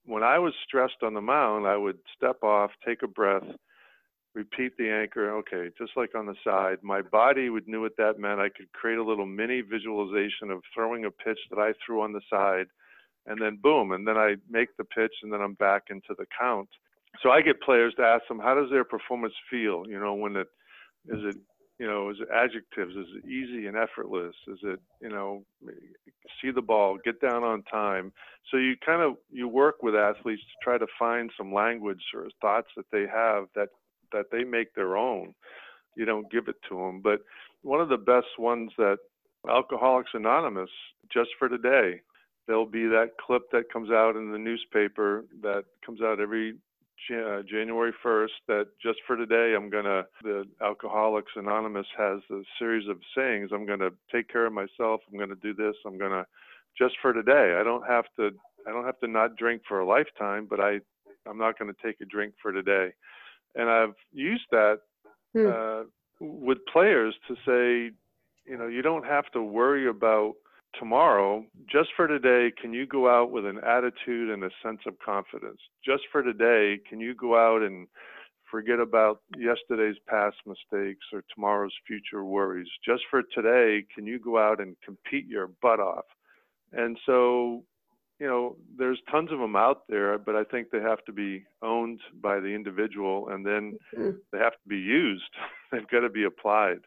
when 0.06 0.24
I 0.24 0.40
was 0.40 0.54
stressed 0.66 1.02
on 1.02 1.14
the 1.14 1.22
mound, 1.22 1.66
I 1.68 1.78
would 1.78 2.00
step 2.16 2.44
off, 2.44 2.72
take 2.86 3.04
a 3.04 3.08
breath, 3.08 3.44
repeat 4.36 4.74
the 4.78 4.90
anchor. 4.90 5.38
Okay, 5.38 5.70
just 5.78 5.92
like 5.96 6.16
on 6.16 6.26
the 6.26 6.36
side, 6.44 6.78
my 6.82 7.02
body 7.02 7.50
would 7.50 7.68
knew 7.68 7.82
what 7.82 7.98
that 7.98 8.20
meant. 8.20 8.40
I 8.40 8.50
could 8.50 8.72
create 8.74 8.98
a 8.98 9.04
little 9.04 9.26
mini 9.26 9.62
visualization 9.62 10.52
of 10.52 10.62
throwing 10.74 11.06
a 11.06 11.12
pitch 11.12 11.40
that 11.50 11.60
I 11.60 11.74
threw 11.86 12.02
on 12.02 12.14
the 12.14 12.22
side, 12.30 12.68
and 13.26 13.42
then 13.42 13.60
boom, 13.62 13.92
and 13.92 14.08
then 14.08 14.18
I 14.18 14.36
make 14.50 14.76
the 14.78 14.84
pitch, 14.84 15.14
and 15.24 15.32
then 15.32 15.42
I'm 15.42 15.54
back 15.54 15.84
into 15.90 16.14
the 16.18 16.26
count. 16.38 16.70
so 17.22 17.30
I 17.30 17.42
get 17.42 17.62
players 17.62 17.94
to 17.98 18.04
ask 18.04 18.28
them, 18.28 18.40
how 18.40 18.56
does 18.56 18.70
their 18.72 18.84
performance 18.84 19.36
feel? 19.50 19.84
You 19.88 20.00
know, 20.00 20.14
when 20.14 20.36
it 20.36 20.48
is 21.06 21.20
it 21.24 21.38
you 21.80 21.88
know, 21.88 22.10
is 22.10 22.18
it 22.20 22.28
adjectives? 22.34 22.96
Is 22.96 23.08
it 23.18 23.28
easy 23.28 23.68
and 23.68 23.76
effortless? 23.76 24.36
Is 24.48 24.60
it, 24.64 24.80
you 25.02 25.10
know, 25.10 25.44
see 26.42 26.52
the 26.52 26.62
ball, 26.62 26.98
get 27.04 27.20
down 27.20 27.44
on 27.44 27.64
time? 27.64 28.14
So 28.52 28.58
you 28.58 28.76
kind 28.86 29.02
of 29.02 29.16
you 29.32 29.48
work 29.48 29.82
with 29.82 29.96
athletes 29.96 30.42
to 30.44 30.64
try 30.64 30.78
to 30.78 30.88
find 30.98 31.32
some 31.38 31.54
language 31.54 32.04
or 32.14 32.28
thoughts 32.42 32.70
that 32.78 32.86
they 32.92 33.06
have 33.12 33.46
that 33.56 33.70
that 34.12 34.26
they 34.32 34.44
make 34.44 34.76
their 34.76 34.96
own. 34.96 35.34
You 35.96 36.06
don't 36.06 36.32
give 36.32 36.48
it 36.48 36.56
to 36.70 36.76
them, 36.76 37.02
but 37.02 37.22
one 37.62 37.82
of 37.82 37.90
the 37.90 37.98
best 37.98 38.38
ones 38.38 38.72
that 38.78 38.98
Alcoholics 39.50 40.12
Anonymous, 40.14 40.70
just 41.12 41.30
for 41.38 41.50
today, 41.50 42.02
there'll 42.48 42.66
be 42.66 42.86
that 42.88 43.12
clip 43.26 43.44
that 43.52 43.72
comes 43.72 43.90
out 43.90 44.16
in 44.16 44.32
the 44.32 44.38
newspaper 44.38 45.26
that 45.42 45.66
comes 45.86 46.02
out 46.02 46.20
every 46.20 46.56
uh, 47.12 47.42
January 47.50 47.94
1st 48.04 48.28
that 48.48 48.68
just 48.82 49.00
for 49.06 49.16
today, 49.16 49.54
I'm 49.56 49.70
going 49.70 49.86
to, 49.86 50.06
the 50.24 50.46
Alcoholics 50.62 51.32
Anonymous 51.36 51.88
has 51.98 52.20
a 52.32 52.42
series 52.60 52.88
of 52.88 52.98
sayings. 53.16 53.52
I'm 53.54 53.66
going 53.66 53.80
to 53.80 53.92
take 54.12 54.32
care 54.32 54.46
of 54.46 54.54
myself. 54.54 55.02
I'm 55.12 55.18
going 55.18 55.30
to 55.30 55.36
do 55.36 55.54
this. 55.54 55.76
I'm 55.86 55.98
going 55.98 56.12
to, 56.12 56.26
just 56.78 56.96
for 57.02 57.14
today. 57.14 57.58
I 57.60 57.64
don't 57.64 57.86
have 57.88 58.06
to, 58.18 58.32
I 58.68 58.72
don't 58.72 58.86
have 58.86 59.00
to 59.00 59.08
not 59.08 59.36
drink 59.36 59.64
for 59.68 59.80
a 59.80 59.86
lifetime, 59.86 60.48
but 60.50 60.60
I, 60.60 60.80
I'm 61.28 61.38
not 61.38 61.58
going 61.58 61.74
to 61.74 61.78
take 61.86 62.02
a 62.02 62.06
drink 62.06 62.34
for 62.42 62.52
today. 62.52 62.90
And 63.56 63.70
I've 63.70 63.96
used 64.12 64.46
that 64.52 64.80
hmm. 65.34 65.48
uh, 65.48 65.84
with 66.20 66.60
players 66.72 67.16
to 67.28 67.36
say, 67.46 67.96
you 68.46 68.58
know, 68.58 68.68
you 68.68 68.82
don't 68.82 69.06
have 69.06 69.30
to 69.32 69.42
worry 69.42 69.88
about 69.88 70.34
tomorrow, 70.80 71.46
just 71.72 71.90
for 71.96 72.08
today, 72.08 72.52
can 72.60 72.74
you 72.74 72.86
go 72.86 73.10
out 73.10 73.32
with 73.32 73.46
an 73.46 73.60
attitude 73.60 74.30
and 74.30 74.44
a 74.44 74.50
sense 74.64 74.82
of 74.88 74.98
confidence? 75.00 75.60
Just 75.86 76.04
for 76.12 76.24
today, 76.24 76.80
can 76.88 77.00
you 77.00 77.16
go 77.16 77.38
out 77.38 77.62
and 77.62 77.88
forget 78.50 78.80
about 78.80 79.22
yesterday's 79.38 79.96
past 80.08 80.36
mistakes 80.46 81.06
or 81.12 81.24
tomorrow's 81.34 81.74
future 81.88 82.24
worries? 82.24 82.68
Just 82.86 83.04
for 83.10 83.24
today, 83.34 83.86
can 83.94 84.06
you 84.06 84.20
go 84.20 84.38
out 84.38 84.60
and 84.60 84.76
compete 84.84 85.28
your 85.28 85.50
butt 85.62 85.80
off? 85.80 86.06
And 86.72 86.98
so, 87.06 87.64
you 88.20 88.28
know, 88.28 88.58
there's 88.78 89.00
tons 89.12 89.32
of 89.32 89.40
them 89.40 89.56
out 89.56 89.84
there, 89.90 90.18
but 90.18 90.36
I 90.36 90.44
think 90.44 90.70
they 90.70 90.82
have 90.82 91.04
to 91.06 91.12
be 91.12 91.44
owned 91.62 92.02
by 92.22 92.40
the 92.40 92.48
individual 92.48 93.30
and 93.30 93.46
then 93.46 93.78
mm-hmm. 93.98 94.18
they 94.32 94.40
have 94.40 94.54
to 94.54 94.70
be 94.70 94.78
used. 94.78 95.24
They've 95.72 95.88
got 95.88 96.02
to 96.02 96.10
be 96.10 96.24
applied. 96.24 96.80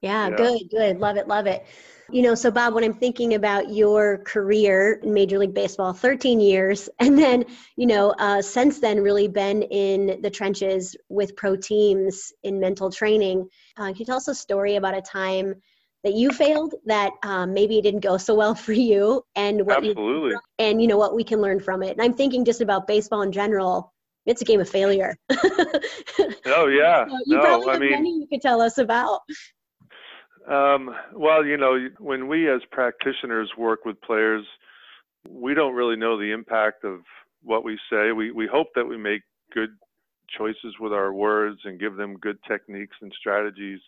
Yeah, 0.00 0.28
yeah, 0.28 0.36
good, 0.36 0.70
good. 0.70 0.98
Love 0.98 1.16
it, 1.16 1.28
love 1.28 1.46
it. 1.46 1.64
You 2.10 2.22
know, 2.22 2.34
so 2.34 2.50
Bob, 2.50 2.74
when 2.74 2.82
I'm 2.82 2.94
thinking 2.94 3.34
about 3.34 3.72
your 3.72 4.18
career 4.18 5.00
in 5.02 5.14
Major 5.14 5.38
League 5.38 5.54
Baseball, 5.54 5.92
13 5.92 6.40
years, 6.40 6.88
and 6.98 7.18
then, 7.18 7.44
you 7.76 7.86
know, 7.86 8.14
uh, 8.18 8.42
since 8.42 8.80
then, 8.80 9.00
really 9.00 9.28
been 9.28 9.62
in 9.62 10.20
the 10.22 10.30
trenches 10.30 10.96
with 11.08 11.36
pro 11.36 11.56
teams 11.56 12.32
in 12.42 12.58
mental 12.58 12.90
training. 12.90 13.48
Uh, 13.76 13.86
can 13.86 13.96
you 13.96 14.04
tell 14.04 14.16
us 14.16 14.28
a 14.28 14.34
story 14.34 14.76
about 14.76 14.96
a 14.96 15.02
time 15.02 15.54
that 16.02 16.14
you 16.14 16.30
failed 16.30 16.74
that 16.86 17.12
um, 17.22 17.52
maybe 17.52 17.78
it 17.78 17.82
didn't 17.82 18.00
go 18.00 18.16
so 18.16 18.34
well 18.34 18.54
for 18.66 18.72
you 18.72 19.22
and 19.36 19.66
what 19.66 19.78
Absolutely. 19.78 20.30
You, 20.30 20.40
and 20.58 20.80
you 20.80 20.88
know 20.88 20.96
what 20.96 21.14
we 21.14 21.24
can 21.24 21.40
learn 21.40 21.60
from 21.60 21.82
it 21.82 21.92
and 21.92 22.02
i'm 22.02 22.14
thinking 22.14 22.44
just 22.44 22.60
about 22.60 22.86
baseball 22.86 23.22
in 23.22 23.32
general 23.32 23.92
it's 24.26 24.42
a 24.42 24.44
game 24.44 24.60
of 24.60 24.68
failure 24.68 25.16
oh 26.46 26.66
yeah 26.66 27.06
so 27.06 27.18
you 27.26 27.36
no, 27.36 27.40
probably 27.40 27.66
have 27.66 27.76
I 27.76 27.78
mean, 27.78 27.90
many 27.90 28.10
you 28.18 28.26
could 28.30 28.42
tell 28.42 28.60
us 28.60 28.78
about 28.78 29.20
um, 30.50 30.90
well, 31.14 31.44
you 31.44 31.56
know, 31.56 31.78
when 31.98 32.26
we 32.26 32.50
as 32.50 32.60
practitioners 32.72 33.52
work 33.56 33.84
with 33.84 34.00
players, 34.00 34.44
we 35.28 35.54
don't 35.54 35.74
really 35.74 35.96
know 35.96 36.18
the 36.18 36.32
impact 36.32 36.84
of 36.84 37.00
what 37.42 37.64
we 37.64 37.78
say. 37.90 38.12
We 38.12 38.32
we 38.32 38.48
hope 38.50 38.68
that 38.74 38.86
we 38.86 38.96
make 38.96 39.22
good 39.54 39.70
choices 40.36 40.74
with 40.80 40.92
our 40.92 41.12
words 41.12 41.60
and 41.64 41.78
give 41.78 41.96
them 41.96 42.16
good 42.16 42.38
techniques 42.48 42.96
and 43.00 43.12
strategies. 43.18 43.80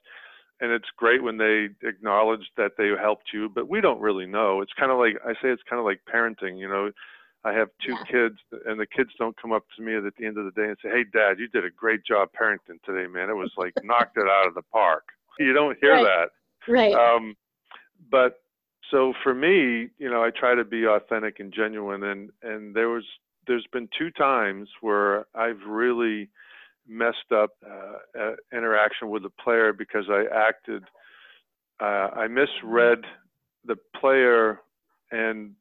And 0.60 0.70
it's 0.70 0.88
great 0.96 1.22
when 1.22 1.38
they 1.38 1.68
acknowledge 1.82 2.46
that 2.56 2.72
they 2.78 2.90
helped 3.00 3.30
you, 3.34 3.48
but 3.48 3.68
we 3.68 3.80
don't 3.80 4.00
really 4.00 4.26
know. 4.26 4.60
It's 4.60 4.72
kind 4.78 4.92
of 4.92 4.98
like 4.98 5.16
I 5.26 5.32
say, 5.34 5.48
it's 5.48 5.62
kind 5.68 5.80
of 5.80 5.84
like 5.84 6.00
parenting. 6.12 6.58
You 6.58 6.68
know, 6.68 6.90
I 7.44 7.52
have 7.52 7.68
two 7.84 7.94
yeah. 7.94 8.04
kids, 8.04 8.36
and 8.66 8.78
the 8.78 8.86
kids 8.86 9.10
don't 9.18 9.36
come 9.40 9.52
up 9.52 9.64
to 9.76 9.82
me 9.82 9.96
at 9.96 10.04
the 10.04 10.24
end 10.24 10.38
of 10.38 10.44
the 10.44 10.52
day 10.52 10.68
and 10.68 10.76
say, 10.80 10.90
"Hey, 10.90 11.04
Dad, 11.12 11.40
you 11.40 11.48
did 11.48 11.64
a 11.64 11.70
great 11.70 12.04
job 12.04 12.28
parenting 12.40 12.80
today, 12.84 13.08
man. 13.10 13.30
It 13.30 13.34
was 13.34 13.50
like 13.56 13.72
knocked 13.82 14.16
it 14.16 14.28
out 14.28 14.46
of 14.46 14.54
the 14.54 14.62
park." 14.62 15.04
You 15.40 15.52
don't 15.52 15.76
hear 15.80 15.94
right. 15.94 16.04
that 16.04 16.28
Right. 16.68 16.94
Um, 16.94 17.36
but 18.10 18.40
so 18.90 19.14
for 19.22 19.34
me, 19.34 19.88
you 19.98 20.10
know, 20.10 20.22
I 20.22 20.30
try 20.30 20.54
to 20.54 20.64
be 20.64 20.86
authentic 20.86 21.40
and 21.40 21.52
genuine, 21.52 22.02
and 22.04 22.30
and 22.42 22.74
there 22.74 22.88
was 22.88 23.04
there's 23.46 23.66
been 23.72 23.88
two 23.98 24.10
times 24.10 24.68
where 24.80 25.26
I've 25.34 25.60
really 25.66 26.28
messed 26.86 27.32
up 27.34 27.50
uh, 27.64 28.32
interaction 28.52 29.08
with 29.10 29.22
the 29.22 29.30
player 29.30 29.72
because 29.72 30.06
I 30.08 30.24
acted, 30.34 30.84
uh, 31.80 32.08
I 32.14 32.28
misread 32.28 33.04
the 33.64 33.76
player, 33.98 34.60
and 35.10 35.52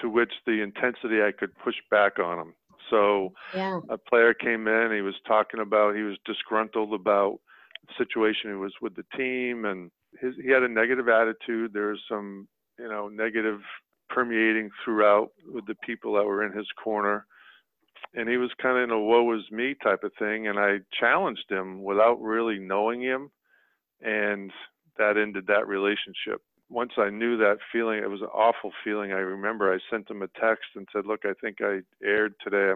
to 0.00 0.08
which 0.08 0.32
the 0.46 0.62
intensity 0.62 1.22
I 1.22 1.32
could 1.32 1.56
push 1.58 1.76
back 1.90 2.18
on 2.18 2.38
him. 2.38 2.54
So 2.90 3.32
yeah. 3.54 3.80
a 3.88 3.98
player 3.98 4.34
came 4.34 4.68
in, 4.68 4.92
he 4.94 5.00
was 5.00 5.14
talking 5.26 5.60
about, 5.60 5.96
he 5.96 6.02
was 6.02 6.18
disgruntled 6.24 6.92
about 6.92 7.40
the 7.86 7.94
situation 7.98 8.50
he 8.50 8.56
was 8.56 8.74
with 8.80 8.94
the 8.94 9.04
team, 9.16 9.64
and 9.64 9.90
his, 10.20 10.34
he 10.42 10.50
had 10.50 10.62
a 10.62 10.68
negative 10.68 11.08
attitude. 11.08 11.72
There 11.72 11.88
was 11.88 12.00
some, 12.08 12.48
you 12.78 12.88
know, 12.88 13.08
negative 13.08 13.60
permeating 14.08 14.70
throughout 14.84 15.30
with 15.46 15.66
the 15.66 15.74
people 15.84 16.14
that 16.14 16.24
were 16.24 16.44
in 16.44 16.56
his 16.56 16.68
corner. 16.82 17.26
And 18.14 18.28
he 18.28 18.36
was 18.36 18.50
kind 18.60 18.78
of 18.78 18.84
in 18.84 18.90
a 18.90 18.98
woe 18.98 19.32
is 19.36 19.50
me 19.50 19.74
type 19.82 20.04
of 20.04 20.12
thing. 20.18 20.46
And 20.46 20.58
I 20.58 20.78
challenged 20.98 21.50
him 21.50 21.82
without 21.82 22.20
really 22.20 22.58
knowing 22.58 23.00
him. 23.00 23.30
And 24.00 24.52
that 24.98 25.16
ended 25.16 25.46
that 25.48 25.66
relationship. 25.66 26.40
Once 26.68 26.92
I 26.98 27.10
knew 27.10 27.36
that 27.38 27.58
feeling, 27.72 27.98
it 27.98 28.10
was 28.10 28.22
an 28.22 28.28
awful 28.28 28.72
feeling. 28.84 29.12
I 29.12 29.16
remember 29.18 29.72
I 29.72 29.78
sent 29.90 30.10
him 30.10 30.22
a 30.22 30.28
text 30.40 30.64
and 30.74 30.86
said, 30.92 31.06
Look, 31.06 31.20
I 31.24 31.32
think 31.40 31.58
I 31.60 31.80
erred 32.04 32.34
today. 32.42 32.72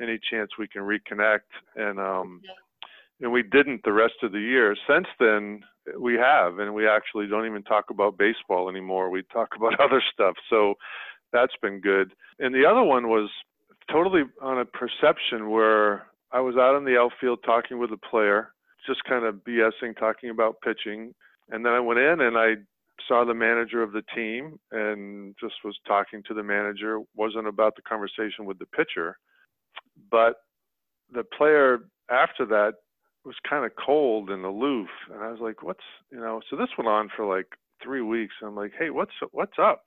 Any 0.00 0.18
chance 0.30 0.50
we 0.58 0.68
can 0.68 0.82
reconnect? 0.82 1.48
And 1.76 1.98
um, 1.98 2.40
and 3.20 3.32
we 3.32 3.42
didn't 3.42 3.82
the 3.84 3.92
rest 3.92 4.14
of 4.22 4.32
the 4.32 4.40
year. 4.40 4.76
Since 4.88 5.06
then, 5.18 5.60
we 5.98 6.14
have, 6.14 6.58
and 6.58 6.74
we 6.74 6.88
actually 6.88 7.26
don't 7.26 7.46
even 7.46 7.62
talk 7.62 7.86
about 7.90 8.18
baseball 8.18 8.68
anymore. 8.68 9.10
We 9.10 9.22
talk 9.32 9.50
about 9.56 9.78
other 9.80 10.02
stuff. 10.12 10.34
So 10.50 10.74
that's 11.32 11.54
been 11.62 11.80
good. 11.80 12.12
And 12.38 12.54
the 12.54 12.66
other 12.66 12.82
one 12.82 13.08
was 13.08 13.30
totally 13.90 14.22
on 14.40 14.58
a 14.58 14.64
perception 14.64 15.50
where 15.50 16.06
I 16.32 16.40
was 16.40 16.56
out 16.56 16.76
in 16.76 16.84
the 16.84 16.98
outfield 16.98 17.40
talking 17.44 17.78
with 17.78 17.92
a 17.92 18.08
player, 18.10 18.52
just 18.86 19.04
kind 19.04 19.24
of 19.24 19.36
BSing, 19.46 19.96
talking 19.98 20.30
about 20.30 20.56
pitching. 20.62 21.14
And 21.50 21.64
then 21.64 21.72
I 21.72 21.80
went 21.80 22.00
in 22.00 22.20
and 22.20 22.36
I 22.36 22.54
saw 23.06 23.24
the 23.24 23.34
manager 23.34 23.82
of 23.82 23.92
the 23.92 24.02
team 24.14 24.58
and 24.70 25.34
just 25.40 25.54
was 25.64 25.76
talking 25.86 26.22
to 26.26 26.34
the 26.34 26.42
manager. 26.42 27.00
wasn't 27.14 27.46
about 27.46 27.76
the 27.76 27.82
conversation 27.82 28.44
with 28.44 28.58
the 28.58 28.66
pitcher, 28.66 29.18
but 30.10 30.36
the 31.12 31.24
player 31.36 31.80
after 32.10 32.46
that 32.46 32.74
was 33.24 33.36
kind 33.48 33.64
of 33.64 33.72
cold 33.76 34.30
and 34.30 34.44
aloof, 34.44 34.88
and 35.10 35.22
I 35.22 35.30
was 35.30 35.40
like, 35.40 35.62
"What's 35.62 35.84
you 36.10 36.18
know?" 36.18 36.42
So 36.48 36.56
this 36.56 36.68
went 36.76 36.88
on 36.88 37.08
for 37.14 37.24
like 37.24 37.56
three 37.82 38.02
weeks. 38.02 38.34
I'm 38.42 38.54
like, 38.54 38.72
"Hey, 38.78 38.90
what's 38.90 39.12
what's 39.32 39.58
up?" 39.58 39.84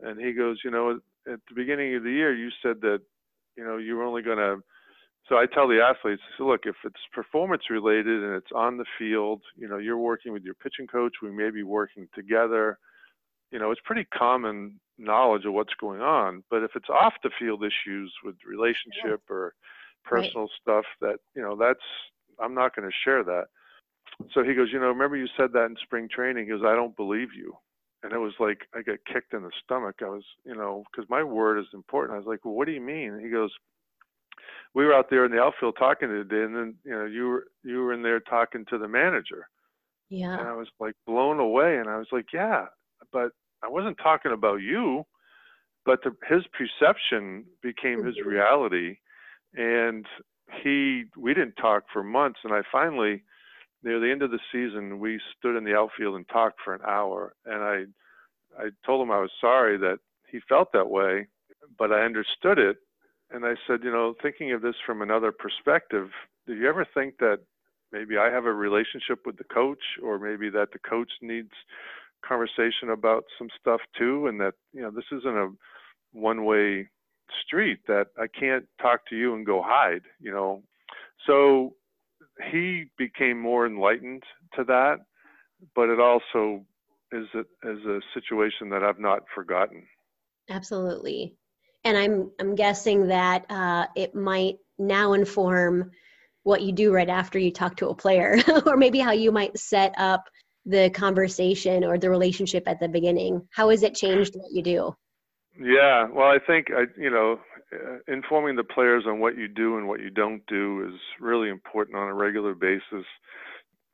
And 0.00 0.20
he 0.20 0.32
goes, 0.32 0.60
"You 0.64 0.70
know, 0.70 1.00
at 1.30 1.40
the 1.48 1.54
beginning 1.54 1.94
of 1.94 2.02
the 2.02 2.10
year, 2.10 2.34
you 2.34 2.50
said 2.62 2.80
that 2.82 3.02
you 3.56 3.64
know 3.64 3.76
you 3.76 3.96
were 3.96 4.04
only 4.04 4.22
going 4.22 4.38
to." 4.38 4.62
So 5.28 5.36
I 5.36 5.46
tell 5.46 5.66
the 5.66 5.82
athletes, 5.82 6.22
say, 6.38 6.44
"Look, 6.44 6.66
if 6.66 6.76
it's 6.84 7.00
performance 7.12 7.68
related 7.68 8.22
and 8.22 8.34
it's 8.34 8.52
on 8.54 8.76
the 8.78 8.86
field, 8.98 9.42
you 9.56 9.68
know, 9.68 9.78
you're 9.78 9.98
working 9.98 10.32
with 10.32 10.44
your 10.44 10.54
pitching 10.54 10.86
coach. 10.86 11.16
We 11.22 11.30
may 11.30 11.50
be 11.50 11.62
working 11.62 12.08
together. 12.14 12.78
You 13.50 13.58
know, 13.58 13.70
it's 13.70 13.80
pretty 13.84 14.04
common 14.04 14.80
knowledge 14.98 15.44
of 15.44 15.52
what's 15.52 15.74
going 15.74 16.00
on. 16.00 16.42
But 16.50 16.62
if 16.62 16.72
it's 16.74 16.88
off 16.88 17.14
the 17.22 17.30
field 17.38 17.64
issues 17.64 18.12
with 18.24 18.36
relationship 18.46 19.22
yeah. 19.28 19.34
or 19.34 19.54
personal 20.04 20.44
right. 20.44 20.50
stuff, 20.62 20.84
that 21.00 21.18
you 21.34 21.42
know, 21.42 21.56
that's 21.56 21.84
I'm 22.40 22.54
not 22.54 22.74
going 22.74 22.88
to 22.88 22.96
share 23.04 23.24
that. 23.24 23.46
So 24.32 24.42
he 24.42 24.54
goes, 24.54 24.68
you 24.72 24.80
know, 24.80 24.86
remember 24.86 25.16
you 25.16 25.28
said 25.36 25.52
that 25.52 25.66
in 25.66 25.76
spring 25.82 26.08
training? 26.08 26.44
He 26.44 26.50
goes, 26.50 26.62
I 26.64 26.74
don't 26.74 26.96
believe 26.96 27.28
you. 27.36 27.56
And 28.02 28.12
it 28.12 28.18
was 28.18 28.34
like 28.38 28.60
I 28.74 28.82
got 28.82 28.98
kicked 29.12 29.34
in 29.34 29.42
the 29.42 29.50
stomach. 29.64 29.96
I 30.00 30.08
was, 30.08 30.24
you 30.44 30.54
know, 30.54 30.84
because 30.90 31.08
my 31.10 31.22
word 31.22 31.58
is 31.58 31.66
important. 31.74 32.14
I 32.14 32.18
was 32.18 32.26
like, 32.26 32.44
well, 32.44 32.54
what 32.54 32.66
do 32.66 32.72
you 32.72 32.80
mean? 32.80 33.18
He 33.22 33.30
goes, 33.30 33.50
we 34.74 34.84
were 34.84 34.94
out 34.94 35.10
there 35.10 35.24
in 35.24 35.32
the 35.32 35.40
outfield 35.40 35.76
talking 35.78 36.08
today, 36.08 36.42
and 36.42 36.54
then 36.54 36.74
you 36.84 36.92
know 36.92 37.06
you 37.06 37.28
were 37.28 37.46
you 37.64 37.78
were 37.78 37.94
in 37.94 38.02
there 38.02 38.20
talking 38.20 38.64
to 38.68 38.78
the 38.78 38.86
manager. 38.86 39.48
Yeah. 40.10 40.38
And 40.38 40.48
I 40.48 40.52
was 40.52 40.68
like 40.78 40.94
blown 41.06 41.40
away, 41.40 41.78
and 41.78 41.88
I 41.88 41.96
was 41.96 42.08
like, 42.12 42.26
yeah, 42.32 42.66
but 43.12 43.30
I 43.62 43.68
wasn't 43.68 43.96
talking 44.02 44.32
about 44.32 44.56
you, 44.56 45.04
but 45.84 46.00
the, 46.04 46.12
his 46.28 46.42
perception 46.52 47.44
became 47.62 48.04
his 48.04 48.16
mm-hmm. 48.16 48.28
reality, 48.28 48.98
and 49.54 50.04
he 50.62 51.04
we 51.16 51.34
didn't 51.34 51.56
talk 51.56 51.84
for 51.92 52.02
months 52.02 52.40
and 52.44 52.52
i 52.52 52.60
finally 52.70 53.22
near 53.82 54.00
the 54.00 54.10
end 54.10 54.22
of 54.22 54.30
the 54.30 54.38
season 54.52 54.98
we 54.98 55.20
stood 55.38 55.56
in 55.56 55.64
the 55.64 55.74
outfield 55.74 56.14
and 56.14 56.28
talked 56.28 56.60
for 56.64 56.74
an 56.74 56.80
hour 56.86 57.34
and 57.44 57.62
i 57.62 57.84
i 58.62 58.68
told 58.84 59.02
him 59.02 59.10
i 59.10 59.20
was 59.20 59.30
sorry 59.40 59.76
that 59.76 59.98
he 60.30 60.40
felt 60.48 60.72
that 60.72 60.88
way 60.88 61.26
but 61.78 61.92
i 61.92 62.04
understood 62.04 62.58
it 62.58 62.76
and 63.30 63.44
I 63.44 63.54
said, 63.66 63.80
you 63.82 63.90
know, 63.90 64.14
thinking 64.22 64.52
of 64.52 64.62
this 64.62 64.76
from 64.84 65.02
another 65.02 65.32
perspective, 65.32 66.10
do 66.46 66.54
you 66.54 66.68
ever 66.68 66.86
think 66.94 67.18
that 67.18 67.40
maybe 67.92 68.16
I 68.16 68.30
have 68.30 68.44
a 68.44 68.52
relationship 68.52 69.26
with 69.26 69.36
the 69.36 69.44
coach, 69.44 69.82
or 70.02 70.18
maybe 70.18 70.48
that 70.50 70.68
the 70.72 70.78
coach 70.78 71.10
needs 71.20 71.50
conversation 72.26 72.90
about 72.92 73.24
some 73.38 73.48
stuff 73.60 73.80
too, 73.98 74.26
and 74.26 74.40
that 74.40 74.54
you 74.72 74.80
know 74.80 74.90
this 74.90 75.04
isn't 75.10 75.36
a 75.36 75.50
one-way 76.12 76.88
street 77.46 77.78
that 77.86 78.08
I 78.18 78.26
can't 78.26 78.66
talk 78.80 79.06
to 79.08 79.16
you 79.16 79.34
and 79.34 79.46
go 79.46 79.62
hide, 79.64 80.02
you 80.20 80.32
know. 80.32 80.62
So 81.26 81.74
he 82.50 82.86
became 82.98 83.40
more 83.40 83.66
enlightened 83.66 84.22
to 84.54 84.64
that, 84.64 84.98
but 85.74 85.88
it 85.88 86.00
also 86.00 86.64
is 87.12 87.26
a, 87.34 87.40
is 87.70 87.84
a 87.84 88.00
situation 88.14 88.68
that 88.70 88.82
I've 88.82 88.98
not 88.98 89.22
forgotten. 89.34 89.84
Absolutely, 90.50 91.36
and 91.84 91.96
I'm 91.96 92.30
I'm 92.40 92.54
guessing 92.54 93.08
that 93.08 93.44
uh, 93.50 93.86
it 93.96 94.14
might 94.14 94.56
now 94.78 95.14
inform 95.14 95.90
what 96.42 96.62
you 96.62 96.70
do 96.70 96.92
right 96.92 97.08
after 97.08 97.38
you 97.38 97.50
talk 97.50 97.76
to 97.76 97.88
a 97.88 97.94
player, 97.94 98.36
or 98.66 98.76
maybe 98.76 99.00
how 99.00 99.12
you 99.12 99.32
might 99.32 99.58
set 99.58 99.94
up 99.98 100.24
the 100.64 100.90
conversation 100.90 101.84
or 101.84 101.96
the 101.98 102.10
relationship 102.10 102.64
at 102.66 102.80
the 102.80 102.88
beginning. 102.88 103.40
How 103.52 103.70
has 103.70 103.82
it 103.82 103.94
changed 103.94 104.34
what 104.34 104.52
you 104.52 104.62
do? 104.62 104.94
Yeah, 105.58 106.08
well, 106.12 106.28
I 106.28 106.38
think 106.44 106.68
I, 106.70 106.84
you 107.00 107.10
know, 107.10 107.40
uh, 107.72 107.98
informing 108.08 108.56
the 108.56 108.64
players 108.64 109.04
on 109.06 109.20
what 109.20 109.36
you 109.36 109.48
do 109.48 109.76
and 109.76 109.88
what 109.88 110.00
you 110.00 110.10
don't 110.10 110.44
do 110.46 110.86
is 110.88 111.00
really 111.20 111.48
important 111.48 111.96
on 111.96 112.08
a 112.08 112.14
regular 112.14 112.54
basis. 112.54 113.06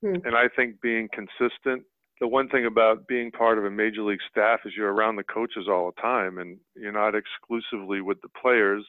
Hmm. 0.01 0.17
And 0.25 0.37
I 0.37 0.49
think 0.55 0.81
being 0.81 1.09
consistent. 1.13 1.85
The 2.21 2.29
one 2.29 2.49
thing 2.49 2.67
about 2.67 3.09
being 3.09 3.33
part 3.33 3.59
of 3.59 3.65
a 3.65 3.71
major 3.71 4.03
league 4.03 4.21
staff 4.31 4.61
is 4.65 4.75
you're 4.77 4.93
around 4.93 5.17
the 5.17 5.25
coaches 5.25 5.67
all 5.69 5.91
the 5.91 6.01
time, 6.01 6.39
and 6.39 6.57
you're 6.77 6.93
not 6.93 7.15
exclusively 7.17 8.01
with 8.01 8.21
the 8.23 8.29
players, 8.41 8.85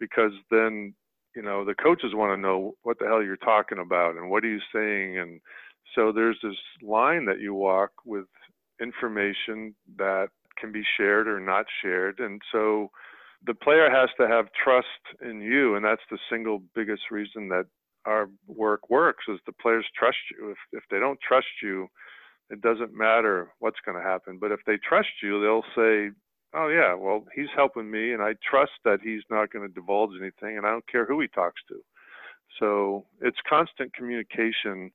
because 0.00 0.32
then 0.50 0.94
you 1.34 1.42
know 1.42 1.64
the 1.64 1.74
coaches 1.74 2.12
want 2.14 2.36
to 2.36 2.40
know 2.40 2.74
what 2.82 2.98
the 2.98 3.06
hell 3.06 3.22
you're 3.22 3.36
talking 3.36 3.78
about 3.78 4.16
and 4.16 4.30
what 4.30 4.44
are 4.44 4.48
you 4.48 4.60
saying 4.74 5.18
and 5.18 5.40
so 5.94 6.12
there's 6.12 6.38
this 6.42 6.56
line 6.82 7.24
that 7.26 7.40
you 7.40 7.54
walk 7.54 7.90
with 8.04 8.26
information 8.80 9.74
that 9.96 10.28
can 10.58 10.72
be 10.72 10.82
shared 10.96 11.28
or 11.28 11.40
not 11.40 11.66
shared. 11.82 12.18
And 12.18 12.40
so 12.50 12.90
the 13.46 13.54
player 13.54 13.90
has 13.90 14.10
to 14.18 14.28
have 14.28 14.46
trust 14.64 14.86
in 15.22 15.40
you. 15.40 15.74
And 15.74 15.84
that's 15.84 16.02
the 16.10 16.18
single 16.30 16.62
biggest 16.74 17.10
reason 17.10 17.48
that 17.48 17.66
our 18.04 18.28
work 18.46 18.90
works 18.90 19.24
is 19.28 19.38
the 19.46 19.52
players 19.52 19.86
trust 19.96 20.18
you. 20.30 20.50
If, 20.50 20.58
if 20.72 20.84
they 20.90 20.98
don't 20.98 21.20
trust 21.26 21.46
you, 21.62 21.88
it 22.50 22.60
doesn't 22.60 22.94
matter 22.94 23.52
what's 23.60 23.80
going 23.84 23.96
to 23.96 24.08
happen. 24.08 24.38
But 24.40 24.52
if 24.52 24.60
they 24.66 24.76
trust 24.76 25.08
you, 25.22 25.40
they'll 25.40 25.64
say, 25.74 26.10
oh 26.54 26.68
yeah 26.68 26.94
well 26.94 27.24
he's 27.34 27.48
helping 27.56 27.90
me 27.90 28.12
and 28.12 28.22
i 28.22 28.34
trust 28.48 28.72
that 28.84 28.98
he's 29.02 29.22
not 29.30 29.50
going 29.50 29.66
to 29.66 29.74
divulge 29.74 30.10
anything 30.20 30.56
and 30.56 30.66
i 30.66 30.70
don't 30.70 30.86
care 30.88 31.06
who 31.06 31.20
he 31.20 31.28
talks 31.28 31.60
to 31.68 31.76
so 32.58 33.06
it's 33.20 33.38
constant 33.48 33.94
communication 33.94 34.90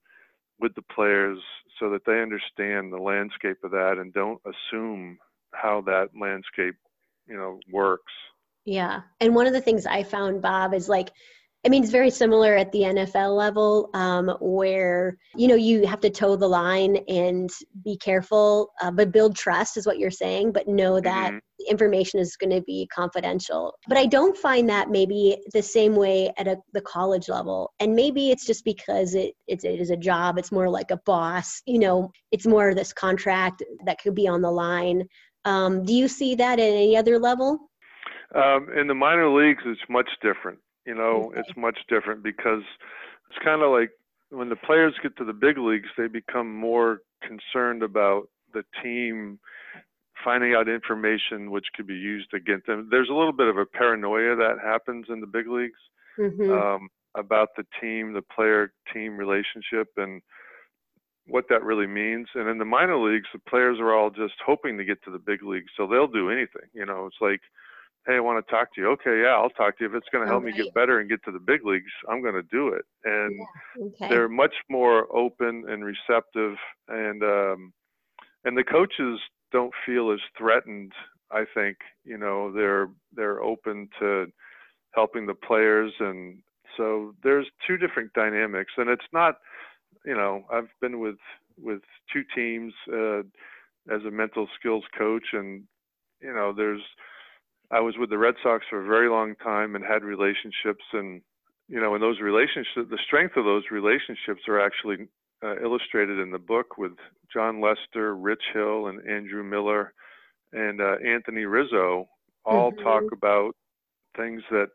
with 0.59 0.73
the 0.75 0.81
players 0.93 1.39
so 1.79 1.89
that 1.89 2.05
they 2.05 2.21
understand 2.21 2.91
the 2.91 2.97
landscape 2.97 3.57
of 3.63 3.71
that 3.71 3.97
and 3.97 4.13
don't 4.13 4.41
assume 4.45 5.17
how 5.53 5.81
that 5.81 6.09
landscape 6.19 6.75
you 7.27 7.35
know 7.35 7.59
works 7.71 8.13
yeah 8.65 9.01
and 9.21 9.33
one 9.33 9.47
of 9.47 9.53
the 9.53 9.61
things 9.61 9.85
i 9.85 10.03
found 10.03 10.41
bob 10.41 10.73
is 10.73 10.89
like 10.89 11.09
I 11.65 11.69
mean, 11.69 11.83
it's 11.83 11.91
very 11.91 12.11
similar 12.11 12.55
at 12.55 12.71
the 12.71 12.81
NFL 12.81 13.35
level, 13.35 13.89
um, 13.93 14.31
where 14.39 15.17
you 15.35 15.47
know 15.47 15.55
you 15.55 15.85
have 15.85 15.99
to 16.01 16.09
toe 16.09 16.35
the 16.35 16.47
line 16.47 16.97
and 17.09 17.49
be 17.83 17.97
careful, 17.97 18.69
uh, 18.81 18.91
but 18.91 19.11
build 19.11 19.35
trust 19.35 19.75
is 19.75 19.85
what 19.85 19.97
you're 19.97 20.11
saying. 20.11 20.51
But 20.51 20.67
know 20.67 21.01
that 21.01 21.31
mm-hmm. 21.31 21.69
information 21.69 22.19
is 22.19 22.37
going 22.37 22.51
to 22.51 22.61
be 22.61 22.87
confidential. 22.93 23.73
But 23.87 23.97
I 23.97 24.05
don't 24.05 24.37
find 24.37 24.69
that 24.69 24.91
maybe 24.91 25.37
the 25.51 25.61
same 25.61 25.95
way 25.95 26.31
at 26.37 26.47
a, 26.47 26.57
the 26.73 26.81
college 26.81 27.27
level, 27.27 27.73
and 27.81 27.95
maybe 27.95 28.29
it's 28.29 28.45
just 28.45 28.63
because 28.63 29.15
it, 29.15 29.33
it 29.47 29.63
it 29.65 29.81
is 29.81 29.89
a 29.89 29.97
job. 29.97 30.37
It's 30.37 30.51
more 30.51 30.69
like 30.69 30.91
a 30.91 31.01
boss. 31.05 31.61
You 31.65 31.79
know, 31.79 32.11
it's 32.31 32.45
more 32.45 32.75
this 32.75 32.93
contract 32.93 33.63
that 33.85 33.99
could 33.99 34.15
be 34.15 34.27
on 34.27 34.41
the 34.41 34.51
line. 34.51 35.03
Um, 35.47 35.85
do 35.85 35.93
you 35.93 36.07
see 36.07 36.35
that 36.35 36.59
at 36.59 36.65
any 36.65 36.97
other 36.97 37.19
level? 37.19 37.69
Um, 38.35 38.67
in 38.77 38.87
the 38.87 38.93
minor 38.93 39.29
leagues, 39.29 39.63
it's 39.65 39.81
much 39.89 40.09
different. 40.21 40.59
You 40.85 40.95
know, 40.95 41.29
okay. 41.29 41.39
it's 41.39 41.57
much 41.57 41.77
different 41.89 42.21
because 42.23 42.63
it's 43.29 43.39
kind 43.43 43.61
of 43.61 43.71
like 43.71 43.91
when 44.29 44.49
the 44.49 44.55
players 44.55 44.93
get 45.01 45.15
to 45.17 45.25
the 45.25 45.33
big 45.33 45.57
leagues, 45.57 45.87
they 45.97 46.07
become 46.07 46.53
more 46.53 46.99
concerned 47.21 47.81
about 47.81 48.27
the 48.53 48.63
team 48.83 49.39
finding 50.23 50.53
out 50.53 50.67
information 50.67 51.51
which 51.51 51.65
could 51.75 51.87
be 51.87 51.93
used 51.93 52.33
against 52.33 52.67
them. 52.67 52.87
There's 52.89 53.09
a 53.09 53.13
little 53.13 53.33
bit 53.33 53.47
of 53.47 53.57
a 53.57 53.65
paranoia 53.65 54.35
that 54.35 54.55
happens 54.63 55.05
in 55.09 55.21
the 55.21 55.27
big 55.27 55.47
leagues 55.47 55.79
mm-hmm. 56.19 56.51
um, 56.51 56.89
about 57.15 57.49
the 57.55 57.63
team, 57.79 58.13
the 58.13 58.23
player 58.35 58.73
team 58.93 59.15
relationship, 59.15 59.87
and 59.95 60.21
what 61.27 61.45
that 61.49 61.63
really 61.63 61.87
means. 61.87 62.27
And 62.35 62.47
in 62.49 62.57
the 62.57 62.65
minor 62.65 62.97
leagues, 62.97 63.27
the 63.33 63.39
players 63.39 63.79
are 63.79 63.93
all 63.93 64.09
just 64.09 64.35
hoping 64.45 64.77
to 64.77 64.85
get 64.85 65.03
to 65.03 65.11
the 65.11 65.19
big 65.19 65.43
leagues, 65.43 65.71
so 65.75 65.87
they'll 65.87 66.07
do 66.07 66.29
anything. 66.29 66.69
You 66.73 66.85
know, 66.85 67.05
it's 67.05 67.21
like 67.21 67.41
hey, 68.07 68.15
I 68.15 68.19
want 68.21 68.43
to 68.43 68.51
talk 68.51 68.73
to 68.73 68.81
you. 68.81 68.87
Okay, 68.91 69.21
yeah, 69.21 69.35
I'll 69.35 69.49
talk 69.49 69.77
to 69.77 69.83
you. 69.83 69.89
If 69.89 69.95
it's 69.95 70.07
going 70.11 70.25
to 70.25 70.31
help 70.31 70.43
right. 70.43 70.55
me 70.55 70.63
get 70.63 70.73
better 70.73 70.99
and 70.99 71.09
get 71.09 71.23
to 71.25 71.31
the 71.31 71.39
big 71.39 71.65
leagues, 71.65 71.91
I'm 72.09 72.21
going 72.21 72.35
to 72.35 72.43
do 72.43 72.69
it. 72.69 72.85
And 73.03 73.39
yeah. 73.77 73.85
okay. 73.85 74.09
they're 74.09 74.29
much 74.29 74.53
more 74.69 75.13
open 75.15 75.65
and 75.67 75.83
receptive, 75.83 76.55
and 76.87 77.21
um, 77.21 77.73
and 78.45 78.57
the 78.57 78.63
coaches 78.63 79.19
don't 79.51 79.73
feel 79.85 80.11
as 80.11 80.19
threatened. 80.37 80.93
I 81.29 81.43
think 81.53 81.77
you 82.05 82.17
know 82.17 82.51
they're 82.51 82.87
they're 83.13 83.43
open 83.43 83.89
to 83.99 84.27
helping 84.95 85.27
the 85.27 85.35
players, 85.35 85.91
and 85.99 86.39
so 86.77 87.13
there's 87.23 87.47
two 87.67 87.77
different 87.77 88.13
dynamics, 88.13 88.71
and 88.77 88.89
it's 88.89 89.05
not. 89.11 89.35
You 90.07 90.15
know, 90.15 90.45
I've 90.51 90.69
been 90.79 90.99
with 90.99 91.17
with 91.59 91.81
two 92.13 92.23
teams 92.33 92.73
uh, 92.91 93.19
as 93.93 94.05
a 94.07 94.11
mental 94.11 94.47
skills 94.57 94.85
coach, 94.97 95.27
and 95.33 95.63
you 96.21 96.33
know, 96.33 96.53
there's 96.55 96.81
I 97.71 97.81
was 97.81 97.95
with 97.99 98.09
the 98.09 98.17
Red 98.17 98.35
Sox 98.41 98.65
for 98.69 98.81
a 98.81 98.87
very 98.87 99.09
long 99.09 99.35
time 99.35 99.75
and 99.75 99.83
had 99.83 100.03
relationships 100.03 100.85
and 100.93 101.21
you 101.69 101.81
know, 101.81 101.95
in 101.95 102.01
those 102.01 102.21
relationships, 102.21 102.69
the 102.75 102.97
strength 103.05 103.35
of 103.35 103.43
those 103.43 103.63
relationships 103.71 104.47
are 104.47 104.59
actually 104.59 105.09
uh, 105.43 105.59
illustrated 105.61 106.19
in 106.19 106.31
the 106.31 106.39
book 106.39 106.77
with 106.77 106.93
Jon 107.31 107.61
Lester, 107.61 108.15
Rich 108.15 108.43
Hill, 108.53 108.87
and 108.87 109.05
Andrew 109.07 109.43
Miller, 109.43 109.93
and 110.53 110.79
uh, 110.79 110.95
Anthony 111.05 111.43
Rizzo 111.43 112.07
all 112.45 112.71
mm-hmm. 112.71 112.83
talk 112.83 113.03
about 113.11 113.51
things 114.15 114.41
that, 114.49 114.69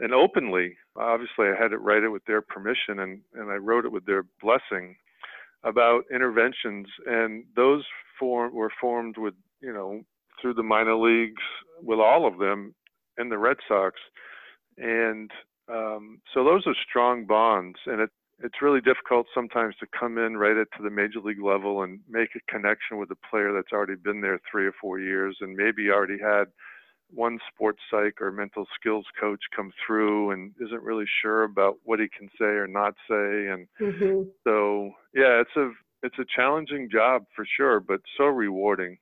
and 0.00 0.14
openly, 0.14 0.76
obviously, 0.96 1.46
I 1.46 1.60
had 1.60 1.68
to 1.68 1.78
write 1.78 2.04
it 2.04 2.08
with 2.08 2.24
their 2.26 2.42
permission, 2.42 3.00
and 3.00 3.20
and 3.34 3.50
I 3.50 3.56
wrote 3.56 3.84
it 3.84 3.92
with 3.92 4.06
their 4.06 4.24
blessing 4.40 4.96
about 5.64 6.04
interventions, 6.12 6.86
and 7.06 7.44
those 7.56 7.84
form 8.18 8.54
were 8.54 8.72
formed 8.80 9.16
with 9.18 9.34
you 9.60 9.72
know 9.72 10.02
through 10.40 10.54
the 10.54 10.62
minor 10.62 10.94
leagues 10.94 11.42
with 11.82 11.98
all 11.98 12.26
of 12.26 12.38
them 12.38 12.74
and 13.16 13.30
the 13.30 13.38
Red 13.38 13.56
Sox. 13.66 13.96
And 14.76 15.30
um, 15.68 16.20
so 16.32 16.44
those 16.44 16.62
are 16.66 16.74
strong 16.88 17.26
bonds, 17.26 17.78
and 17.86 18.00
it, 18.00 18.10
it's 18.42 18.62
really 18.62 18.80
difficult 18.80 19.26
sometimes 19.34 19.74
to 19.80 19.86
come 19.98 20.16
in 20.16 20.36
right 20.36 20.56
at 20.56 20.68
to 20.76 20.82
the 20.82 20.90
major 20.90 21.18
league 21.20 21.42
level 21.42 21.82
and 21.82 21.98
make 22.08 22.30
a 22.36 22.50
connection 22.52 22.98
with 22.98 23.10
a 23.10 23.28
player 23.28 23.52
that's 23.52 23.72
already 23.72 23.96
been 23.96 24.20
there 24.20 24.40
three 24.50 24.66
or 24.66 24.74
four 24.80 25.00
years 25.00 25.36
and 25.40 25.56
maybe 25.56 25.90
already 25.90 26.18
had 26.22 26.44
one 27.10 27.38
sports 27.52 27.80
psych 27.90 28.20
or 28.20 28.30
mental 28.30 28.66
skills 28.78 29.06
coach 29.18 29.40
come 29.54 29.72
through 29.86 30.30
and 30.32 30.52
isn't 30.60 30.82
really 30.82 31.06
sure 31.22 31.44
about 31.44 31.76
what 31.84 32.00
he 32.00 32.08
can 32.08 32.28
say 32.38 32.44
or 32.44 32.66
not 32.66 32.94
say 33.08 33.48
and 33.48 33.66
mm-hmm. 33.80 34.22
so 34.44 34.90
yeah 35.14 35.40
it's 35.40 35.56
a 35.56 35.70
it's 36.02 36.18
a 36.18 36.24
challenging 36.36 36.88
job 36.90 37.24
for 37.34 37.46
sure 37.56 37.80
but 37.80 38.00
so 38.16 38.24
rewarding 38.24 38.98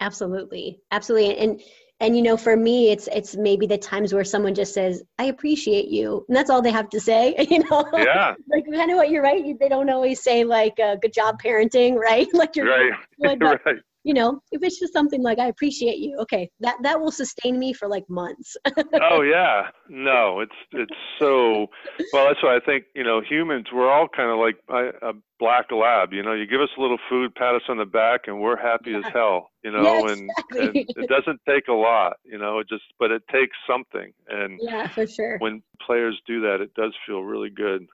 Absolutely. 0.00 0.80
Absolutely. 0.90 1.36
And 1.36 1.60
and 2.00 2.16
you 2.16 2.22
know 2.22 2.36
for 2.36 2.56
me 2.56 2.90
it's 2.90 3.08
it's 3.12 3.36
maybe 3.36 3.66
the 3.66 3.76
times 3.76 4.14
where 4.14 4.24
someone 4.24 4.54
just 4.54 4.72
says 4.72 5.02
i 5.18 5.24
appreciate 5.24 5.88
you 5.88 6.24
and 6.28 6.36
that's 6.36 6.48
all 6.48 6.62
they 6.62 6.70
have 6.70 6.88
to 6.88 6.98
say 6.98 7.34
you 7.50 7.58
know 7.70 7.86
yeah 7.94 8.34
like 8.48 8.64
kind 8.72 8.90
of 8.90 8.96
what 8.96 9.10
you're 9.10 9.22
right 9.22 9.58
they 9.60 9.68
don't 9.68 9.90
always 9.90 10.22
say 10.22 10.42
like 10.42 10.80
uh, 10.80 10.96
good 10.96 11.12
job 11.12 11.38
parenting 11.44 11.94
right 11.98 12.26
like 12.32 12.56
you're 12.56 12.66
right, 12.66 12.92
good, 13.22 13.42
right 13.42 13.76
you 14.02 14.14
know, 14.14 14.42
if 14.50 14.62
it's 14.62 14.78
just 14.78 14.92
something 14.92 15.22
like 15.22 15.38
I 15.38 15.46
appreciate 15.46 15.98
you, 15.98 16.16
okay, 16.20 16.50
that 16.60 16.76
that 16.82 17.00
will 17.00 17.10
sustain 17.10 17.58
me 17.58 17.72
for 17.72 17.86
like 17.86 18.08
months. 18.08 18.56
oh 19.00 19.22
yeah, 19.22 19.68
no, 19.88 20.40
it's 20.40 20.54
it's 20.72 20.96
so 21.18 21.66
well. 22.12 22.26
That's 22.26 22.42
why 22.42 22.56
I 22.56 22.60
think 22.64 22.84
you 22.94 23.04
know 23.04 23.20
humans 23.20 23.66
we're 23.72 23.90
all 23.90 24.08
kind 24.08 24.30
of 24.30 24.38
like 24.38 24.56
a 25.02 25.12
black 25.38 25.66
lab. 25.70 26.12
You 26.12 26.22
know, 26.22 26.32
you 26.32 26.46
give 26.46 26.62
us 26.62 26.70
a 26.78 26.80
little 26.80 26.98
food, 27.10 27.34
pat 27.34 27.54
us 27.54 27.62
on 27.68 27.76
the 27.76 27.84
back, 27.84 28.22
and 28.26 28.40
we're 28.40 28.56
happy 28.56 28.92
yeah. 28.92 28.98
as 29.04 29.12
hell. 29.12 29.50
You 29.62 29.72
know, 29.72 29.82
yeah, 29.82 30.12
exactly. 30.12 30.60
and, 30.60 30.76
and 30.76 30.86
it 30.96 31.08
doesn't 31.08 31.40
take 31.46 31.68
a 31.68 31.74
lot. 31.74 32.14
You 32.24 32.38
know, 32.38 32.58
it 32.60 32.68
just 32.68 32.84
but 32.98 33.10
it 33.10 33.22
takes 33.30 33.56
something. 33.68 34.12
And 34.28 34.58
yeah, 34.62 34.88
for 34.88 35.06
sure. 35.06 35.36
When 35.38 35.62
players 35.84 36.18
do 36.26 36.40
that, 36.42 36.60
it 36.62 36.72
does 36.74 36.94
feel 37.06 37.20
really 37.20 37.50
good. 37.50 37.86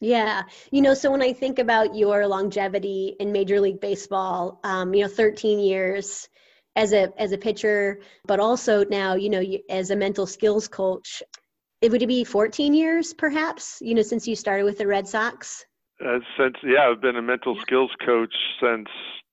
Yeah. 0.00 0.42
You 0.70 0.82
know, 0.82 0.94
so 0.94 1.10
when 1.10 1.22
I 1.22 1.32
think 1.32 1.58
about 1.58 1.94
your 1.94 2.26
longevity 2.26 3.16
in 3.18 3.32
Major 3.32 3.60
League 3.60 3.80
Baseball, 3.80 4.60
um, 4.62 4.92
you 4.94 5.02
know, 5.02 5.08
13 5.08 5.58
years 5.58 6.28
as 6.74 6.92
a 6.92 7.10
as 7.18 7.32
a 7.32 7.38
pitcher, 7.38 8.00
but 8.26 8.38
also 8.40 8.84
now, 8.84 9.14
you 9.14 9.30
know, 9.30 9.42
as 9.70 9.90
a 9.90 9.96
mental 9.96 10.26
skills 10.26 10.68
coach, 10.68 11.22
it 11.80 11.90
would 11.90 12.06
be 12.08 12.24
14 12.24 12.74
years 12.74 13.12
perhaps 13.12 13.78
you 13.80 13.94
know 13.94 14.02
since 14.02 14.26
you 14.26 14.34
started 14.34 14.64
with 14.64 14.78
the 14.78 14.86
red 14.86 15.06
sox? 15.06 15.64
Uh, 16.04 16.18
since 16.38 16.56
yeah 16.62 16.88
i've 16.90 17.00
been 17.00 17.16
a 17.16 17.22
mental 17.22 17.56
skills 17.62 17.90
coach 18.04 18.34
since 18.60 18.88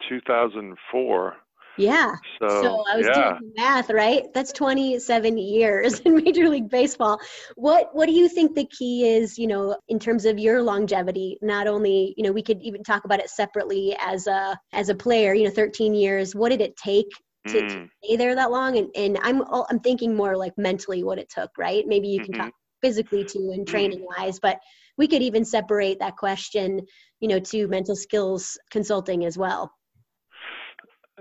2004 0.10 1.36
yeah. 1.78 2.16
So, 2.42 2.62
so 2.62 2.84
I 2.92 2.98
was 2.98 3.06
yeah. 3.08 3.38
doing 3.40 3.54
math, 3.56 3.90
right? 3.90 4.26
That's 4.34 4.52
27 4.52 5.38
years 5.38 6.00
in 6.02 6.16
Major 6.24 6.50
League 6.50 6.70
Baseball. 6.70 7.20
What 7.56 7.90
what 7.94 8.08
do 8.08 8.14
you 8.14 8.30
think 8.30 8.56
the 8.56 8.66
key 8.66 9.08
is, 9.08 9.38
you 9.38 9.48
know, 9.48 9.78
in 9.88 10.00
terms 10.00 10.26
of 10.26 10.40
your 10.40 10.62
longevity? 10.62 11.38
Not 11.42 11.68
only, 11.68 12.14
you 12.18 12.24
know, 12.24 12.32
we 12.32 12.44
could 12.44 12.62
even 12.62 12.84
talk 12.84 13.06
about 13.06 13.20
it 13.20 13.30
separately 13.30 13.96
as 14.00 14.28
a 14.28 14.58
as 14.72 14.90
a 14.90 14.96
player, 14.96 15.34
you 15.34 15.46
know, 15.46 15.52
13 15.52 15.94
years. 15.94 16.36
What 16.36 16.50
did 16.50 16.62
it 16.62 16.76
take 16.78 17.10
to, 17.48 17.62
mm. 17.62 17.70
to 17.70 17.90
stay 18.04 18.16
there 18.18 18.36
that 18.36 18.52
long? 18.52 18.78
And 18.78 18.90
and 18.96 19.18
I'm 19.22 19.44
I'm 19.70 19.80
thinking 19.80 20.16
more 20.16 20.38
like 20.38 20.54
mentally 20.58 21.04
what 21.04 21.20
it 21.20 21.30
took, 21.30 21.52
right? 21.58 21.86
Maybe 21.88 22.08
you 22.08 22.22
can 22.22 22.34
mm-hmm. 22.34 22.44
talk 22.44 22.54
physically 22.82 23.24
too 23.24 23.52
and 23.54 23.66
mm-hmm. 23.66 23.72
training 23.72 24.06
wise, 24.18 24.40
but 24.40 24.60
we 24.98 25.08
could 25.08 25.24
even 25.24 25.44
separate 25.44 26.00
that 26.00 26.18
question, 26.18 26.82
you 27.20 27.28
know, 27.28 27.40
to 27.40 27.68
mental 27.68 27.96
skills 27.96 28.60
consulting 28.70 29.26
as 29.26 29.38
well. 29.38 29.72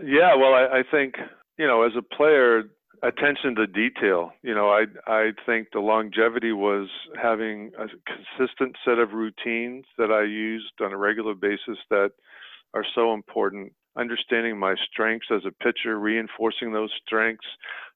Yeah, 0.03 0.35
well, 0.35 0.55
I, 0.55 0.81
I 0.81 0.83
think 0.91 1.15
you 1.59 1.67
know, 1.67 1.83
as 1.83 1.93
a 1.97 2.03
player, 2.03 2.65
attention 3.03 3.55
to 3.57 3.67
detail. 3.67 4.33
You 4.43 4.55
know, 4.55 4.69
I 4.71 4.85
I 5.07 5.31
think 5.47 5.69
the 5.73 5.81
longevity 5.81 6.53
was 6.53 6.88
having 7.21 7.73
a 7.79 7.87
consistent 8.07 8.77
set 8.85 8.99
of 8.99 9.12
routines 9.12 9.85
that 9.99 10.11
I 10.11 10.25
used 10.25 10.73
on 10.81 10.93
a 10.93 10.97
regular 10.97 11.35
basis 11.35 11.79
that 11.91 12.12
are 12.75 12.85
so 12.95 13.12
important. 13.15 13.73
Understanding 13.97 14.59
my 14.59 14.75
strengths 14.91 15.27
as 15.31 15.43
a 15.47 15.53
pitcher, 15.63 15.99
reinforcing 15.99 16.73
those 16.73 16.91
strengths, 17.05 17.47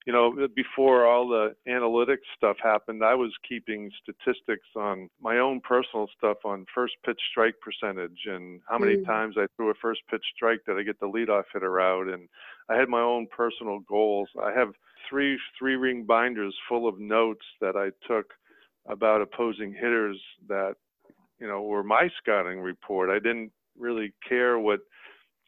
you 0.07 0.13
know, 0.13 0.47
before 0.55 1.05
all 1.05 1.27
the 1.27 1.57
analytics 1.69 2.27
stuff 2.37 2.57
happened, 2.63 3.05
I 3.05 3.17
was 3.17 3.33
keeping 3.47 3.91
statistics 4.01 4.69
on 4.77 5.11
my 5.21 5.39
own 5.39 5.61
personal 5.61 6.07
stuff 6.17 6.39
on 6.45 6.65
first 6.73 6.95
pitch 7.05 7.21
strike 7.29 7.57
percentage 7.61 8.21
and 8.27 8.61
how 8.69 8.79
many 8.79 8.99
mm. 8.99 9.05
times 9.05 9.35
I 9.37 9.47
threw 9.57 9.71
a 9.71 9.75
first 9.83 10.03
pitch 10.09 10.25
strike 10.35 10.61
that 10.69 10.77
I 10.77 10.85
get 10.85 11.01
the 11.01 11.09
leadoff 11.09 11.43
hitter 11.53 11.81
out. 11.81 12.07
And 12.07 12.29
I 12.69 12.77
had 12.77 12.89
my 12.89 13.01
own 13.01 13.27
personal 13.37 13.81
goals. 13.81 14.29
I 14.41 14.53
have 14.53 14.75
three 15.11 15.39
three 15.59 15.75
ring 15.75 16.05
binders 16.05 16.55
full 16.69 16.87
of 16.89 17.01
notes 17.01 17.45
that 17.61 17.75
I 17.75 17.91
took 18.07 18.33
about 18.89 19.23
opposing 19.23 19.73
hitters 19.73 20.21
that, 20.49 20.75
you 21.41 21.49
know, 21.49 21.63
were 21.63 21.83
my 21.83 22.09
scouting 22.23 22.61
report. 22.61 23.11
I 23.11 23.19
didn't 23.19 23.51
really 23.77 24.13
care 24.29 24.57
what 24.57 24.81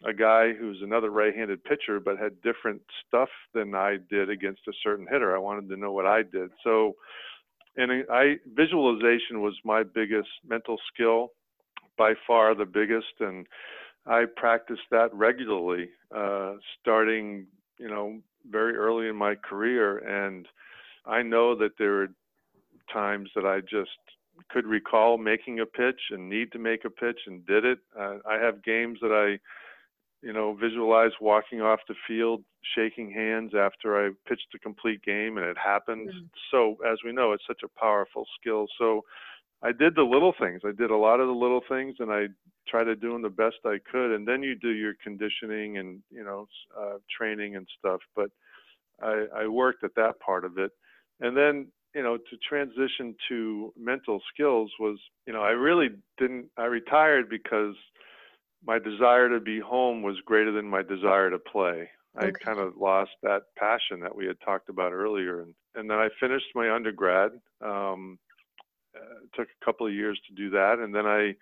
a 0.04 0.12
guy 0.12 0.52
who's 0.52 0.80
another 0.82 1.10
right-handed 1.10 1.64
pitcher 1.64 1.98
but 2.00 2.18
had 2.18 2.40
different 2.42 2.82
stuff 3.06 3.30
than 3.52 3.74
I 3.74 3.98
did 4.08 4.30
against 4.30 4.62
a 4.68 4.72
certain 4.82 5.06
hitter. 5.10 5.34
I 5.34 5.40
wanted 5.40 5.68
to 5.70 5.76
know 5.76 5.92
what 5.92 6.06
I 6.06 6.22
did. 6.22 6.50
So 6.62 6.96
and 7.76 8.04
I 8.10 8.36
visualization 8.54 9.40
was 9.40 9.54
my 9.64 9.82
biggest 9.82 10.28
mental 10.46 10.76
skill 10.92 11.32
by 11.96 12.14
far 12.26 12.54
the 12.54 12.64
biggest 12.64 13.20
and 13.20 13.46
I 14.06 14.24
practiced 14.36 14.88
that 14.90 15.12
regularly 15.14 15.90
uh, 16.14 16.54
starting 16.80 17.46
you 17.78 17.88
know 17.88 18.18
very 18.50 18.76
early 18.76 19.08
in 19.08 19.16
my 19.16 19.34
career 19.34 19.98
and 19.98 20.46
I 21.06 21.22
know 21.22 21.54
that 21.56 21.72
there 21.78 22.02
are 22.02 22.08
times 22.92 23.30
that 23.34 23.44
I 23.44 23.60
just 23.60 23.90
could 24.50 24.66
recall 24.66 25.18
making 25.18 25.60
a 25.60 25.66
pitch 25.66 26.00
and 26.10 26.28
need 26.28 26.52
to 26.52 26.58
make 26.58 26.84
a 26.84 26.90
pitch 26.90 27.20
and 27.26 27.44
did 27.46 27.64
it. 27.64 27.78
Uh, 27.98 28.18
I 28.28 28.34
have 28.34 28.62
games 28.62 28.98
that 29.02 29.12
I 29.12 29.38
you 30.22 30.32
know, 30.32 30.54
visualize 30.54 31.12
walking 31.20 31.60
off 31.60 31.80
the 31.88 31.94
field, 32.06 32.42
shaking 32.74 33.10
hands 33.10 33.52
after 33.56 34.04
I 34.04 34.10
pitched 34.28 34.48
a 34.54 34.58
complete 34.58 35.02
game 35.02 35.38
and 35.38 35.46
it 35.46 35.56
happened. 35.56 36.08
Mm-hmm. 36.08 36.26
So, 36.50 36.76
as 36.90 36.98
we 37.04 37.12
know, 37.12 37.32
it's 37.32 37.46
such 37.46 37.60
a 37.64 37.80
powerful 37.80 38.26
skill. 38.40 38.66
So, 38.78 39.02
I 39.62 39.72
did 39.72 39.96
the 39.96 40.02
little 40.02 40.34
things. 40.38 40.60
I 40.64 40.72
did 40.72 40.90
a 40.90 40.96
lot 40.96 41.20
of 41.20 41.26
the 41.26 41.34
little 41.34 41.62
things, 41.68 41.96
and 41.98 42.12
I 42.12 42.26
tried 42.68 42.84
to 42.84 42.94
do 42.94 43.12
them 43.12 43.22
the 43.22 43.28
best 43.28 43.56
I 43.64 43.78
could. 43.90 44.14
And 44.14 44.26
then 44.26 44.42
you 44.42 44.54
do 44.54 44.70
your 44.70 44.94
conditioning 45.02 45.78
and 45.78 46.00
you 46.10 46.22
know 46.22 46.46
uh, 46.78 46.98
training 47.16 47.56
and 47.56 47.66
stuff. 47.78 48.00
But 48.14 48.30
I, 49.02 49.26
I 49.34 49.46
worked 49.48 49.84
at 49.84 49.94
that 49.96 50.20
part 50.20 50.44
of 50.44 50.58
it, 50.58 50.70
and 51.20 51.36
then 51.36 51.68
you 51.94 52.02
know 52.02 52.16
to 52.16 52.36
transition 52.48 53.16
to 53.28 53.72
mental 53.76 54.20
skills 54.32 54.70
was 54.78 54.98
you 55.26 55.32
know 55.32 55.42
I 55.42 55.50
really 55.50 55.88
didn't. 56.18 56.50
I 56.56 56.64
retired 56.64 57.28
because 57.28 57.74
my 58.64 58.78
desire 58.78 59.28
to 59.28 59.40
be 59.40 59.60
home 59.60 60.02
was 60.02 60.16
greater 60.24 60.52
than 60.52 60.68
my 60.68 60.82
desire 60.82 61.30
to 61.30 61.38
play. 61.38 61.88
Okay. 62.16 62.28
I 62.28 62.30
kind 62.30 62.58
of 62.58 62.76
lost 62.76 63.10
that 63.22 63.42
passion 63.56 64.00
that 64.00 64.14
we 64.14 64.26
had 64.26 64.40
talked 64.44 64.68
about 64.68 64.92
earlier, 64.92 65.42
and 65.42 65.54
and 65.74 65.88
then 65.88 65.98
I 65.98 66.08
finished 66.20 66.46
my 66.54 66.74
undergrad. 66.74 67.32
Um, 67.60 68.18
uh, 68.96 69.20
took 69.36 69.48
a 69.48 69.64
couple 69.64 69.86
of 69.86 69.92
years 69.92 70.18
to 70.26 70.34
do 70.34 70.50
that, 70.50 70.78
and 70.78 70.94
then 70.94 71.06
I 71.06 71.34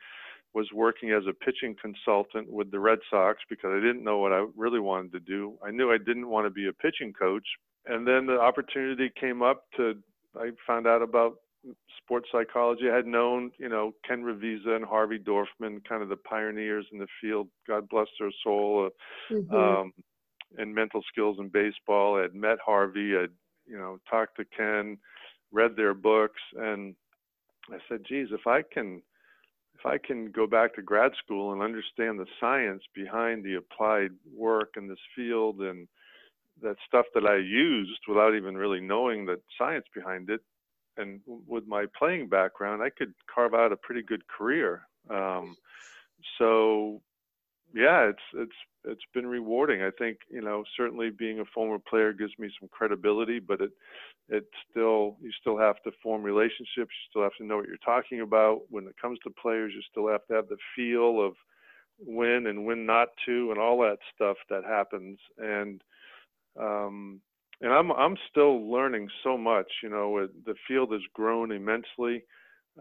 was 0.52 0.68
working 0.74 1.12
as 1.12 1.22
a 1.29 1.33
pitching 1.33 1.76
consultant 1.81 2.50
with 2.50 2.70
the 2.70 2.81
Red 2.81 2.98
Sox 3.11 3.38
because 3.48 3.70
I 3.72 3.81
didn't 3.81 4.05
know 4.05 4.18
what 4.18 4.33
I 4.33 4.46
really 4.57 4.81
wanted 4.81 5.12
to 5.12 5.20
do. 5.20 5.55
I 5.64 5.70
knew 5.70 5.92
I 5.92 5.98
didn't 5.98 6.29
want 6.29 6.46
to 6.46 6.50
be 6.50 6.66
a 6.66 6.72
pitching 6.72 7.12
coach, 7.12 7.46
and 7.87 8.07
then 8.07 8.26
the 8.26 8.38
opportunity 8.40 9.11
came 9.18 9.42
up 9.42 9.64
to. 9.76 9.94
I 10.38 10.50
found 10.66 10.87
out 10.87 11.00
about 11.00 11.37
sports 12.02 12.29
psychology. 12.31 12.90
I 12.90 12.96
had 12.96 13.07
known, 13.07 13.50
you 13.59 13.68
know, 13.68 13.92
Ken 14.07 14.22
Ravizza 14.22 14.76
and 14.76 14.85
Harvey 14.85 15.18
Dorfman, 15.18 15.85
kind 15.88 16.02
of 16.02 16.09
the 16.09 16.16
pioneers 16.16 16.87
in 16.92 16.98
the 16.98 17.09
field. 17.20 17.48
God 17.66 17.88
bless 17.88 18.09
their 18.18 18.31
soul. 18.44 18.90
Uh, 19.31 19.35
mm-hmm. 19.35 19.55
um, 19.55 19.92
and 20.59 20.74
mental 20.74 21.02
skills 21.11 21.38
in 21.38 21.48
baseball. 21.48 22.18
I 22.18 22.22
had 22.22 22.35
met 22.35 22.59
Harvey. 22.64 23.16
I'd, 23.16 23.33
you 23.66 23.76
know, 23.76 23.98
talked 24.09 24.37
to 24.37 24.44
Ken, 24.57 24.96
read 25.52 25.76
their 25.76 25.94
books, 25.94 26.40
and 26.57 26.94
I 27.70 27.79
said, 27.88 28.05
"Geez, 28.09 28.29
if 28.33 28.46
I 28.46 28.62
can." 28.62 29.02
If 29.79 29.85
I 29.85 29.98
can 29.98 30.31
go 30.31 30.46
back 30.46 30.74
to 30.76 30.83
grad 30.83 31.12
school 31.22 31.52
and 31.52 31.61
understand 31.61 32.18
the 32.18 32.24
science 32.40 32.83
behind 32.94 33.44
the 33.44 33.57
applied 33.57 34.12
work 34.35 34.70
in 34.79 34.88
this 34.88 34.98
field 35.14 35.61
and 35.61 35.87
that 36.62 36.76
stuff 36.88 37.05
that 37.14 37.26
I 37.26 37.37
used 37.37 38.00
without 38.09 38.35
even 38.35 38.57
really 38.57 38.81
knowing 38.81 39.26
the 39.26 39.38
science 39.59 39.85
behind 39.94 40.31
it, 40.31 40.40
and 40.96 41.20
with 41.46 41.66
my 41.66 41.87
playing 41.98 42.28
background, 42.28 42.82
I 42.82 42.90
could 42.90 43.12
carve 43.32 43.54
out 43.54 43.72
a 43.72 43.76
pretty 43.76 44.02
good 44.02 44.26
career. 44.28 44.82
Um, 45.11 45.56
so, 46.38 47.00
yeah, 47.74 48.09
it's 48.09 48.22
it's 48.35 48.56
it's 48.85 49.04
been 49.12 49.26
rewarding. 49.26 49.82
I 49.82 49.90
think 49.90 50.18
you 50.30 50.40
know 50.40 50.64
certainly 50.76 51.11
being 51.11 51.40
a 51.40 51.44
former 51.54 51.78
player 51.78 52.12
gives 52.12 52.32
me 52.38 52.50
some 52.59 52.68
credibility, 52.70 53.38
but 53.38 53.61
it 53.61 53.70
it 54.28 54.44
still 54.70 55.16
you 55.20 55.30
still 55.40 55.59
have 55.59 55.82
to 55.82 55.90
form 56.02 56.22
relationships. 56.22 56.68
You 56.76 57.11
still 57.11 57.22
have 57.22 57.37
to 57.38 57.44
know 57.44 57.56
what 57.56 57.68
you're 57.68 57.76
talking 57.85 58.20
about. 58.20 58.62
When 58.70 58.87
it 58.87 58.96
comes 59.00 59.18
to 59.20 59.30
players, 59.30 59.72
you 59.74 59.82
still 59.90 60.09
have 60.09 60.26
to 60.28 60.35
have 60.35 60.48
the 60.48 60.56
feel 60.74 61.24
of 61.24 61.35
when 61.98 62.46
and 62.46 62.66
when 62.66 62.87
not 62.87 63.09
to, 63.26 63.50
and 63.50 63.59
all 63.59 63.80
that 63.80 63.98
stuff 64.14 64.37
that 64.50 64.64
happens. 64.64 65.18
And 65.38 65.82
um, 66.59 67.20
and 67.61 67.73
I'm 67.73 67.90
I'm 67.92 68.16
still 68.31 68.71
learning 68.71 69.09
so 69.23 69.38
much. 69.38 69.71
You 69.83 69.88
know, 69.88 70.27
the 70.45 70.55
field 70.69 70.92
has 70.92 71.01
grown 71.14 71.53
immensely 71.53 72.25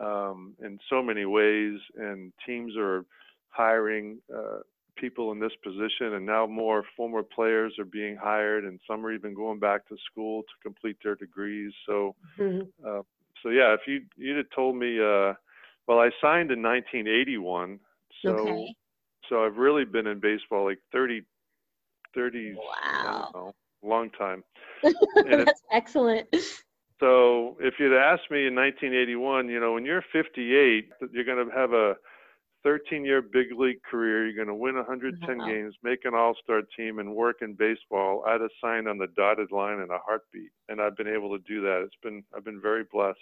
um, 0.01 0.53
in 0.63 0.79
so 0.89 1.01
many 1.01 1.25
ways, 1.25 1.79
and 1.97 2.33
teams 2.45 2.73
are 2.77 3.05
hiring 3.49 4.19
uh, 4.35 4.59
people 4.97 5.31
in 5.31 5.39
this 5.39 5.53
position, 5.63 6.13
and 6.13 6.25
now 6.25 6.45
more 6.45 6.83
former 6.97 7.23
players 7.23 7.73
are 7.79 7.85
being 7.85 8.17
hired, 8.17 8.65
and 8.65 8.79
some 8.87 9.05
are 9.05 9.13
even 9.13 9.33
going 9.33 9.59
back 9.59 9.87
to 9.87 9.95
school 10.11 10.41
to 10.43 10.53
complete 10.61 10.97
their 11.03 11.15
degrees. 11.15 11.71
So, 11.85 12.15
mm-hmm. 12.37 12.67
uh, 12.85 13.01
so 13.41 13.49
yeah, 13.49 13.73
if 13.73 13.81
you 13.87 14.01
you'd 14.17 14.37
have 14.37 14.49
told 14.53 14.75
me, 14.75 14.99
uh, 14.99 15.33
well, 15.87 15.99
I 15.99 16.09
signed 16.21 16.51
in 16.51 16.61
1981, 16.61 17.79
so 18.23 18.29
okay. 18.29 18.75
so 19.29 19.45
I've 19.45 19.55
really 19.55 19.85
been 19.85 20.07
in 20.07 20.19
baseball 20.19 20.65
like 20.65 20.79
30, 20.91 21.21
30. 22.13 22.55
Wow 22.55 23.53
long 23.87 24.09
time. 24.11 24.43
That's 25.15 25.61
excellent. 25.71 26.27
So 26.99 27.57
if 27.59 27.75
you'd 27.79 27.97
asked 27.97 28.31
me 28.31 28.47
in 28.47 28.55
1981, 28.55 29.49
you 29.49 29.59
know, 29.59 29.73
when 29.73 29.85
you're 29.85 30.03
58, 30.13 30.89
you're 31.11 31.23
going 31.25 31.45
to 31.45 31.53
have 31.55 31.73
a 31.73 31.95
13 32.63 33.05
year 33.05 33.21
big 33.21 33.47
league 33.57 33.81
career. 33.89 34.25
You're 34.27 34.45
going 34.45 34.47
to 34.47 34.55
win 34.55 34.75
110 34.75 35.37
wow. 35.37 35.45
games, 35.45 35.75
make 35.83 36.05
an 36.05 36.15
all 36.15 36.35
star 36.43 36.61
team, 36.77 36.99
and 36.99 37.15
work 37.15 37.37
in 37.41 37.53
baseball. 37.53 38.23
I'd 38.27 38.41
have 38.41 38.49
signed 38.61 38.87
on 38.87 38.97
the 38.97 39.07
dotted 39.15 39.51
line 39.51 39.79
in 39.79 39.89
a 39.91 39.99
heartbeat. 40.05 40.51
And 40.69 40.81
I've 40.81 40.97
been 40.97 41.07
able 41.07 41.37
to 41.37 41.43
do 41.47 41.61
that. 41.61 41.83
It's 41.85 41.95
been, 42.01 42.23
I've 42.35 42.45
been 42.45 42.61
very 42.61 42.83
blessed. 42.91 43.19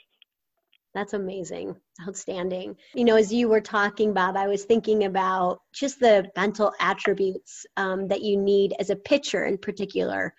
That's 0.94 1.14
amazing. 1.14 1.76
Outstanding. 2.08 2.76
You 2.94 3.04
know, 3.04 3.16
as 3.16 3.34
you 3.34 3.50
were 3.50 3.62
talking, 3.62 4.14
Bob, 4.14 4.38
I 4.38 4.48
was 4.48 4.66
thinking 4.66 5.06
about 5.06 5.60
just 5.74 6.00
the 6.00 6.30
mental 6.36 6.72
attributes 6.80 7.66
um, 7.78 8.08
that 8.10 8.22
you 8.22 8.38
need 8.38 8.74
as 8.80 8.92
a 8.92 8.96
pitcher 8.96 9.46
in 9.46 9.58
particular, 9.58 10.34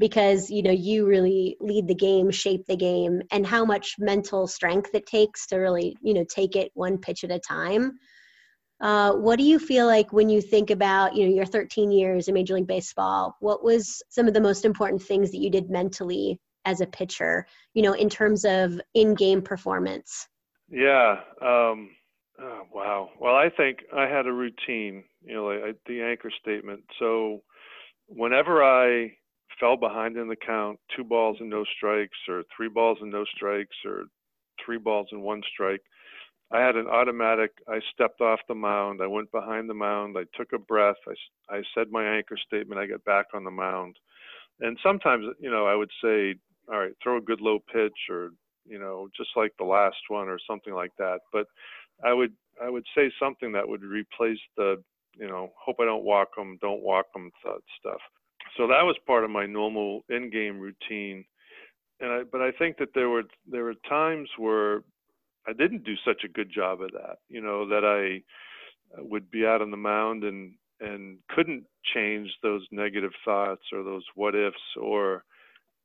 because, 0.00 0.50
you 0.50 0.62
know, 0.62 0.72
you 0.72 1.06
really 1.06 1.56
lead 1.60 1.86
the 1.86 1.94
game, 1.94 2.30
shape 2.30 2.66
the 2.66 2.76
game, 2.76 3.22
and 3.30 3.46
how 3.46 3.64
much 3.64 3.96
mental 3.98 4.48
strength 4.48 4.90
it 4.94 5.06
takes 5.06 5.46
to 5.48 5.58
really, 5.58 5.96
you 6.02 6.14
know, 6.14 6.24
take 6.24 6.56
it 6.56 6.72
one 6.74 6.98
pitch 6.98 7.22
at 7.22 7.30
a 7.30 7.38
time. 7.38 7.92
Uh, 8.80 9.12
what 9.12 9.36
do 9.36 9.44
you 9.44 9.58
feel 9.58 9.86
like 9.86 10.12
when 10.12 10.30
you 10.30 10.40
think 10.40 10.70
about, 10.70 11.14
you 11.14 11.26
know, 11.26 11.34
your 11.34 11.44
13 11.44 11.92
years 11.92 12.28
in 12.28 12.34
Major 12.34 12.54
League 12.54 12.66
Baseball? 12.66 13.36
What 13.40 13.62
was 13.62 14.02
some 14.08 14.26
of 14.26 14.34
the 14.34 14.40
most 14.40 14.64
important 14.64 15.02
things 15.02 15.30
that 15.30 15.38
you 15.38 15.50
did 15.50 15.70
mentally 15.70 16.40
as 16.64 16.80
a 16.80 16.86
pitcher, 16.86 17.46
you 17.74 17.82
know, 17.82 17.92
in 17.92 18.08
terms 18.08 18.44
of 18.44 18.80
in-game 18.94 19.42
performance? 19.42 20.28
Yeah. 20.68 21.16
Um, 21.42 21.90
oh, 22.40 22.62
wow. 22.72 23.10
Well, 23.18 23.34
I 23.34 23.48
think 23.50 23.78
I 23.96 24.06
had 24.06 24.26
a 24.26 24.32
routine, 24.32 25.04
you 25.22 25.34
know, 25.34 25.46
like 25.46 25.76
the 25.86 26.02
anchor 26.02 26.30
statement. 26.40 26.82
So 26.98 27.42
whenever 28.06 28.62
I 28.62 29.12
fell 29.58 29.76
behind 29.76 30.16
in 30.16 30.28
the 30.28 30.36
count, 30.36 30.78
two 30.96 31.04
balls 31.04 31.36
and 31.40 31.50
no 31.50 31.64
strikes, 31.76 32.16
or 32.28 32.44
three 32.56 32.68
balls 32.68 32.98
and 33.00 33.10
no 33.10 33.24
strikes, 33.36 33.76
or 33.84 34.04
three 34.64 34.78
balls 34.78 35.08
and 35.12 35.22
one 35.22 35.42
strike, 35.52 35.82
I 36.52 36.60
had 36.60 36.76
an 36.76 36.88
automatic. 36.88 37.52
I 37.68 37.80
stepped 37.94 38.20
off 38.20 38.40
the 38.48 38.54
mound. 38.54 39.00
I 39.02 39.06
went 39.06 39.30
behind 39.30 39.70
the 39.70 39.74
mound. 39.74 40.16
I 40.18 40.24
took 40.36 40.52
a 40.52 40.58
breath. 40.58 40.96
I, 41.06 41.56
I 41.56 41.62
said 41.74 41.90
my 41.90 42.04
anchor 42.04 42.36
statement. 42.44 42.80
I 42.80 42.86
got 42.86 43.04
back 43.04 43.26
on 43.34 43.44
the 43.44 43.50
mound. 43.50 43.96
And 44.60 44.76
sometimes, 44.82 45.26
you 45.38 45.50
know, 45.50 45.66
I 45.66 45.74
would 45.74 45.90
say, 46.02 46.34
all 46.70 46.78
right, 46.78 46.92
throw 47.02 47.16
a 47.16 47.22
good 47.22 47.40
low 47.40 47.58
pitch 47.72 47.96
or, 48.08 48.30
you 48.66 48.78
know, 48.78 49.08
just 49.16 49.30
like 49.36 49.52
the 49.58 49.64
last 49.64 49.96
one 50.08 50.28
or 50.28 50.38
something 50.48 50.74
like 50.74 50.92
that. 50.98 51.20
But 51.32 51.46
I 52.04 52.12
would, 52.12 52.32
I 52.62 52.70
would 52.70 52.84
say 52.96 53.10
something 53.18 53.52
that 53.52 53.68
would 53.68 53.82
replace 53.82 54.38
the, 54.56 54.82
you 55.18 55.26
know, 55.26 55.50
hope 55.58 55.76
I 55.80 55.84
don't 55.84 56.04
walk 56.04 56.36
them, 56.36 56.58
don't 56.60 56.82
walk 56.82 57.12
them 57.12 57.30
stuff. 57.78 58.00
So 58.56 58.66
that 58.66 58.82
was 58.82 58.96
part 59.06 59.24
of 59.24 59.30
my 59.30 59.46
normal 59.46 60.04
in-game 60.08 60.58
routine. 60.58 61.24
And 62.00 62.10
I, 62.10 62.22
but 62.30 62.40
I 62.40 62.50
think 62.52 62.78
that 62.78 62.94
there 62.94 63.08
were 63.08 63.24
there 63.50 63.64
were 63.64 63.74
times 63.88 64.28
where 64.38 64.82
I 65.46 65.52
didn't 65.52 65.84
do 65.84 65.94
such 66.04 66.22
a 66.24 66.28
good 66.28 66.50
job 66.50 66.80
of 66.80 66.90
that. 66.92 67.18
You 67.28 67.40
know 67.40 67.68
that 67.68 67.84
I 67.84 68.22
would 69.02 69.30
be 69.30 69.46
out 69.46 69.62
on 69.62 69.70
the 69.70 69.76
mound 69.76 70.24
and 70.24 70.54
and 70.80 71.18
couldn't 71.28 71.64
change 71.94 72.30
those 72.42 72.66
negative 72.70 73.12
thoughts 73.24 73.64
or 73.72 73.82
those 73.82 74.04
what 74.14 74.34
ifs 74.34 74.56
or 74.80 75.24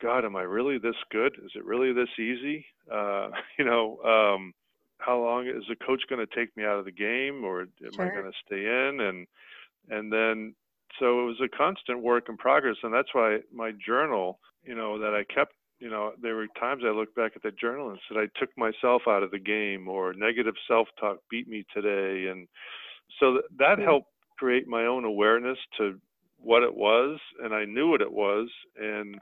God, 0.05 0.23
am 0.23 0.35
I 0.35 0.43
really 0.43 0.77
this 0.77 0.95
good? 1.11 1.33
Is 1.43 1.51
it 1.55 1.65
really 1.65 1.91
this 1.91 2.09
easy? 2.19 2.63
Uh, 2.91 3.29
you 3.57 3.65
know, 3.65 3.97
um, 4.03 4.53
how 4.99 5.19
long 5.19 5.47
is 5.47 5.63
the 5.67 5.75
coach 5.75 6.03
going 6.07 6.25
to 6.25 6.35
take 6.35 6.55
me 6.55 6.63
out 6.63 6.77
of 6.77 6.85
the 6.85 6.91
game, 6.91 7.43
or 7.43 7.61
am 7.61 7.69
sure. 7.93 8.05
I 8.05 8.13
going 8.13 8.31
to 8.31 8.37
stay 8.45 8.65
in? 8.65 8.99
And 9.01 9.27
and 9.89 10.13
then 10.13 10.53
so 10.99 11.23
it 11.23 11.25
was 11.25 11.41
a 11.43 11.57
constant 11.57 12.03
work 12.03 12.29
in 12.29 12.37
progress, 12.37 12.77
and 12.83 12.93
that's 12.93 13.13
why 13.13 13.39
my 13.51 13.71
journal, 13.71 14.39
you 14.63 14.75
know, 14.75 14.99
that 14.99 15.15
I 15.15 15.23
kept 15.33 15.53
you 15.79 15.89
know, 15.89 16.13
there 16.21 16.35
were 16.35 16.47
times 16.57 16.83
I 16.85 16.91
looked 16.91 17.15
back 17.15 17.33
at 17.35 17.43
the 17.43 17.51
journal 17.51 17.89
and 17.89 17.99
said 18.07 18.17
I 18.17 18.27
took 18.39 18.55
myself 18.57 19.01
out 19.09 19.23
of 19.23 19.31
the 19.31 19.39
game 19.39 19.89
or 19.89 20.13
negative 20.13 20.53
self-talk 20.67 21.17
beat 21.29 21.49
me 21.49 21.65
today, 21.73 22.29
and 22.29 22.47
so 23.19 23.41
that 23.57 23.79
helped 23.79 24.07
create 24.37 24.67
my 24.67 24.85
own 24.85 25.03
awareness 25.03 25.57
to 25.79 25.99
what 26.37 26.61
it 26.61 26.75
was, 26.75 27.19
and 27.43 27.55
I 27.55 27.65
knew 27.65 27.89
what 27.89 28.01
it 28.01 28.11
was, 28.11 28.49
and 28.79 29.19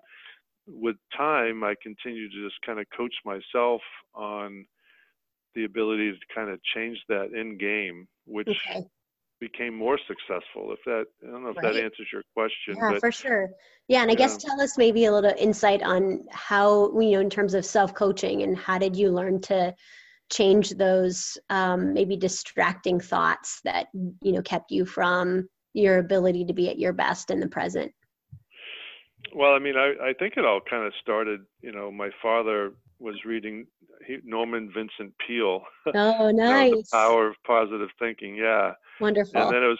with 0.68 0.95
time 1.16 1.64
I 1.64 1.76
continued 1.82 2.32
to 2.32 2.43
just 2.43 2.55
kind 2.66 2.80
of 2.80 2.86
coach 2.95 3.14
myself 3.26 3.82
on 4.16 4.66
the 5.55 5.66
ability 5.66 6.11
to 6.11 6.34
kind 6.34 6.49
of 6.49 6.59
change 6.76 6.97
that 7.09 7.32
in 7.34 7.57
game, 7.57 8.07
which 8.26 8.47
okay 8.47 8.86
became 9.43 9.76
more 9.76 9.99
successful. 10.07 10.72
If 10.72 10.80
that, 10.86 11.05
I 11.22 11.32
don't 11.32 11.43
know 11.43 11.49
if 11.49 11.57
right. 11.57 11.74
that 11.74 11.84
answers 11.84 12.07
your 12.14 12.24
question. 12.34 12.78
Yeah, 12.78 12.91
but, 12.91 13.01
for 13.01 13.11
sure. 13.11 13.49
Yeah, 13.89 14.01
and 14.01 14.09
I 14.09 14.16
guess 14.16 14.38
tell 14.38 14.59
us 14.61 14.78
maybe 14.78 15.05
a 15.05 15.11
little 15.11 15.34
insight 15.38 15.84
on 15.84 16.22
how 16.32 16.97
you 16.99 17.11
know 17.11 17.20
in 17.20 17.30
terms 17.30 17.53
of 17.53 17.66
self 17.66 17.93
coaching 17.93 18.43
and 18.43 18.57
how 18.57 18.78
did 18.78 18.95
you 18.95 19.11
learn 19.11 19.41
to 19.41 19.74
change 20.32 20.72
those 20.72 21.38
um, 21.49 21.93
maybe 21.93 22.16
distracting 22.16 23.01
thoughts 23.01 23.59
that 23.66 23.88
you 23.93 24.32
know 24.32 24.41
kept 24.41 24.72
you 24.72 24.86
from 24.86 25.47
your 25.74 25.97
ability 25.97 26.45
to 26.45 26.53
be 26.53 26.70
at 26.70 26.80
your 26.80 26.93
best 26.93 27.30
in 27.30 27.39
the 27.39 27.47
present. 27.47 27.91
Well, 29.34 29.53
I 29.53 29.59
mean, 29.59 29.76
I, 29.78 29.93
I 30.09 30.13
think 30.13 30.34
it 30.38 30.45
all 30.45 30.59
kind 30.67 30.86
of 30.86 30.93
started. 31.01 31.41
You 31.61 31.71
know, 31.71 31.91
my 31.91 32.09
father 32.21 32.74
was 32.99 33.15
reading 33.26 33.67
Norman 34.24 34.71
Vincent 34.74 35.13
Peale. 35.26 35.63
Oh, 35.95 36.32
nice. 36.32 36.69
you 36.69 36.76
know, 36.76 36.82
the 36.82 36.88
power 36.91 37.28
of 37.28 37.36
positive 37.45 37.89
thinking. 37.99 38.36
Yeah. 38.36 38.74
Wonderful. 38.99 39.41
And 39.41 39.53
then 39.53 39.63
it 39.63 39.67
was 39.67 39.80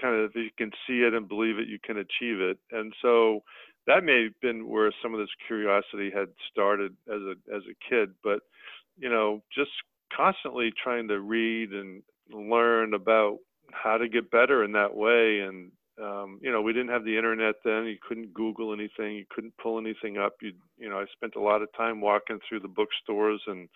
kind 0.00 0.16
of 0.16 0.30
if 0.30 0.36
you 0.36 0.50
can 0.56 0.70
see 0.86 1.02
it 1.02 1.14
and 1.14 1.28
believe 1.28 1.58
it, 1.58 1.68
you 1.68 1.78
can 1.82 1.98
achieve 1.98 2.40
it. 2.40 2.58
And 2.70 2.92
so 3.02 3.42
that 3.86 4.04
may 4.04 4.24
have 4.24 4.40
been 4.40 4.68
where 4.68 4.92
some 5.02 5.14
of 5.14 5.20
this 5.20 5.28
curiosity 5.46 6.10
had 6.14 6.28
started 6.50 6.96
as 7.08 7.20
a 7.20 7.54
as 7.54 7.62
a 7.70 7.88
kid. 7.88 8.10
But 8.22 8.40
you 8.98 9.08
know, 9.08 9.42
just 9.54 9.70
constantly 10.14 10.72
trying 10.82 11.08
to 11.08 11.20
read 11.20 11.70
and 11.72 12.02
learn 12.30 12.94
about 12.94 13.38
how 13.72 13.98
to 13.98 14.08
get 14.08 14.30
better 14.30 14.64
in 14.64 14.72
that 14.72 14.94
way 14.94 15.40
and 15.40 15.70
um, 16.02 16.38
you 16.42 16.50
know, 16.50 16.60
we 16.62 16.72
didn't 16.72 16.90
have 16.90 17.04
the 17.04 17.16
internet 17.16 17.56
then. 17.64 17.84
You 17.86 17.96
couldn't 18.06 18.34
Google 18.34 18.72
anything. 18.72 19.16
You 19.16 19.24
couldn't 19.30 19.56
pull 19.56 19.78
anything 19.78 20.18
up. 20.18 20.34
You, 20.40 20.52
you 20.78 20.88
know, 20.88 20.98
I 20.98 21.04
spent 21.12 21.34
a 21.36 21.40
lot 21.40 21.62
of 21.62 21.68
time 21.76 22.00
walking 22.00 22.38
through 22.48 22.60
the 22.60 22.68
bookstores 22.68 23.40
and 23.46 23.68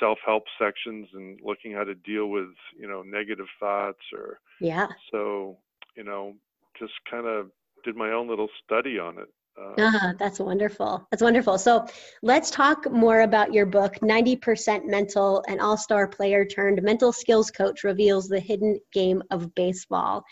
self-help 0.00 0.44
sections 0.58 1.08
and 1.12 1.38
looking 1.42 1.72
how 1.72 1.84
to 1.84 1.94
deal 1.94 2.26
with, 2.26 2.48
you 2.78 2.88
know, 2.88 3.02
negative 3.02 3.46
thoughts 3.60 4.02
or. 4.12 4.40
Yeah. 4.60 4.88
So, 5.12 5.58
you 5.96 6.04
know, 6.04 6.34
just 6.78 6.94
kind 7.10 7.26
of 7.26 7.50
did 7.84 7.96
my 7.96 8.10
own 8.10 8.28
little 8.28 8.48
study 8.64 8.98
on 8.98 9.18
it. 9.18 9.28
Um, 9.56 9.74
uh, 9.78 10.12
that's 10.18 10.40
wonderful. 10.40 11.06
That's 11.10 11.22
wonderful. 11.22 11.58
So 11.58 11.86
let's 12.22 12.50
talk 12.50 12.90
more 12.90 13.20
about 13.20 13.52
your 13.52 13.66
book, 13.66 13.94
90% 14.02 14.84
Mental, 14.86 15.44
an 15.46 15.60
all 15.60 15.76
star 15.76 16.08
player 16.08 16.44
turned 16.44 16.82
mental 16.82 17.12
skills 17.12 17.50
coach 17.50 17.84
reveals 17.84 18.28
the 18.28 18.40
hidden 18.40 18.80
game 18.92 19.22
of 19.30 19.54
baseball. 19.54 20.24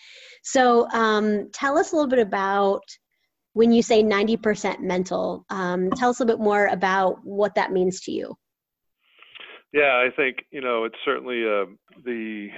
So 0.42 0.88
um, 0.90 1.50
tell 1.52 1.78
us 1.78 1.92
a 1.92 1.96
little 1.96 2.10
bit 2.10 2.18
about 2.18 2.82
when 3.52 3.70
you 3.70 3.82
say 3.82 4.02
90% 4.02 4.80
mental. 4.80 5.44
Um, 5.50 5.90
tell 5.90 6.10
us 6.10 6.18
a 6.18 6.24
little 6.24 6.38
bit 6.38 6.44
more 6.44 6.66
about 6.66 7.24
what 7.24 7.54
that 7.54 7.72
means 7.72 8.00
to 8.02 8.12
you. 8.12 8.36
Yeah, 9.72 10.04
I 10.04 10.14
think, 10.14 10.38
you 10.50 10.60
know, 10.60 10.84
it's 10.84 10.96
certainly 11.04 11.44
uh, 11.44 11.66
the 12.04 12.48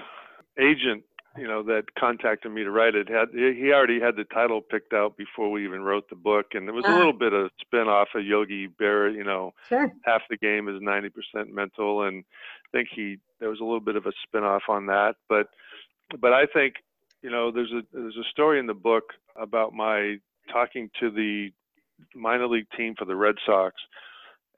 agent 0.59 1.05
you 1.37 1.47
know 1.49 1.63
that 1.63 1.95
contacted 1.99 2.53
me 2.53 2.63
to 2.63 2.71
write 2.71 2.95
it 2.95 3.09
had 3.09 3.29
he 3.33 3.73
already 3.73 4.01
had 4.01 4.17
the 4.17 4.25
title 4.25 4.61
picked 4.61 4.93
out 4.93 5.17
before 5.17 5.51
we 5.51 5.65
even 5.65 5.83
wrote 5.83 6.09
the 6.09 6.17
book 6.17 6.47
and 6.53 6.69
it 6.69 6.73
was 6.73 6.85
a 6.85 6.89
ah. 6.89 6.97
little 6.97 7.13
bit 7.13 7.33
of 7.33 7.47
a 7.47 7.51
spin 7.61 7.89
off 7.89 8.09
of 8.15 8.25
yogi 8.25 8.69
berra 8.69 9.13
you 9.13 9.25
know 9.25 9.53
sure. 9.69 9.93
half 10.05 10.23
the 10.31 10.37
game 10.37 10.69
is 10.69 10.81
90% 10.81 11.11
mental 11.51 12.03
and 12.03 12.25
i 12.67 12.77
think 12.77 12.89
he 12.95 13.19
there 13.41 13.51
was 13.51 13.61
a 13.61 13.65
little 13.65 13.81
bit 13.81 13.97
of 13.97 14.07
a 14.07 14.13
spin 14.27 14.45
off 14.45 14.63
on 14.69 14.87
that 14.87 15.15
but 15.29 15.49
but 16.21 16.33
i 16.33 16.47
think 16.47 16.77
you 17.23 17.31
know 17.31 17.51
there's 17.51 17.73
a 17.73 17.83
there's 17.93 18.17
a 18.17 18.31
story 18.31 18.59
in 18.59 18.67
the 18.67 18.75
book 18.75 19.13
about 19.37 19.73
my 19.73 20.17
talking 20.53 20.91
to 21.01 21.11
the 21.11 21.51
minor 22.15 22.47
league 22.47 22.67
team 22.77 22.95
for 22.97 23.05
the 23.05 23.17
red 23.17 23.37
sox 23.47 23.75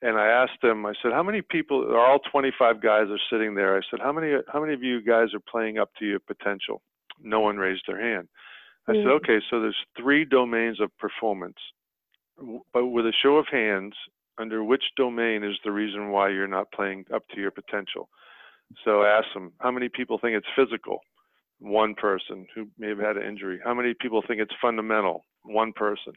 and 0.03 0.19
I 0.19 0.27
asked 0.27 0.61
them, 0.63 0.85
I 0.85 0.93
said, 1.03 1.13
how 1.13 1.23
many 1.23 1.43
people, 1.43 1.85
are 1.95 2.07
all 2.07 2.19
25 2.31 2.83
guys 2.83 3.07
are 3.09 3.21
sitting 3.31 3.55
there. 3.55 3.77
I 3.77 3.81
said, 3.91 4.01
how 4.01 4.13
many, 4.13 4.33
how 4.53 4.61
many 4.61 4.75
of 4.75 4.83
you 4.83 5.01
guys 5.01 5.29
are 5.35 5.41
playing 5.51 5.79
up 5.79 5.91
to 5.99 6.05
your 6.05 6.21
potential? 6.21 6.83
No 7.23 7.41
one 7.41 7.57
raised 7.57 7.85
their 7.87 8.01
hand. 8.01 8.29
I 8.87 8.93
mm-hmm. 8.93 9.01
said, 9.01 9.09
mm. 9.09 9.17
okay, 9.17 9.45
so 9.51 9.61
there's 9.61 9.77
three 9.97 10.25
domains 10.25 10.81
of 10.81 10.97
performance, 10.99 11.57
but 12.73 12.87
with 12.87 13.07
a 13.07 13.13
show 13.23 13.37
of 13.37 13.47
hands, 13.51 13.95
under 14.39 14.63
which 14.63 14.85
domain 14.99 15.43
is 15.43 15.57
the 15.65 15.73
reason 15.73 16.11
why 16.11 16.29
you're 16.29 16.47
not 16.47 16.71
playing 16.73 17.07
up 17.13 17.23
to 17.35 17.41
your 17.41 17.51
potential? 17.51 18.11
So 18.85 19.03
I 19.03 19.19
asked 19.19 19.33
them, 19.33 19.53
how 19.61 19.71
many 19.71 19.89
people 19.89 20.19
think 20.19 20.37
it's 20.37 20.47
physical? 20.55 21.01
One 21.59 21.95
person 21.95 22.47
who 22.55 22.69
may 22.79 22.89
have 22.89 22.99
had 22.99 23.17
an 23.17 23.27
injury. 23.27 23.61
How 23.65 23.73
many 23.73 23.95
people 23.99 24.23
think 24.27 24.41
it's 24.43 24.53
fundamental? 24.61 25.25
One 25.45 25.73
person 25.73 26.13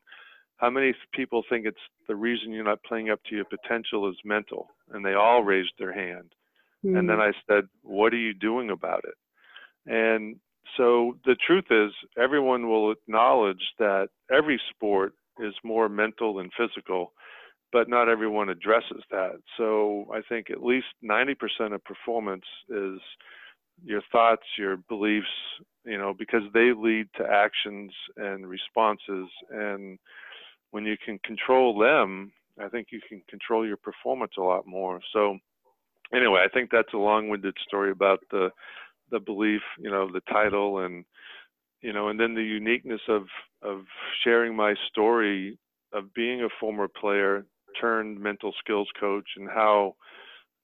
how 0.60 0.70
many 0.70 0.93
people 1.14 1.43
think 1.49 1.66
it's 1.66 1.78
the 2.07 2.16
reason 2.16 2.51
you're 2.51 2.64
not 2.64 2.84
playing 2.84 3.10
up 3.10 3.22
to 3.30 3.36
your 3.36 3.45
potential 3.45 4.10
is 4.10 4.18
mental? 4.26 4.68
And 4.91 5.05
they 5.05 5.14
all 5.14 5.43
raised 5.43 5.74
their 5.80 5.93
hand. 5.93 6.34
Mm. 6.86 6.99
And 6.99 7.10
then 7.10 7.18
hmm. 7.18 7.22
I 7.24 7.32
said, 7.47 7.66
What 7.82 8.14
are 8.14 8.18
you 8.18 8.34
doing 8.34 8.70
about 8.70 9.03
it? 9.05 9.16
And 9.86 10.38
so 10.78 11.18
the 11.26 11.36
truth 11.36 11.66
is, 11.72 11.91
everyone 12.18 12.68
will 12.68 12.91
acknowledge 12.91 13.74
that 13.80 14.10
every 14.32 14.62
sport 14.70 15.14
is 15.39 15.53
more 15.64 15.89
mental 15.89 16.36
than 16.36 16.49
physical, 16.57 17.14
but 17.72 17.89
not 17.89 18.10
everyone 18.10 18.49
addresses 18.49 19.03
that. 19.12 19.39
So 19.57 20.07
I 20.14 20.22
think 20.28 20.49
at 20.49 20.64
least 20.64 20.88
90% 21.03 21.74
of 21.74 21.84
performance 21.84 22.45
is 22.70 22.99
your 23.84 24.01
thoughts, 24.12 24.43
your 24.57 24.78
beliefs, 24.78 25.28
you 25.86 25.97
know, 25.97 26.14
because 26.18 26.43
they 26.53 26.72
lead 26.76 27.07
to 27.18 27.26
actions 27.26 27.91
and 28.18 28.47
responses. 28.47 29.28
And 29.49 29.97
when 30.72 30.86
you 30.86 30.95
can 31.03 31.20
control 31.20 31.78
them, 31.78 32.32
I 32.59 32.67
think 32.67 32.88
you 32.91 32.99
can 33.07 33.22
control 33.30 33.65
your 33.65 33.78
performance 33.78 34.34
a 34.38 34.41
lot 34.41 34.67
more. 34.67 34.99
So 35.13 35.38
anyway, 36.13 36.41
I 36.45 36.49
think 36.53 36.70
that's 36.72 36.93
a 36.93 36.97
long-winded 36.97 37.55
story 37.65 37.91
about 37.91 38.20
the 38.32 38.49
the 39.11 39.20
belief, 39.20 39.61
you 39.80 39.89
know, 39.89 40.07
the 40.11 40.22
title 40.32 40.80
and 40.80 41.03
you 41.82 41.93
know, 41.93 42.09
and 42.09 42.20
then 42.20 42.36
the 42.36 42.43
uniqueness 42.43 43.01
of 43.07 43.24
of 43.61 43.84
sharing 44.24 44.55
my 44.55 44.76
story 44.89 45.57
of 45.93 46.13
being 46.13 46.43
a 46.43 46.49
former 46.59 46.88
player 46.88 47.45
turned 47.80 48.20
mental 48.20 48.53
skills 48.59 48.88
coach 48.99 49.28
and 49.38 49.49
how 49.49 49.95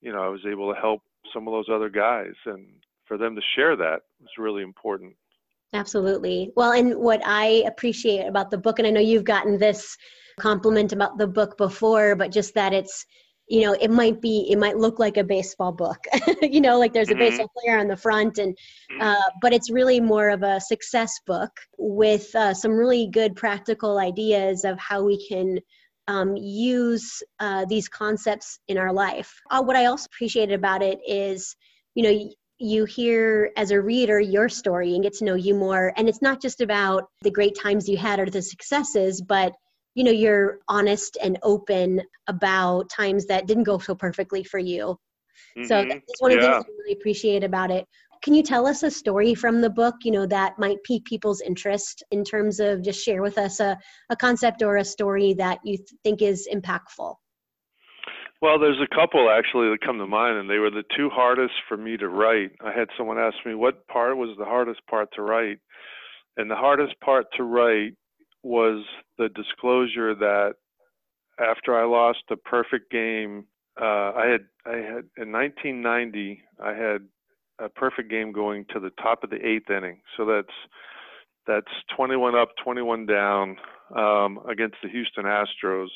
you 0.02 0.12
know 0.12 0.22
I 0.22 0.28
was 0.28 0.46
able 0.46 0.74
to 0.74 0.80
help 0.80 1.02
some 1.34 1.48
of 1.48 1.54
those 1.54 1.70
other 1.74 1.90
guys 1.90 2.34
and 2.46 2.68
for 3.08 3.18
them 3.18 3.36
to 3.36 3.42
share 3.56 3.76
that 3.76 4.02
was 4.20 4.30
really 4.38 4.64
important. 4.64 5.16
Absolutely. 5.76 6.52
Well, 6.56 6.72
and 6.72 6.96
what 6.96 7.22
I 7.26 7.64
appreciate 7.68 8.26
about 8.26 8.50
the 8.50 8.58
book, 8.58 8.80
and 8.80 8.88
I 8.88 8.92
know 8.92 9.02
you've 9.02 9.26
gotten 9.26 9.58
this 9.60 9.98
compliment 10.40 10.94
about 10.94 11.18
the 11.18 11.28
book 11.28 11.58
before, 11.58 12.16
but 12.16 12.32
just 12.32 12.54
that 12.56 12.74
it's 12.74 13.06
you 13.48 13.62
know 13.62 13.74
it 13.74 13.92
might 13.92 14.22
be 14.22 14.48
it 14.50 14.58
might 14.58 14.78
look 14.78 14.98
like 14.98 15.18
a 15.18 15.24
baseball 15.24 15.72
book 15.72 16.00
you 16.42 16.60
know 16.60 16.80
like 16.80 16.94
there's 16.94 17.10
a 17.10 17.12
mm-hmm. 17.12 17.20
baseball 17.20 17.52
player 17.56 17.78
on 17.78 17.88
the 17.88 17.96
front 17.96 18.40
and 18.40 18.58
uh, 19.00 19.30
but 19.40 19.54
it's 19.54 19.70
really 19.70 20.00
more 20.00 20.30
of 20.30 20.42
a 20.42 20.60
success 20.60 21.14
book 21.28 21.52
with 21.78 22.34
uh, 22.34 22.56
some 22.56 22.72
really 22.72 23.08
good 23.08 23.36
practical 23.36 24.00
ideas 24.00 24.64
of 24.64 24.80
how 24.80 25.04
we 25.04 25.28
can 25.28 25.60
um, 26.08 26.36
use 26.36 27.22
uh, 27.40 27.66
these 27.70 27.88
concepts 27.88 28.58
in 28.68 28.80
our 28.80 28.92
life 28.92 29.32
uh, 29.52 29.62
what 29.62 29.76
i 29.76 29.86
also 29.86 30.08
appreciated 30.12 30.56
about 30.56 30.82
it 30.82 30.98
is 31.08 31.56
you 31.94 32.02
know 32.02 32.30
you 32.58 32.86
hear 32.86 33.52
as 33.58 33.72
a 33.72 33.82
reader 33.82 34.20
your 34.20 34.48
story 34.48 34.94
and 34.94 35.04
get 35.04 35.14
to 35.14 35.26
know 35.26 35.36
you 35.36 35.54
more. 35.54 35.94
And 35.98 36.08
it's 36.08 36.22
not 36.22 36.42
just 36.42 36.62
about 36.62 37.10
the 37.22 37.32
great 37.32 37.58
times 37.60 37.90
you 37.90 37.98
had 37.98 38.20
or 38.20 38.30
the 38.30 38.42
successes 38.42 39.22
but 39.22 39.54
you 39.96 40.04
know 40.04 40.12
you're 40.12 40.60
honest 40.68 41.18
and 41.24 41.40
open 41.42 42.02
about 42.28 42.90
times 42.90 43.26
that 43.26 43.48
didn't 43.48 43.64
go 43.64 43.80
so 43.80 43.96
perfectly 43.96 44.44
for 44.44 44.60
you. 44.60 44.98
Mm-hmm. 45.58 45.68
so 45.68 45.84
that's 45.84 46.22
one 46.22 46.32
of 46.32 46.40
the 46.40 46.48
things 46.48 46.66
i 46.66 46.72
really 46.80 46.94
appreciate 46.94 47.44
about 47.44 47.72
it. 47.72 47.86
Can 48.24 48.34
you 48.34 48.42
tell 48.42 48.66
us 48.66 48.84
a 48.84 48.90
story 48.90 49.36
from 49.36 49.62
the 49.62 49.70
book 49.70 49.96
you 50.04 50.12
know 50.12 50.26
that 50.28 50.58
might 50.60 50.84
pique 50.84 51.06
people's 51.06 51.42
interest 51.42 52.04
in 52.12 52.24
terms 52.24 52.60
of 52.60 52.82
just 52.82 53.04
share 53.04 53.22
with 53.22 53.38
us 53.38 53.60
a, 53.60 53.78
a 54.10 54.16
concept 54.16 54.64
or 54.64 54.78
a 54.78 54.86
story 54.86 55.34
that 55.34 55.60
you 55.64 55.78
th- 55.78 55.90
think 56.04 56.22
is 56.22 56.48
impactful 56.52 57.16
well, 58.42 58.60
there's 58.60 58.82
a 58.82 58.96
couple 58.96 59.30
actually 59.30 59.70
that 59.70 59.86
come 59.86 59.98
to 59.98 60.08
mind, 60.08 60.38
and 60.38 60.50
they 60.50 60.58
were 60.58 60.70
the 60.70 60.84
two 60.96 61.10
hardest 61.10 61.54
for 61.68 61.78
me 61.78 61.98
to 61.98 62.10
write. 62.10 62.52
I 62.64 62.72
had 62.72 62.90
someone 62.98 63.18
ask 63.18 63.38
me 63.46 63.56
what 63.56 63.88
part 63.88 64.18
was 64.18 64.36
the 64.38 64.46
hardest 64.46 64.82
part 64.90 65.10
to 65.16 65.22
write, 65.22 65.60
and 66.38 66.50
the 66.50 66.56
hardest 66.56 67.00
part 67.00 67.28
to 67.38 67.44
write 67.44 67.94
was 68.44 68.86
the 69.18 69.30
disclosure 69.30 70.14
that 70.16 70.54
after 71.40 71.76
I 71.76 71.86
lost 71.86 72.20
a 72.30 72.38
perfect 72.38 72.92
game, 72.92 73.46
uh, 73.82 74.12
I 74.16 74.28
had 74.32 74.42
I 74.66 74.78
had 74.78 75.06
in 75.18 75.32
1990 75.32 76.42
I 76.64 76.70
had 76.70 77.02
a 77.60 77.70
perfect 77.70 78.10
game 78.10 78.32
going 78.32 78.66
to 78.74 78.80
the 78.80 78.92
top 79.02 79.24
of 79.24 79.30
the 79.30 79.46
eighth 79.46 79.70
inning. 79.70 80.02
So 80.18 80.26
that's 80.26 80.56
that's 81.48 81.72
21 81.96 82.36
up, 82.36 82.50
21 82.64 83.06
down 83.06 83.58
um, 83.96 84.40
against 84.50 84.78
the 84.82 84.90
Houston 84.90 85.26
Astros. 85.26 85.90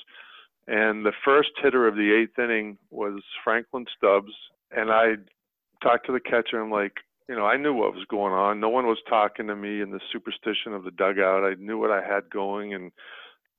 And 0.69 1.03
the 1.03 1.13
first 1.25 1.49
hitter 1.61 1.87
of 1.87 1.95
the 1.95 2.13
eighth 2.13 2.37
inning 2.37 2.77
was 2.91 3.23
Franklin 3.43 3.85
Stubbs. 3.97 4.33
And 4.69 4.91
I 4.91 5.15
talked 5.81 6.05
to 6.05 6.11
the 6.11 6.19
catcher. 6.19 6.61
I'm 6.61 6.69
like, 6.69 6.97
you 7.27 7.35
know, 7.35 7.47
I 7.47 7.57
knew 7.57 7.73
what 7.73 7.95
was 7.95 8.05
going 8.07 8.33
on. 8.33 8.59
No 8.59 8.69
one 8.69 8.85
was 8.85 8.99
talking 9.09 9.47
to 9.47 9.55
me 9.55 9.81
in 9.81 9.89
the 9.89 9.99
superstition 10.13 10.73
of 10.73 10.83
the 10.83 10.91
dugout. 10.91 11.43
I 11.43 11.55
knew 11.57 11.79
what 11.79 11.89
I 11.89 12.03
had 12.03 12.29
going. 12.29 12.75
And 12.75 12.91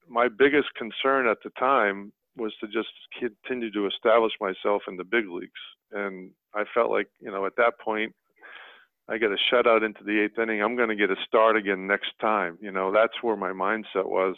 my 0.08 0.28
biggest 0.28 0.68
concern 0.76 1.26
at 1.26 1.38
the 1.42 1.50
time 1.58 2.12
was 2.36 2.52
to 2.61 2.68
just 2.68 2.90
continue 3.18 3.72
to 3.72 3.88
establish 3.88 4.32
myself 4.40 4.82
in 4.86 4.96
the 4.96 5.02
big 5.02 5.28
leagues. 5.28 5.50
And 5.90 6.30
I 6.54 6.62
felt 6.72 6.92
like, 6.92 7.08
you 7.18 7.32
know, 7.32 7.44
at 7.44 7.56
that 7.56 7.80
point, 7.80 8.14
I 9.08 9.18
get 9.18 9.32
a 9.32 9.36
shutout 9.52 9.84
into 9.84 10.04
the 10.04 10.20
eighth 10.20 10.38
inning. 10.38 10.62
I'm 10.62 10.76
going 10.76 10.90
to 10.90 10.94
get 10.94 11.11
a 11.11 11.16
start 11.26 11.56
again 11.56 11.88
next 11.88 12.12
time. 12.20 12.56
You 12.61 12.70
know, 12.70 12.92
that's 12.92 13.20
where 13.20 13.34
my 13.34 13.50
mindset 13.50 14.06
was. 14.06 14.36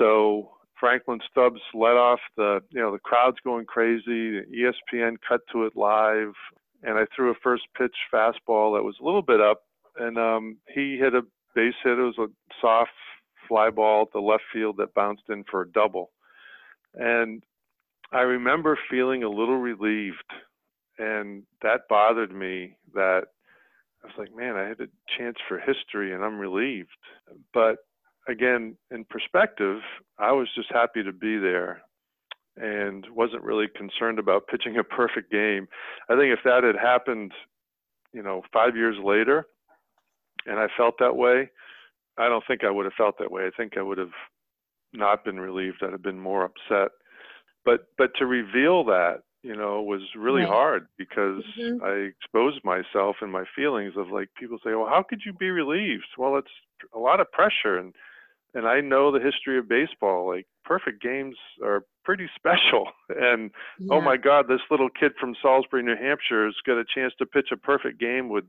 So 0.00 0.50
Franklin 0.80 1.20
Stubbs 1.30 1.60
let 1.74 1.96
off 1.96 2.20
the, 2.36 2.60
you 2.70 2.80
know, 2.80 2.90
the 2.90 2.98
crowd's 2.98 3.36
going 3.44 3.66
crazy. 3.66 4.40
ESPN 4.40 5.16
cut 5.28 5.42
to 5.52 5.66
it 5.66 5.76
live 5.76 6.32
and 6.82 6.98
I 6.98 7.04
threw 7.14 7.30
a 7.30 7.34
first 7.42 7.64
pitch 7.76 7.94
fastball 8.12 8.76
that 8.76 8.84
was 8.84 8.96
a 9.00 9.04
little 9.04 9.22
bit 9.22 9.40
up, 9.40 9.62
and 9.98 10.18
um, 10.18 10.56
he 10.72 10.96
hit 10.96 11.14
a 11.14 11.22
base 11.54 11.74
hit. 11.82 11.98
It 11.98 12.02
was 12.02 12.18
a 12.18 12.28
soft 12.60 12.90
fly 13.48 13.70
ball 13.70 14.06
to 14.06 14.20
left 14.20 14.44
field 14.52 14.76
that 14.78 14.94
bounced 14.94 15.24
in 15.28 15.44
for 15.50 15.62
a 15.62 15.70
double, 15.70 16.10
and 16.94 17.42
I 18.12 18.20
remember 18.20 18.78
feeling 18.90 19.22
a 19.22 19.28
little 19.28 19.58
relieved, 19.58 20.16
and 20.98 21.42
that 21.62 21.82
bothered 21.88 22.32
me. 22.32 22.76
That 22.94 23.24
I 24.02 24.06
was 24.06 24.16
like, 24.18 24.34
man, 24.34 24.56
I 24.56 24.68
had 24.68 24.80
a 24.80 24.88
chance 25.18 25.36
for 25.48 25.58
history, 25.58 26.14
and 26.14 26.24
I'm 26.24 26.38
relieved. 26.38 26.88
But 27.52 27.76
again, 28.28 28.76
in 28.90 29.04
perspective, 29.04 29.80
I 30.18 30.32
was 30.32 30.48
just 30.54 30.70
happy 30.72 31.02
to 31.02 31.12
be 31.12 31.38
there 31.38 31.82
and 32.56 33.06
wasn't 33.14 33.42
really 33.42 33.66
concerned 33.74 34.18
about 34.18 34.46
pitching 34.48 34.76
a 34.76 34.84
perfect 34.84 35.30
game. 35.30 35.68
I 36.08 36.16
think 36.16 36.32
if 36.32 36.40
that 36.44 36.64
had 36.64 36.76
happened, 36.76 37.32
you 38.12 38.22
know, 38.22 38.42
five 38.52 38.76
years 38.76 38.96
later, 39.02 39.46
and 40.46 40.58
I 40.58 40.66
felt 40.76 40.96
that 40.98 41.16
way, 41.16 41.50
I 42.18 42.28
don't 42.28 42.44
think 42.46 42.64
I 42.64 42.70
would 42.70 42.84
have 42.84 42.94
felt 42.94 43.18
that 43.18 43.30
way. 43.30 43.46
I 43.46 43.50
think 43.56 43.76
I 43.76 43.82
would 43.82 43.98
have 43.98 44.12
not 44.92 45.24
been 45.24 45.38
relieved. 45.38 45.78
I'd 45.82 45.92
have 45.92 46.02
been 46.02 46.20
more 46.20 46.44
upset. 46.44 46.90
But 47.64 47.86
but 47.96 48.10
to 48.18 48.26
reveal 48.26 48.84
that, 48.84 49.22
you 49.42 49.54
know, 49.54 49.82
was 49.82 50.02
really 50.16 50.42
right. 50.42 50.50
hard 50.50 50.86
because 50.98 51.42
mm-hmm. 51.58 51.84
I 51.84 52.10
exposed 52.10 52.64
myself 52.64 53.16
and 53.20 53.30
my 53.30 53.44
feelings 53.54 53.94
of 53.96 54.08
like 54.08 54.28
people 54.38 54.58
say, 54.64 54.74
well, 54.74 54.88
how 54.88 55.04
could 55.08 55.20
you 55.24 55.32
be 55.32 55.50
relieved? 55.50 56.06
Well, 56.18 56.36
it's 56.36 56.48
a 56.94 56.98
lot 56.98 57.20
of 57.20 57.30
pressure 57.32 57.78
and 57.78 57.94
and 58.54 58.66
I 58.66 58.80
know 58.80 59.12
the 59.12 59.20
history 59.20 59.58
of 59.58 59.68
baseball. 59.68 60.28
Like 60.28 60.46
perfect 60.64 61.02
games 61.02 61.36
are 61.64 61.84
pretty 62.04 62.28
special. 62.36 62.86
And 63.10 63.50
oh 63.52 63.74
yeah. 63.78 63.94
oh 63.94 64.00
my 64.00 64.16
God, 64.16 64.46
this 64.48 64.60
little 64.70 64.88
kid 64.88 65.12
from 65.20 65.34
Salisbury, 65.42 65.82
New 65.82 65.96
Hampshire, 65.96 66.46
has 66.46 66.54
got 66.64 66.78
a 66.78 66.84
chance 66.94 67.12
to 67.18 67.26
pitch 67.26 67.48
a 67.52 67.56
perfect 67.56 67.98
game 67.98 68.28
with 68.28 68.44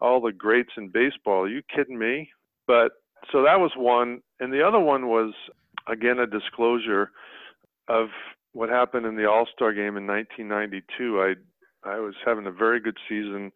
all 0.00 0.20
the 0.20 0.32
greats 0.32 0.72
in 0.76 0.88
baseball. 0.88 1.42
Are 1.42 1.48
you 1.48 1.62
kidding 1.74 1.98
me? 1.98 2.30
But 2.66 2.92
so 3.30 3.42
that 3.42 3.58
was 3.58 3.72
one, 3.74 4.20
and 4.38 4.52
the 4.52 4.62
other 4.66 4.78
one 4.78 5.08
was 5.08 5.32
again 5.88 6.18
a 6.18 6.26
disclosure 6.26 7.10
of 7.88 8.08
what 8.52 8.68
happened 8.68 9.06
in 9.06 9.16
the 9.16 9.28
All 9.28 9.48
Star 9.52 9.72
game 9.72 9.96
in 9.96 10.06
1992. 10.06 11.20
I 11.20 11.88
I 11.88 11.98
was 11.98 12.14
having 12.24 12.46
a 12.46 12.52
very 12.52 12.80
good 12.80 12.98
season. 13.08 13.50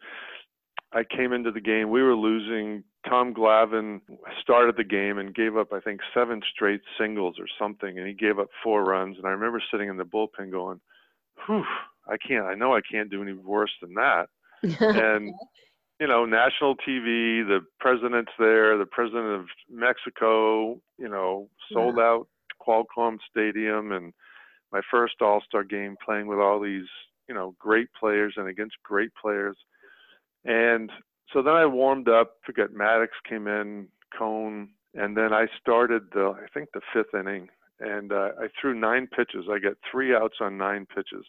I 0.92 1.05
came 1.05 1.32
into 1.32 1.51
the 1.51 1.61
game. 1.61 1.90
We 1.90 2.03
were 2.03 2.16
losing 2.16 2.82
Tom 3.09 3.34
Glavine 3.34 4.00
started 4.40 4.76
the 4.76 4.84
game 4.84 5.18
and 5.18 5.34
gave 5.34 5.57
up, 5.57 5.72
I 5.72 5.80
think, 5.80 6.00
seven 6.12 6.42
straight 6.52 6.80
singles 6.98 7.36
or 7.38 7.46
something, 7.59 7.98
and 7.98 8.07
he 8.07 8.14
gave 8.14 8.38
up 8.38 8.48
four 8.62 8.84
runs. 8.84 9.16
And 9.16 9.26
I 9.26 9.30
remember 9.30 9.62
sitting 9.70 9.88
in 9.88 9.96
the 9.96 10.04
bullpen 10.04 10.50
going, 10.50 10.80
"Whew, 11.46 11.64
I 12.09 12.16
can't. 12.16 12.46
I 12.46 12.54
know 12.54 12.74
I 12.74 12.80
can't 12.80 13.11
do 13.11 13.22
any 13.22 13.32
worse 13.32 13.72
than 13.80 13.94
that." 13.94 14.28
and 14.80 15.34
you 16.00 16.07
know, 16.07 16.26
national 16.26 16.76
TV, 16.76 17.46
the 17.46 17.61
president's 17.80 18.32
there, 18.38 18.76
the 18.76 18.86
president 18.86 19.26
of 19.26 19.46
Mexico, 19.70 20.80
you 20.98 21.09
know, 21.09 21.48
sold 21.72 21.96
yeah. 21.96 22.04
out 22.04 22.28
Qualcomm 22.61 23.18
Stadium, 23.30 23.92
and 23.92 24.12
my 24.72 24.80
first 24.90 25.22
All 25.22 25.40
Star 25.46 25.64
game 25.64 25.96
playing 26.04 26.26
with 26.26 26.38
all 26.38 26.61
these, 26.61 26.86
you 27.28 27.34
know, 27.34 27.54
great 27.59 27.88
players 27.98 28.34
and 28.36 28.48
against 28.48 28.76
great 28.82 29.11
players. 29.20 29.57
And 30.44 30.90
so 31.32 31.42
then 31.42 31.54
I 31.54 31.66
warmed 31.66 32.08
up. 32.08 32.36
Forget 32.44 32.70
Maddux 32.72 33.08
came 33.28 33.46
in, 33.46 33.88
Cone, 34.16 34.68
and 34.94 35.16
then 35.16 35.32
I 35.32 35.46
started 35.60 36.02
the 36.12 36.34
I 36.42 36.46
think 36.52 36.70
the 36.72 36.80
fifth 36.92 37.14
inning, 37.14 37.48
and 37.80 38.12
uh, 38.12 38.30
I 38.40 38.48
threw 38.60 38.74
nine 38.74 39.06
pitches. 39.06 39.46
I 39.50 39.58
got 39.58 39.74
three 39.90 40.14
outs 40.14 40.36
on 40.40 40.56
nine 40.56 40.86
pitches, 40.86 41.26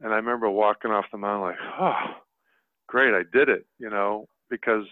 and 0.00 0.12
I 0.12 0.16
remember 0.16 0.50
walking 0.50 0.90
off 0.90 1.06
the 1.10 1.18
mound 1.18 1.42
like, 1.42 1.56
oh, 1.80 2.14
great, 2.86 3.14
I 3.14 3.22
did 3.36 3.48
it, 3.48 3.66
you 3.78 3.90
know, 3.90 4.28
because 4.50 4.86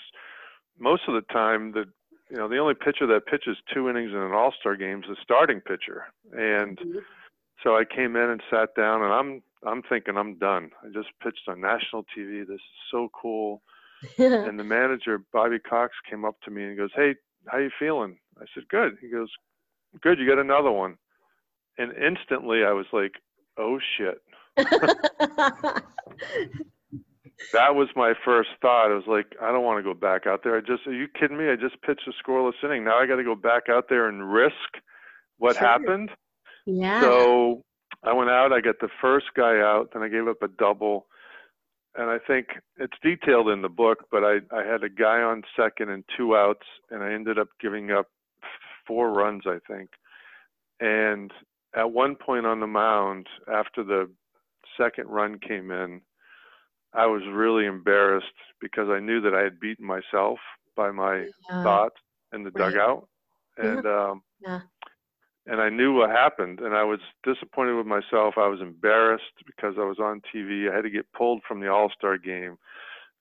most 0.78 1.02
of 1.06 1.14
the 1.14 1.32
time 1.32 1.72
the 1.72 1.84
you 2.30 2.36
know 2.36 2.48
the 2.48 2.58
only 2.58 2.74
pitcher 2.74 3.06
that 3.06 3.26
pitches 3.26 3.58
two 3.72 3.88
innings 3.88 4.10
in 4.10 4.18
an 4.18 4.32
All 4.32 4.54
Star 4.58 4.76
game 4.76 5.00
is 5.00 5.10
the 5.10 5.16
starting 5.22 5.60
pitcher, 5.60 6.06
and 6.32 6.78
mm-hmm. 6.78 6.98
so 7.62 7.76
I 7.76 7.84
came 7.84 8.16
in 8.16 8.30
and 8.30 8.42
sat 8.50 8.74
down, 8.74 9.02
and 9.02 9.12
I'm 9.12 9.42
I'm 9.66 9.82
thinking 9.82 10.16
I'm 10.16 10.38
done. 10.38 10.70
I 10.82 10.88
just 10.92 11.08
pitched 11.22 11.46
on 11.46 11.60
national 11.60 12.04
TV. 12.16 12.46
This 12.46 12.56
is 12.56 12.60
so 12.90 13.10
cool 13.12 13.62
and 14.18 14.58
the 14.58 14.64
manager, 14.64 15.22
Bobby 15.32 15.58
Cox, 15.58 15.94
came 16.08 16.24
up 16.24 16.36
to 16.44 16.50
me 16.50 16.64
and 16.64 16.76
goes, 16.76 16.90
"Hey, 16.94 17.14
how 17.46 17.58
you 17.58 17.70
feeling?" 17.78 18.18
I 18.38 18.44
said, 18.54 18.68
"Good." 18.68 18.96
He 19.00 19.08
goes, 19.08 19.30
"Good. 20.00 20.18
You 20.18 20.28
got 20.28 20.38
another 20.38 20.70
one." 20.70 20.96
And 21.78 21.92
instantly, 21.92 22.64
I 22.64 22.72
was 22.72 22.86
like, 22.92 23.12
"Oh 23.58 23.78
shit." 23.96 24.22
that 27.52 27.74
was 27.74 27.88
my 27.96 28.14
first 28.24 28.50
thought. 28.60 28.90
I 28.90 28.94
was 28.94 29.06
like, 29.06 29.34
I 29.42 29.50
don't 29.50 29.64
want 29.64 29.78
to 29.78 29.82
go 29.82 29.98
back 29.98 30.26
out 30.26 30.42
there. 30.44 30.56
I 30.56 30.60
just, 30.60 30.86
are 30.86 30.92
you 30.92 31.08
kidding 31.08 31.36
me? 31.36 31.50
I 31.50 31.56
just 31.56 31.80
pitched 31.82 32.08
a 32.08 32.12
scoreless 32.22 32.52
inning. 32.62 32.84
Now 32.84 32.98
I 32.98 33.06
got 33.06 33.16
to 33.16 33.24
go 33.24 33.34
back 33.34 33.64
out 33.68 33.86
there 33.88 34.08
and 34.08 34.32
risk 34.32 34.54
what 35.38 35.56
sure. 35.56 35.66
happened. 35.66 36.10
Yeah. 36.66 37.00
So 37.00 37.64
I 38.02 38.12
went 38.12 38.30
out. 38.30 38.52
I 38.52 38.60
got 38.60 38.76
the 38.80 38.88
first 39.00 39.26
guy 39.36 39.60
out. 39.60 39.90
Then 39.92 40.02
I 40.02 40.08
gave 40.08 40.28
up 40.28 40.42
a 40.42 40.48
double 40.48 41.06
and 41.96 42.10
I 42.10 42.18
think 42.18 42.48
it's 42.76 42.96
detailed 43.02 43.48
in 43.48 43.62
the 43.62 43.68
book, 43.68 44.06
but 44.10 44.24
I, 44.24 44.38
I 44.52 44.64
had 44.64 44.82
a 44.82 44.88
guy 44.88 45.20
on 45.22 45.42
second 45.56 45.90
and 45.90 46.04
two 46.16 46.36
outs, 46.36 46.66
and 46.90 47.02
I 47.02 47.12
ended 47.12 47.38
up 47.38 47.48
giving 47.60 47.90
up 47.90 48.08
four 48.86 49.12
runs, 49.12 49.42
I 49.46 49.58
think. 49.68 49.90
And 50.80 51.30
at 51.76 51.92
one 51.92 52.16
point 52.16 52.46
on 52.46 52.60
the 52.60 52.66
mound, 52.66 53.28
after 53.52 53.84
the 53.84 54.10
second 54.76 55.08
run 55.08 55.38
came 55.38 55.70
in, 55.70 56.00
I 56.92 57.06
was 57.06 57.22
really 57.30 57.66
embarrassed 57.66 58.26
because 58.60 58.88
I 58.88 59.00
knew 59.00 59.20
that 59.20 59.34
I 59.34 59.42
had 59.42 59.60
beaten 59.60 59.86
myself 59.86 60.38
by 60.76 60.90
my 60.90 61.26
uh, 61.50 61.62
thoughts 61.62 61.96
in 62.32 62.44
the 62.44 62.50
right. 62.50 62.72
dugout, 62.72 63.08
and 63.56 63.84
yeah. 63.84 64.10
um, 64.10 64.22
yeah. 64.40 64.60
And 65.46 65.60
I 65.60 65.68
knew 65.68 65.94
what 65.94 66.10
happened, 66.10 66.60
and 66.60 66.74
I 66.74 66.84
was 66.84 67.00
disappointed 67.22 67.74
with 67.74 67.86
myself. 67.86 68.34
I 68.36 68.48
was 68.48 68.60
embarrassed 68.60 69.44
because 69.46 69.74
I 69.78 69.84
was 69.84 69.98
on 69.98 70.22
TV. 70.34 70.70
I 70.70 70.74
had 70.74 70.82
to 70.82 70.90
get 70.90 71.12
pulled 71.12 71.42
from 71.46 71.60
the 71.60 71.68
All 71.68 71.90
Star 71.96 72.16
game, 72.16 72.56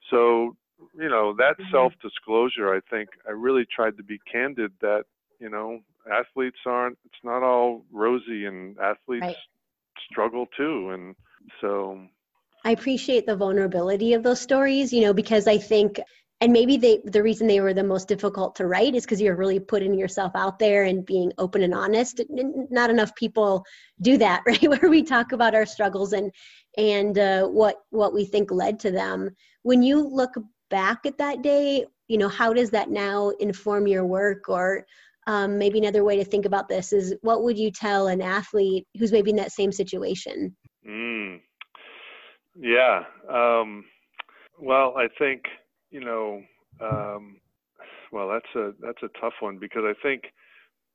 so 0.10 0.56
you 0.98 1.10
know 1.10 1.36
that 1.38 1.58
mm-hmm. 1.60 1.72
self 1.72 1.94
disclosure. 2.02 2.74
I 2.74 2.80
think 2.90 3.10
I 3.28 3.32
really 3.32 3.66
tried 3.66 3.98
to 3.98 4.04
be 4.04 4.20
candid 4.32 4.72
that 4.82 5.04
you 5.40 5.50
know 5.50 5.80
athletes 6.12 6.60
aren't. 6.66 6.98
It's 7.06 7.24
not 7.24 7.44
all 7.44 7.84
rosy, 7.92 8.46
and 8.46 8.78
athletes 8.80 9.24
right. 9.24 9.36
struggle 10.10 10.48
too, 10.56 10.92
and 10.92 11.16
so 11.60 12.08
I 12.64 12.72
appreciate 12.72 13.26
the 13.26 13.36
vulnerability 13.36 14.14
of 14.14 14.24
those 14.24 14.40
stories, 14.40 14.94
you 14.94 15.02
know, 15.02 15.14
because 15.14 15.48
I 15.48 15.58
think 15.58 16.00
and 16.44 16.52
maybe 16.52 16.76
they 16.76 17.00
the 17.06 17.24
reason 17.24 17.48
they 17.48 17.62
were 17.62 17.74
the 17.74 17.86
most 17.86 18.10
difficult 18.10 18.54
to 18.58 18.68
write 18.68 18.96
is 18.96 19.06
because 19.06 19.22
you're 19.22 19.38
really 19.38 19.62
putting 19.62 19.94
yourself 19.94 20.34
out 20.36 20.60
there 20.60 20.84
and 20.84 21.06
being 21.06 21.32
open 21.38 21.64
and 21.64 21.74
honest. 21.74 22.20
Not 22.30 22.90
enough 22.90 23.16
people 23.16 23.66
do 24.02 24.18
that 24.18 24.44
right? 24.46 24.62
Where 24.62 24.90
we 24.90 25.04
talk 25.04 25.32
about 25.32 25.56
our 25.56 25.66
struggles 25.66 26.12
and 26.12 26.34
and 26.78 27.18
uh, 27.18 27.48
what 27.48 27.78
what 27.92 28.14
we 28.14 28.26
think 28.26 28.52
led 28.52 28.78
to 28.82 28.92
them. 28.92 29.30
When 29.62 29.82
you 29.82 30.06
look 30.06 30.32
back 30.70 31.06
at 31.06 31.18
that 31.20 31.42
day 31.44 31.86
you 32.10 32.18
know 32.18 32.28
how 32.28 32.52
does 32.52 32.72
that 32.72 32.90
now 32.90 33.30
inform 33.40 33.88
your 33.88 34.06
work? 34.06 34.50
Or 34.50 34.86
um, 35.26 35.58
maybe 35.58 35.80
another 35.80 36.04
way 36.04 36.18
to 36.18 36.26
think 36.26 36.46
about 36.46 36.68
this 36.68 36.92
is 36.92 37.16
what 37.22 37.44
would 37.44 37.58
you 37.58 37.72
tell 37.72 38.08
an 38.08 38.22
athlete 38.22 38.86
who's 39.00 39.14
maybe 39.14 39.30
in 39.30 39.38
that 39.38 39.54
same 39.54 39.72
situation? 39.72 40.54
Mm. 40.86 41.40
yeah 42.60 43.04
um, 43.32 43.86
well 44.60 44.94
i 44.98 45.08
think 45.18 45.44
you 45.94 46.04
know, 46.04 46.42
um, 46.82 47.38
well, 48.12 48.28
that's 48.28 48.56
a 48.56 48.74
that's 48.82 49.04
a 49.04 49.20
tough 49.22 49.34
one 49.40 49.60
because 49.60 49.84
I 49.86 49.94
think, 50.02 50.24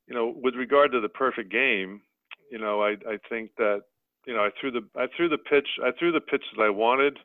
you 0.08 0.14
know, 0.14 0.34
with 0.42 0.56
regard 0.56 0.90
to 0.92 1.00
the 1.00 1.08
perfect 1.08 1.50
game, 1.50 2.02
you 2.50 2.58
know, 2.58 2.82
I 2.82 2.96
I 3.08 3.18
think 3.28 3.52
that 3.58 3.82
you 4.26 4.34
know 4.34 4.40
I 4.40 4.50
threw 4.60 4.72
the 4.72 4.82
I 4.96 5.06
threw 5.16 5.28
the 5.28 5.38
pitch 5.38 5.68
I 5.82 5.92
threw 5.96 6.10
the 6.10 6.20
pitch 6.20 6.42
that 6.56 6.62
I 6.62 6.70
wanted. 6.70 7.18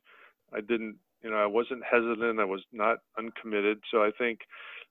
I 0.54 0.62
didn't 0.62 0.98
you 1.24 1.32
know 1.32 1.38
I 1.38 1.48
wasn't 1.48 1.84
hesitant. 1.84 2.40
I 2.40 2.46
was 2.46 2.62
not 2.72 3.00
uncommitted. 3.18 3.80
So 3.92 4.04
I 4.04 4.12
think 4.16 4.42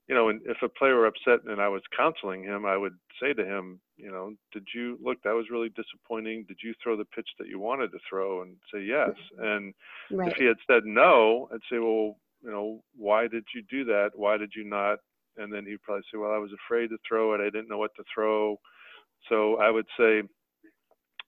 you 0.08 0.14
know, 0.14 0.28
if 0.28 0.56
a 0.62 0.68
player 0.68 0.96
were 0.96 1.06
upset 1.06 1.44
and 1.46 1.60
I 1.60 1.68
was 1.68 1.82
counseling 1.96 2.42
him, 2.42 2.66
I 2.66 2.76
would 2.76 2.96
say 3.20 3.32
to 3.34 3.44
him, 3.44 3.80
you 3.96 4.10
know, 4.10 4.34
did 4.52 4.66
you 4.74 4.98
look? 5.02 5.22
That 5.22 5.34
was 5.34 5.46
really 5.50 5.68
disappointing. 5.68 6.44
Did 6.48 6.58
you 6.62 6.74
throw 6.82 6.96
the 6.96 7.04
pitch 7.04 7.28
that 7.38 7.46
you 7.46 7.60
wanted 7.60 7.92
to 7.92 7.98
throw? 8.08 8.42
And 8.42 8.56
say 8.72 8.82
yes. 8.82 9.10
And 9.38 9.72
right. 10.10 10.32
if 10.32 10.36
he 10.36 10.44
had 10.44 10.56
said 10.66 10.84
no, 10.84 11.48
I'd 11.52 11.60
say, 11.70 11.78
well, 11.78 12.16
you 12.42 12.50
know, 12.50 12.82
why 12.96 13.28
did 13.28 13.44
you 13.54 13.62
do 13.70 13.84
that? 13.84 14.10
Why 14.14 14.36
did 14.36 14.52
you 14.54 14.64
not? 14.64 14.98
And 15.36 15.52
then 15.52 15.64
he'd 15.66 15.82
probably 15.82 16.02
say, 16.12 16.18
well, 16.18 16.32
I 16.32 16.38
was 16.38 16.50
afraid 16.52 16.88
to 16.88 16.98
throw 17.08 17.34
it. 17.34 17.40
I 17.40 17.50
didn't 17.50 17.68
know 17.68 17.78
what 17.78 17.94
to 17.96 18.04
throw. 18.14 18.58
So 19.28 19.56
I 19.56 19.70
would 19.70 19.86
say, 19.98 20.22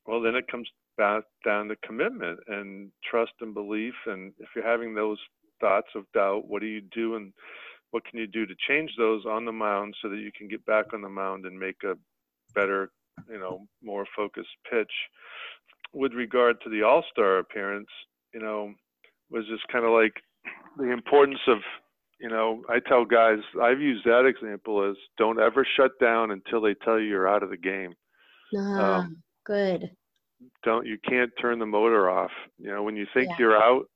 well, 0.07 0.21
then 0.21 0.35
it 0.35 0.49
comes 0.49 0.69
back 0.99 1.25
down 1.45 1.69
to 1.69 1.77
commitment 1.77 2.41
and 2.49 2.91
trust 3.09 3.33
and 3.41 3.55
belief. 3.55 3.95
And 4.07 4.33
if 4.39 4.49
you're 4.55 4.67
having 4.67 4.95
those 4.95 5.19
thoughts 5.61 5.89
of 5.95 6.05
doubt, 6.13 6.49
what 6.49 6.61
do 6.61 6.67
you 6.67 6.83
do 6.95 7.15
and 7.17 7.33
what 7.93 8.05
can 8.05 8.19
you 8.19 8.27
do 8.27 8.45
to 8.45 8.55
change 8.69 8.91
those 8.99 9.25
on 9.25 9.45
the 9.45 9.53
mound 9.53 9.95
so 10.03 10.09
that 10.09 10.19
you 10.19 10.33
can 10.37 10.49
get 10.49 10.67
back 10.67 10.93
on 10.93 11.01
the 11.01 11.09
mound 11.09 11.47
and 11.47 11.59
make 11.59 11.83
a 11.85 11.95
better, 12.55 12.91
you 13.31 13.39
know, 13.39 13.67
more 13.83 14.05
focused 14.17 14.49
pitch? 14.71 14.93
With 15.93 16.13
regard 16.13 16.61
to 16.63 16.71
the 16.71 16.83
All 16.83 17.05
Star 17.13 17.39
appearance, 17.39 17.89
you 18.35 18.41
know, 18.41 18.75
was 19.31 19.47
just 19.47 19.67
kind 19.69 19.85
of 19.85 19.93
like 19.93 20.15
the 20.77 20.91
importance 20.91 21.41
of 21.49 21.59
you 22.21 22.29
know 22.29 22.63
i 22.69 22.79
tell 22.79 23.05
guys 23.05 23.39
i've 23.63 23.81
used 23.81 24.05
that 24.05 24.27
example 24.27 24.89
as 24.89 24.97
don't 25.19 25.41
ever 25.41 25.67
shut 25.77 25.93
down 26.01 26.31
until 26.31 26.61
they 26.61 26.75
tell 26.75 26.99
you 26.99 27.07
you're 27.07 27.29
out 27.29 27.43
of 27.43 27.51
the 27.51 27.57
game. 27.57 27.95
Ah, 28.57 29.01
um, 29.01 29.17
good. 29.45 29.91
don't 30.63 30.87
you 30.87 30.99
can't 31.09 31.31
turn 31.41 31.59
the 31.59 31.67
motor 31.67 32.11
off. 32.11 32.31
You 32.59 32.69
know 32.69 32.83
when 32.83 32.97
you 32.97 33.07
think 33.13 33.31
yeah. 33.31 33.37
you're 33.39 33.57
out 33.57 33.87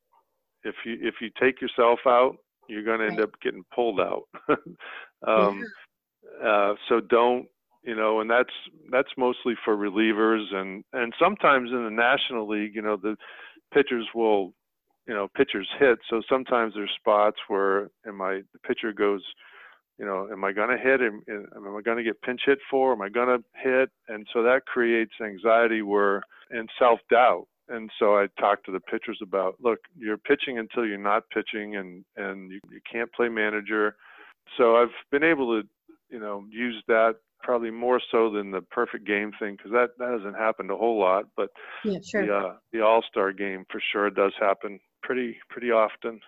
if 0.64 0.74
you 0.84 0.98
if 1.00 1.16
you 1.20 1.30
take 1.40 1.60
yourself 1.60 2.00
out 2.06 2.36
you're 2.68 2.84
going 2.84 3.00
to 3.00 3.06
end 3.06 3.20
up 3.20 3.30
getting 3.42 3.64
pulled 3.74 4.00
out. 4.00 4.24
Um, 5.26 5.64
yeah. 6.40 6.48
uh, 6.48 6.74
so 6.88 7.00
don't 7.00 7.48
you 7.82 7.96
know 7.96 8.20
and 8.20 8.30
that's 8.30 8.52
that's 8.92 9.08
mostly 9.16 9.54
for 9.64 9.76
relievers 9.76 10.54
and 10.54 10.84
and 10.92 11.12
sometimes 11.18 11.72
in 11.72 11.82
the 11.82 11.90
national 11.90 12.46
league 12.46 12.76
you 12.76 12.82
know 12.82 12.96
the 12.96 13.16
pitchers 13.74 14.06
will 14.14 14.54
you 15.08 15.14
know 15.14 15.26
pitchers 15.34 15.68
hit. 15.80 15.98
So 16.08 16.22
sometimes 16.28 16.74
there's 16.74 16.92
spots 17.00 17.38
where 17.48 17.90
am 18.06 18.20
I 18.20 18.42
the 18.52 18.58
pitcher 18.62 18.92
goes, 18.92 19.22
you 19.98 20.04
know, 20.04 20.28
am 20.30 20.44
I 20.44 20.52
going 20.52 20.70
to 20.70 20.82
hit? 20.82 21.00
Am, 21.00 21.22
am 21.28 21.76
I 21.76 21.80
going 21.80 21.96
to 21.96 22.04
get 22.04 22.22
pinch 22.22 22.42
hit 22.46 22.58
for? 22.70 22.92
Am 22.92 23.02
I 23.02 23.08
going 23.08 23.38
to 23.38 23.44
hit? 23.60 23.90
And 24.06 24.26
so 24.32 24.42
that 24.42 24.66
creates 24.66 25.14
anxiety 25.20 25.82
where 25.82 26.22
and 26.50 26.68
self 26.78 27.00
doubt. 27.10 27.46
And 27.70 27.90
so 27.98 28.16
I 28.16 28.28
talk 28.40 28.64
to 28.64 28.72
the 28.72 28.80
pitchers 28.80 29.18
about, 29.22 29.56
look, 29.60 29.80
you're 29.96 30.16
pitching 30.16 30.58
until 30.58 30.86
you're 30.86 30.96
not 30.96 31.24
pitching, 31.30 31.76
and 31.76 32.04
and 32.16 32.52
you, 32.52 32.60
you 32.70 32.80
can't 32.90 33.12
play 33.12 33.28
manager. 33.28 33.96
So 34.56 34.76
I've 34.76 34.94
been 35.10 35.24
able 35.24 35.60
to, 35.60 35.68
you 36.08 36.20
know, 36.20 36.44
use 36.50 36.82
that 36.88 37.16
probably 37.42 37.70
more 37.70 38.00
so 38.10 38.30
than 38.30 38.50
the 38.50 38.62
perfect 38.62 39.06
game 39.06 39.32
thing 39.38 39.56
because 39.56 39.72
that 39.72 39.90
that 39.98 40.12
hasn't 40.18 40.36
happened 40.36 40.70
a 40.70 40.76
whole 40.76 40.98
lot. 40.98 41.24
But 41.36 41.50
yeah, 41.84 41.98
sure. 42.02 42.26
the 42.26 42.34
uh, 42.34 42.54
the 42.72 42.80
All 42.80 43.02
Star 43.10 43.32
game 43.32 43.64
for 43.70 43.82
sure 43.92 44.10
does 44.10 44.32
happen 44.40 44.80
pretty 45.02 45.36
pretty 45.48 45.70
often. 45.70 46.20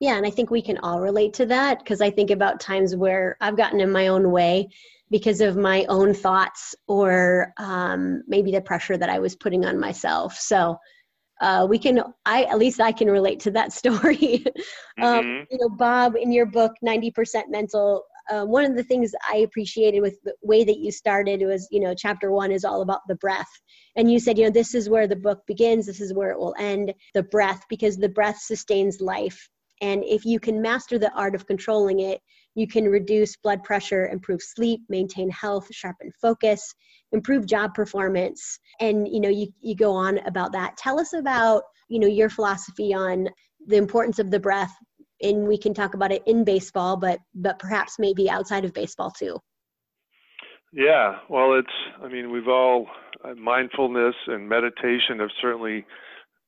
Yeah, 0.00 0.16
and 0.16 0.26
I 0.26 0.30
think 0.30 0.50
we 0.50 0.62
can 0.62 0.78
all 0.78 1.00
relate 1.00 1.32
to 1.34 1.46
that 1.46 1.78
because 1.78 2.00
I 2.00 2.10
think 2.10 2.30
about 2.30 2.60
times 2.60 2.96
where 2.96 3.36
I've 3.40 3.56
gotten 3.56 3.80
in 3.80 3.90
my 3.90 4.08
own 4.08 4.30
way 4.30 4.68
because 5.10 5.40
of 5.40 5.56
my 5.56 5.84
own 5.88 6.12
thoughts 6.12 6.74
or 6.88 7.52
um, 7.58 8.22
maybe 8.26 8.50
the 8.50 8.60
pressure 8.60 8.96
that 8.96 9.08
I 9.08 9.18
was 9.18 9.36
putting 9.36 9.64
on 9.64 9.78
myself. 9.78 10.36
So 10.36 10.76
uh, 11.40 11.66
we 11.68 11.78
can, 11.78 12.02
I 12.26 12.44
at 12.44 12.58
least 12.58 12.80
I 12.80 12.90
can 12.90 13.08
relate 13.08 13.40
to 13.40 13.50
that 13.52 13.72
story. 13.80 14.44
um, 15.00 15.24
mm-hmm. 15.24 15.44
You 15.50 15.58
know, 15.58 15.68
Bob, 15.68 16.16
in 16.16 16.32
your 16.32 16.46
book, 16.46 16.72
90% 16.84 17.44
Mental, 17.48 18.04
uh, 18.30 18.44
one 18.44 18.64
of 18.64 18.76
the 18.76 18.82
things 18.82 19.12
I 19.30 19.38
appreciated 19.38 20.00
with 20.00 20.16
the 20.24 20.34
way 20.42 20.64
that 20.64 20.78
you 20.78 20.90
started 20.90 21.42
was, 21.42 21.68
you 21.70 21.80
know, 21.80 21.94
chapter 21.94 22.30
one 22.30 22.52
is 22.52 22.64
all 22.64 22.82
about 22.82 23.00
the 23.08 23.16
breath. 23.16 23.50
And 23.96 24.10
you 24.10 24.18
said, 24.18 24.38
you 24.38 24.44
know, 24.44 24.50
this 24.50 24.74
is 24.74 24.88
where 24.88 25.06
the 25.06 25.16
book 25.16 25.40
begins, 25.46 25.86
this 25.86 26.00
is 26.00 26.14
where 26.14 26.30
it 26.30 26.38
will 26.38 26.54
end 26.58 26.92
the 27.14 27.22
breath, 27.22 27.62
because 27.68 27.96
the 27.96 28.08
breath 28.08 28.38
sustains 28.38 29.00
life. 29.00 29.48
And 29.80 30.04
if 30.04 30.24
you 30.24 30.40
can 30.40 30.62
master 30.62 30.98
the 30.98 31.12
art 31.12 31.34
of 31.34 31.46
controlling 31.46 32.00
it, 32.00 32.20
you 32.54 32.68
can 32.68 32.84
reduce 32.84 33.36
blood 33.36 33.62
pressure, 33.64 34.08
improve 34.08 34.40
sleep, 34.40 34.80
maintain 34.88 35.28
health, 35.30 35.66
sharpen 35.72 36.12
focus, 36.22 36.72
improve 37.12 37.46
job 37.46 37.74
performance. 37.74 38.58
And, 38.80 39.08
you 39.08 39.20
know, 39.20 39.28
you, 39.28 39.48
you 39.60 39.74
go 39.74 39.92
on 39.92 40.18
about 40.26 40.52
that. 40.52 40.76
Tell 40.76 41.00
us 41.00 41.12
about, 41.12 41.64
you 41.88 41.98
know, 41.98 42.06
your 42.06 42.30
philosophy 42.30 42.94
on 42.94 43.28
the 43.66 43.76
importance 43.76 44.18
of 44.18 44.30
the 44.30 44.38
breath 44.38 44.72
and 45.24 45.48
we 45.48 45.58
can 45.58 45.74
talk 45.74 45.94
about 45.94 46.12
it 46.12 46.22
in 46.26 46.44
baseball, 46.44 46.96
but 46.96 47.18
but 47.34 47.58
perhaps 47.58 47.98
maybe 47.98 48.30
outside 48.30 48.64
of 48.64 48.72
baseball 48.72 49.10
too. 49.10 49.38
Yeah, 50.72 51.18
well, 51.28 51.54
it's. 51.54 51.68
I 52.02 52.08
mean, 52.08 52.30
we've 52.32 52.48
all 52.48 52.88
uh, 53.24 53.34
mindfulness 53.34 54.16
and 54.26 54.48
meditation 54.48 55.20
have 55.20 55.30
certainly 55.40 55.86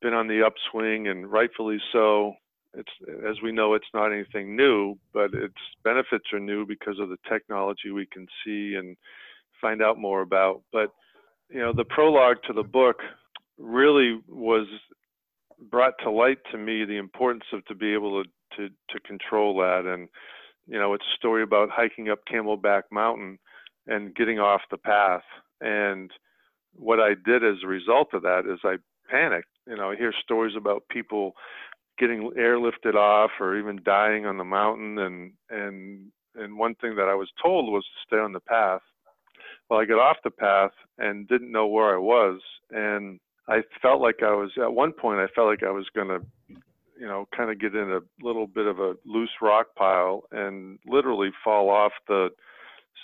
been 0.03 0.15
on 0.15 0.27
the 0.27 0.45
upswing, 0.45 1.09
and 1.09 1.31
rightfully 1.31 1.79
so. 1.93 2.35
It's 2.75 2.91
as 3.27 3.37
we 3.43 3.53
know, 3.53 3.75
it's 3.75 3.87
not 3.95 4.13
anything 4.13 4.57
new, 4.57 4.99
but 5.15 5.33
its 5.33 5.55
benefits 5.83 6.27
are 6.33 6.41
new 6.41 6.67
because 6.67 6.99
of 6.99 7.09
the 7.09 7.17
technology 7.29 7.91
we 7.91 8.07
can 8.07 8.27
see 8.45 8.75
and 8.75 8.97
find 9.61 9.81
out 9.81 9.99
more 9.99 10.21
about. 10.21 10.63
But 10.73 10.91
you 11.49 11.61
know, 11.61 11.73
the 11.73 11.85
prologue 11.85 12.39
to 12.49 12.53
the 12.53 12.65
book 12.65 12.97
really 13.59 14.21
was 14.29 14.67
brought 15.71 15.95
to 16.03 16.11
light 16.11 16.39
to 16.51 16.59
me 16.59 16.85
the 16.85 16.99
importance 16.99 17.45
of 17.53 17.65
to 17.67 17.75
be 17.75 17.95
able 17.95 18.23
to 18.23 18.29
to 18.57 18.69
to 18.91 19.01
control 19.01 19.57
that. 19.59 19.85
And 19.87 20.09
you 20.67 20.79
know, 20.79 20.95
it's 20.95 21.05
a 21.05 21.17
story 21.17 21.43
about 21.43 21.71
hiking 21.71 22.09
up 22.09 22.21
Camelback 22.31 22.83
Mountain 22.91 23.39
and 23.87 24.15
getting 24.15 24.39
off 24.39 24.63
the 24.71 24.79
path. 24.79 25.23
And 25.61 26.11
what 26.75 27.01
I 27.01 27.11
did 27.25 27.45
as 27.45 27.63
a 27.63 27.69
result 27.69 28.09
of 28.13 28.23
that 28.23 28.43
is 28.47 28.61
I 28.65 28.77
panicked. 29.09 29.49
You 29.67 29.77
know, 29.77 29.91
I 29.91 29.97
hear 29.97 30.13
stories 30.23 30.55
about 30.57 30.83
people 30.91 31.35
getting 31.99 32.31
airlifted 32.39 32.95
off 32.95 33.31
or 33.41 33.57
even 33.57 33.81
dying 33.85 34.27
on 34.27 34.39
the 34.39 34.45
mountain 34.45 34.99
and 34.99 35.33
and 35.51 36.13
and 36.35 36.59
one 36.59 36.75
thing 36.75 36.97
that 36.97 37.09
I 37.09 37.15
was 37.15 37.31
told 37.43 37.73
was 37.73 37.85
to 37.85 38.07
stay 38.07 38.21
on 38.21 38.33
the 38.33 38.41
path. 38.41 38.83
Well, 39.71 39.81
I 39.81 39.87
got 39.87 39.99
off 39.99 40.19
the 40.23 40.31
path 40.31 40.73
and 40.99 41.27
didn't 41.27 41.51
know 41.51 41.67
where 41.67 41.95
I 41.95 41.99
was 41.99 42.41
and 42.71 43.19
I 43.49 43.63
felt 43.81 44.01
like 44.01 44.23
I 44.23 44.33
was 44.33 44.51
at 44.63 44.73
one 44.73 44.93
point 44.93 45.21
I 45.21 45.29
felt 45.35 45.49
like 45.49 45.63
I 45.63 45.71
was 45.71 45.87
going 45.95 46.09
to 46.09 46.21
you 46.99 47.07
know, 47.07 47.29
kind 47.37 47.51
of 47.51 47.61
get 47.61 47.75
in 47.75 47.91
a 47.91 48.01
little 48.25 48.47
bit 48.47 48.67
of 48.67 48.79
a 48.79 48.95
loose 49.05 49.31
rock 49.41 49.69
pile 49.77 50.25
and 50.33 50.79
literally 50.87 51.31
fall 51.45 51.71
off 51.71 51.93
the 52.09 52.29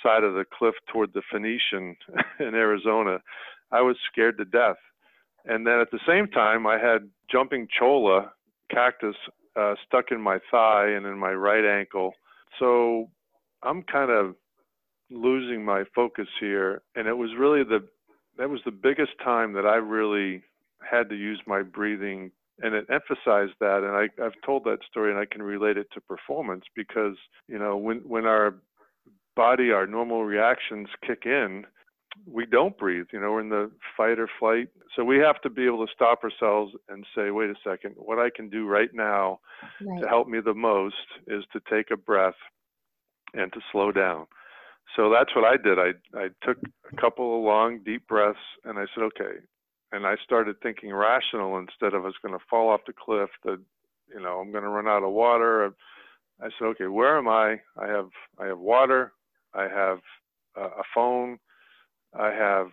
side 0.02 0.24
of 0.24 0.34
the 0.34 0.44
cliff 0.58 0.74
toward 0.92 1.12
the 1.12 1.22
Phoenician 1.30 1.96
in 2.40 2.54
Arizona. 2.54 3.18
I 3.70 3.80
was 3.82 3.96
scared 4.10 4.38
to 4.38 4.44
death. 4.44 4.76
And 5.44 5.66
then 5.66 5.80
at 5.80 5.90
the 5.90 6.00
same 6.06 6.28
time, 6.28 6.66
I 6.66 6.78
had 6.78 7.10
jumping 7.30 7.66
cholla 7.78 8.30
cactus 8.70 9.16
uh, 9.56 9.74
stuck 9.86 10.10
in 10.10 10.20
my 10.20 10.38
thigh 10.50 10.90
and 10.90 11.04
in 11.04 11.18
my 11.18 11.32
right 11.32 11.64
ankle 11.64 12.14
so 12.58 13.10
I'm 13.62 13.82
kind 13.82 14.10
of 14.10 14.34
losing 15.10 15.64
my 15.64 15.84
focus 15.94 16.28
here, 16.40 16.82
and 16.94 17.06
it 17.06 17.16
was 17.16 17.30
really 17.38 17.64
the 17.64 17.86
that 18.38 18.48
was 18.48 18.60
the 18.64 18.70
biggest 18.70 19.12
time 19.22 19.52
that 19.52 19.66
I 19.66 19.76
really 19.76 20.42
had 20.88 21.10
to 21.10 21.14
use 21.14 21.40
my 21.46 21.62
breathing, 21.62 22.30
and 22.60 22.74
it 22.74 22.86
emphasized 22.90 23.54
that. 23.60 23.82
And 23.82 23.96
I, 23.96 24.24
I've 24.24 24.40
told 24.44 24.64
that 24.64 24.78
story, 24.88 25.10
and 25.10 25.18
I 25.18 25.26
can 25.26 25.42
relate 25.42 25.76
it 25.76 25.88
to 25.94 26.00
performance 26.00 26.64
because 26.74 27.16
you 27.48 27.58
know 27.58 27.76
when 27.76 27.98
when 27.98 28.26
our 28.26 28.54
body, 29.34 29.70
our 29.70 29.86
normal 29.86 30.24
reactions 30.24 30.88
kick 31.06 31.22
in, 31.24 31.64
we 32.26 32.46
don't 32.46 32.76
breathe. 32.76 33.06
You 33.12 33.20
know, 33.20 33.32
we're 33.32 33.40
in 33.40 33.48
the 33.48 33.70
fight 33.96 34.18
or 34.18 34.28
flight. 34.38 34.68
So 34.94 35.04
we 35.04 35.18
have 35.18 35.40
to 35.42 35.50
be 35.50 35.64
able 35.64 35.86
to 35.86 35.92
stop 35.92 36.22
ourselves 36.22 36.74
and 36.88 37.06
say, 37.14 37.30
wait 37.30 37.50
a 37.50 37.54
second, 37.64 37.94
what 37.96 38.18
I 38.18 38.28
can 38.34 38.48
do 38.48 38.66
right 38.66 38.90
now 38.92 39.40
right. 39.80 40.02
to 40.02 40.08
help 40.08 40.28
me 40.28 40.40
the 40.40 40.54
most 40.54 40.94
is 41.26 41.44
to 41.52 41.60
take 41.70 41.90
a 41.90 41.96
breath 41.96 42.34
and 43.34 43.52
to 43.52 43.60
slow 43.70 43.92
down. 43.92 44.26
So 44.96 45.10
that's 45.10 45.34
what 45.34 45.44
I 45.44 45.56
did. 45.56 45.78
I 45.78 45.92
I 46.18 46.28
took 46.42 46.58
a 46.92 46.96
couple 47.00 47.38
of 47.38 47.44
long 47.44 47.80
deep 47.84 48.06
breaths 48.06 48.38
and 48.64 48.78
I 48.78 48.84
said, 48.94 49.04
okay. 49.04 49.38
And 49.92 50.06
I 50.06 50.16
started 50.24 50.56
thinking 50.62 50.92
rational 50.92 51.58
instead 51.58 51.94
of 51.94 52.02
I 52.02 52.06
was 52.06 52.14
going 52.22 52.36
to 52.38 52.44
fall 52.48 52.70
off 52.70 52.80
the 52.86 52.94
cliff. 52.94 53.30
That 53.44 53.60
you 54.12 54.20
know 54.20 54.40
I'm 54.40 54.50
going 54.50 54.64
to 54.64 54.70
run 54.70 54.88
out 54.88 55.04
of 55.04 55.12
water. 55.12 55.72
I 56.40 56.48
said, 56.58 56.64
okay, 56.64 56.86
where 56.86 57.18
am 57.18 57.28
I? 57.28 57.60
I 57.76 57.86
have 57.86 58.08
I 58.38 58.46
have 58.46 58.58
water. 58.58 59.12
I 59.54 59.64
have 59.64 59.98
a 60.56 60.82
phone. 60.94 61.38
I 62.18 62.28
have 62.28 62.68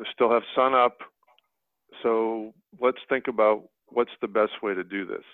I 0.00 0.04
still 0.12 0.32
have 0.32 0.42
sun 0.54 0.74
up. 0.74 0.98
So 2.02 2.54
let's 2.80 2.98
think 3.08 3.28
about 3.28 3.64
what's 3.86 4.10
the 4.20 4.28
best 4.28 4.62
way 4.62 4.74
to 4.74 4.84
do 4.84 5.06
this. 5.06 5.24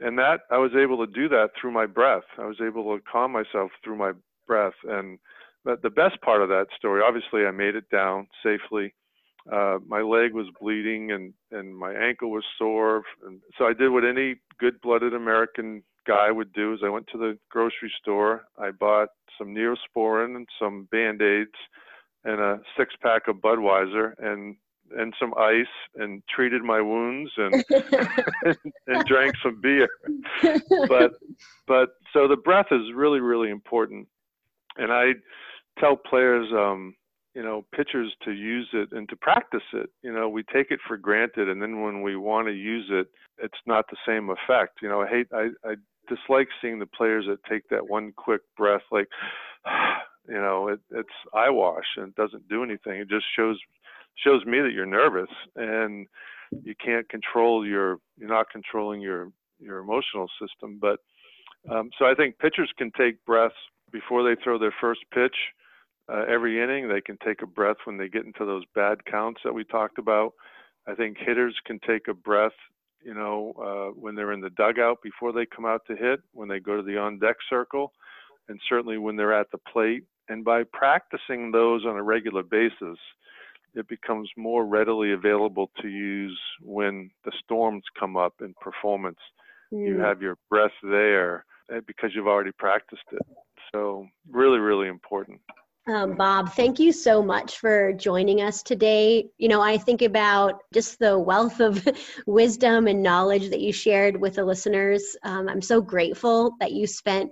And 0.00 0.18
that 0.18 0.40
I 0.50 0.58
was 0.58 0.72
able 0.74 1.04
to 1.04 1.12
do 1.12 1.28
that 1.28 1.50
through 1.60 1.72
my 1.72 1.86
breath. 1.86 2.22
I 2.38 2.46
was 2.46 2.60
able 2.64 2.96
to 2.96 3.02
calm 3.10 3.32
myself 3.32 3.70
through 3.84 3.96
my 3.96 4.12
breath. 4.46 4.74
And 4.84 5.18
the 5.64 5.90
best 5.90 6.20
part 6.22 6.42
of 6.42 6.48
that 6.48 6.66
story, 6.76 7.02
obviously, 7.06 7.44
I 7.44 7.50
made 7.50 7.74
it 7.74 7.90
down 7.90 8.28
safely. 8.42 8.94
Uh, 9.50 9.78
my 9.86 10.00
leg 10.00 10.34
was 10.34 10.46
bleeding 10.60 11.12
and 11.12 11.32
and 11.50 11.76
my 11.76 11.92
ankle 11.94 12.30
was 12.30 12.44
sore, 12.58 13.02
and 13.26 13.40
so 13.56 13.66
I 13.66 13.72
did 13.72 13.90
what 13.90 14.04
any 14.04 14.36
good-blooded 14.58 15.14
American 15.14 15.82
guy 16.06 16.30
would 16.30 16.52
do: 16.52 16.74
is 16.74 16.80
I 16.84 16.90
went 16.90 17.06
to 17.12 17.18
the 17.18 17.38
grocery 17.48 17.92
store, 18.00 18.44
I 18.58 18.70
bought 18.70 19.08
some 19.38 19.54
Neosporin 19.54 20.36
and 20.36 20.48
some 20.58 20.88
Band-Aids, 20.92 21.56
and 22.24 22.40
a 22.40 22.60
six-pack 22.76 23.28
of 23.28 23.36
Budweiser, 23.36 24.12
and 24.18 24.56
and 24.96 25.14
some 25.18 25.32
ice 25.38 25.66
and 25.96 26.22
treated 26.28 26.62
my 26.62 26.80
wounds 26.80 27.30
and 27.36 27.64
and, 28.44 28.56
and 28.86 29.04
drank 29.06 29.34
some 29.42 29.60
beer. 29.60 29.88
But 30.88 31.12
but 31.66 31.90
so 32.12 32.28
the 32.28 32.36
breath 32.36 32.66
is 32.70 32.92
really 32.94 33.20
really 33.20 33.50
important. 33.50 34.08
And 34.76 34.92
i 34.92 35.12
tell 35.78 35.96
players 35.96 36.48
um 36.52 36.94
you 37.34 37.42
know 37.42 37.64
pitchers 37.74 38.12
to 38.24 38.32
use 38.32 38.68
it 38.72 38.90
and 38.92 39.08
to 39.08 39.16
practice 39.16 39.62
it. 39.72 39.90
You 40.02 40.12
know 40.12 40.28
we 40.28 40.42
take 40.42 40.70
it 40.70 40.80
for 40.86 40.96
granted 40.96 41.48
and 41.48 41.60
then 41.62 41.82
when 41.82 42.02
we 42.02 42.16
want 42.16 42.48
to 42.48 42.52
use 42.52 42.86
it 42.90 43.08
it's 43.38 43.58
not 43.66 43.86
the 43.90 43.96
same 44.06 44.30
effect. 44.30 44.78
You 44.82 44.88
know 44.88 45.02
i 45.02 45.08
hate 45.08 45.28
i 45.32 45.48
i 45.64 45.74
dislike 46.08 46.48
seeing 46.60 46.78
the 46.78 46.86
players 46.86 47.26
that 47.28 47.44
take 47.44 47.68
that 47.68 47.88
one 47.88 48.12
quick 48.16 48.42
breath 48.56 48.82
like 48.90 49.08
you 50.28 50.34
know 50.34 50.68
it, 50.68 50.80
it's 50.90 51.08
eyewash 51.34 51.96
and 51.96 52.08
it 52.08 52.16
doesn't 52.16 52.48
do 52.48 52.62
anything. 52.62 53.00
It 53.00 53.08
just 53.08 53.26
shows 53.36 53.58
shows 54.16 54.44
me 54.44 54.60
that 54.60 54.72
you're 54.72 54.86
nervous 54.86 55.30
and 55.56 56.06
you 56.64 56.74
can't 56.84 57.08
control 57.08 57.66
your 57.66 57.98
you're 58.18 58.28
not 58.28 58.50
controlling 58.50 59.00
your 59.00 59.30
your 59.60 59.78
emotional 59.78 60.28
system. 60.40 60.78
But 60.80 61.00
um, 61.70 61.90
so 61.98 62.06
i 62.06 62.14
think 62.14 62.38
pitchers 62.38 62.70
can 62.78 62.90
take 62.96 63.24
breaths 63.24 63.54
before 63.92 64.22
they 64.22 64.40
throw 64.40 64.58
their 64.58 64.74
first 64.80 65.00
pitch 65.12 65.36
uh, 66.10 66.24
every 66.28 66.62
inning 66.62 66.88
they 66.88 67.00
can 67.00 67.18
take 67.24 67.42
a 67.42 67.46
breath 67.46 67.76
when 67.84 67.96
they 67.96 68.08
get 68.08 68.24
into 68.24 68.44
those 68.44 68.64
bad 68.74 69.04
counts 69.04 69.40
that 69.44 69.52
we 69.52 69.64
talked 69.64 69.98
about 69.98 70.32
i 70.86 70.94
think 70.94 71.16
hitters 71.18 71.54
can 71.66 71.78
take 71.86 72.08
a 72.08 72.14
breath 72.14 72.58
you 73.02 73.14
know 73.14 73.52
uh, 73.58 73.98
when 73.98 74.14
they're 74.14 74.32
in 74.32 74.40
the 74.40 74.50
dugout 74.50 74.98
before 75.02 75.32
they 75.32 75.46
come 75.46 75.64
out 75.66 75.82
to 75.86 75.96
hit 75.96 76.20
when 76.32 76.48
they 76.48 76.60
go 76.60 76.76
to 76.76 76.82
the 76.82 76.98
on 76.98 77.18
deck 77.18 77.36
circle 77.48 77.92
and 78.48 78.60
certainly 78.68 78.98
when 78.98 79.16
they're 79.16 79.38
at 79.38 79.50
the 79.52 79.58
plate 79.72 80.04
and 80.28 80.44
by 80.44 80.62
practicing 80.72 81.50
those 81.50 81.84
on 81.84 81.96
a 81.96 82.02
regular 82.02 82.42
basis 82.42 82.98
it 83.74 83.88
becomes 83.88 84.28
more 84.36 84.64
readily 84.64 85.12
available 85.12 85.70
to 85.80 85.88
use 85.88 86.38
when 86.62 87.10
the 87.24 87.32
storms 87.44 87.84
come 87.98 88.16
up 88.16 88.34
in 88.40 88.54
performance. 88.60 89.18
Mm. 89.72 89.86
You 89.86 89.98
have 90.00 90.22
your 90.22 90.38
breath 90.48 90.72
there 90.82 91.44
eh, 91.72 91.80
because 91.86 92.10
you've 92.14 92.26
already 92.26 92.52
practiced 92.52 93.02
it. 93.12 93.22
So, 93.72 94.06
really, 94.28 94.58
really 94.58 94.88
important. 94.88 95.40
Um, 95.88 96.14
Bob, 96.14 96.52
thank 96.52 96.78
you 96.78 96.92
so 96.92 97.22
much 97.22 97.58
for 97.58 97.92
joining 97.94 98.42
us 98.42 98.62
today. 98.62 99.28
You 99.38 99.48
know, 99.48 99.60
I 99.60 99.78
think 99.78 100.02
about 100.02 100.60
just 100.74 100.98
the 100.98 101.18
wealth 101.18 101.60
of 101.60 101.86
wisdom 102.26 102.86
and 102.86 103.02
knowledge 103.02 103.48
that 103.50 103.60
you 103.60 103.72
shared 103.72 104.20
with 104.20 104.34
the 104.34 104.44
listeners. 104.44 105.16
Um, 105.24 105.48
I'm 105.48 105.62
so 105.62 105.80
grateful 105.80 106.52
that 106.60 106.72
you 106.72 106.86
spent 106.86 107.30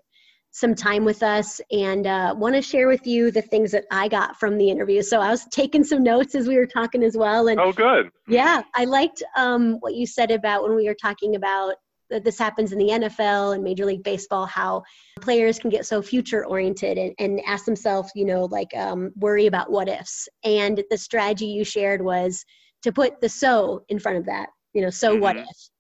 some 0.51 0.75
time 0.75 1.05
with 1.05 1.23
us 1.23 1.61
and 1.71 2.07
uh, 2.07 2.35
want 2.37 2.55
to 2.55 2.63
share 2.63 2.89
with 2.89 3.07
you 3.07 3.31
the 3.31 3.43
things 3.43 3.71
that 3.71 3.85
I 3.91 4.09
got 4.09 4.41
from 4.41 4.57
the 4.57 4.71
interview. 4.71 5.03
So 5.03 5.21
I 5.21 5.31
was 5.31 5.45
taking 5.51 5.85
some 5.85 6.03
notes 6.03 6.35
as 6.35 6.49
we 6.49 6.57
were 6.57 6.67
talking 6.67 7.05
as 7.05 7.17
well. 7.17 7.49
And 7.49 7.61
oh, 7.61 7.73
good. 7.73 8.11
Yeah, 8.27 8.63
I 8.75 8.87
liked 8.87 9.23
um, 9.37 9.77
what 9.81 9.95
you 9.95 10.07
said 10.07 10.31
about 10.31 10.63
when 10.63 10.75
we 10.75 10.87
were 10.87 10.97
talking 11.01 11.37
about 11.37 11.75
this 12.11 12.39
happens 12.39 12.73
in 12.73 12.79
the 12.79 12.89
NFL 12.89 13.55
and 13.55 13.65
Major 13.65 13.85
League 13.85 14.03
Baseball, 14.03 14.47
how 14.47 14.83
players 15.21 15.59
can 15.59 15.71
get 15.71 15.87
so 15.87 16.03
future 16.03 16.47
oriented 16.47 16.99
and, 16.99 17.15
and 17.19 17.41
ask 17.47 17.65
themselves, 17.65 18.11
you 18.15 18.25
know, 18.25 18.45
like 18.47 18.75
um, 18.77 19.11
worry 19.17 19.47
about 19.47 19.71
what 19.71 19.89
ifs. 19.89 20.29
And 20.45 20.83
the 20.91 20.99
strategy 20.99 21.47
you 21.47 21.65
shared 21.65 22.03
was 22.03 22.45
to 22.83 22.93
put 22.93 23.21
the 23.21 23.29
so 23.29 23.85
in 23.89 23.99
front 23.99 24.19
of 24.19 24.27
that, 24.27 24.49
you 24.73 24.83
know, 24.83 24.91
so 24.91 25.13
mm-hmm. 25.13 25.23
what 25.23 25.37
if 25.37 25.71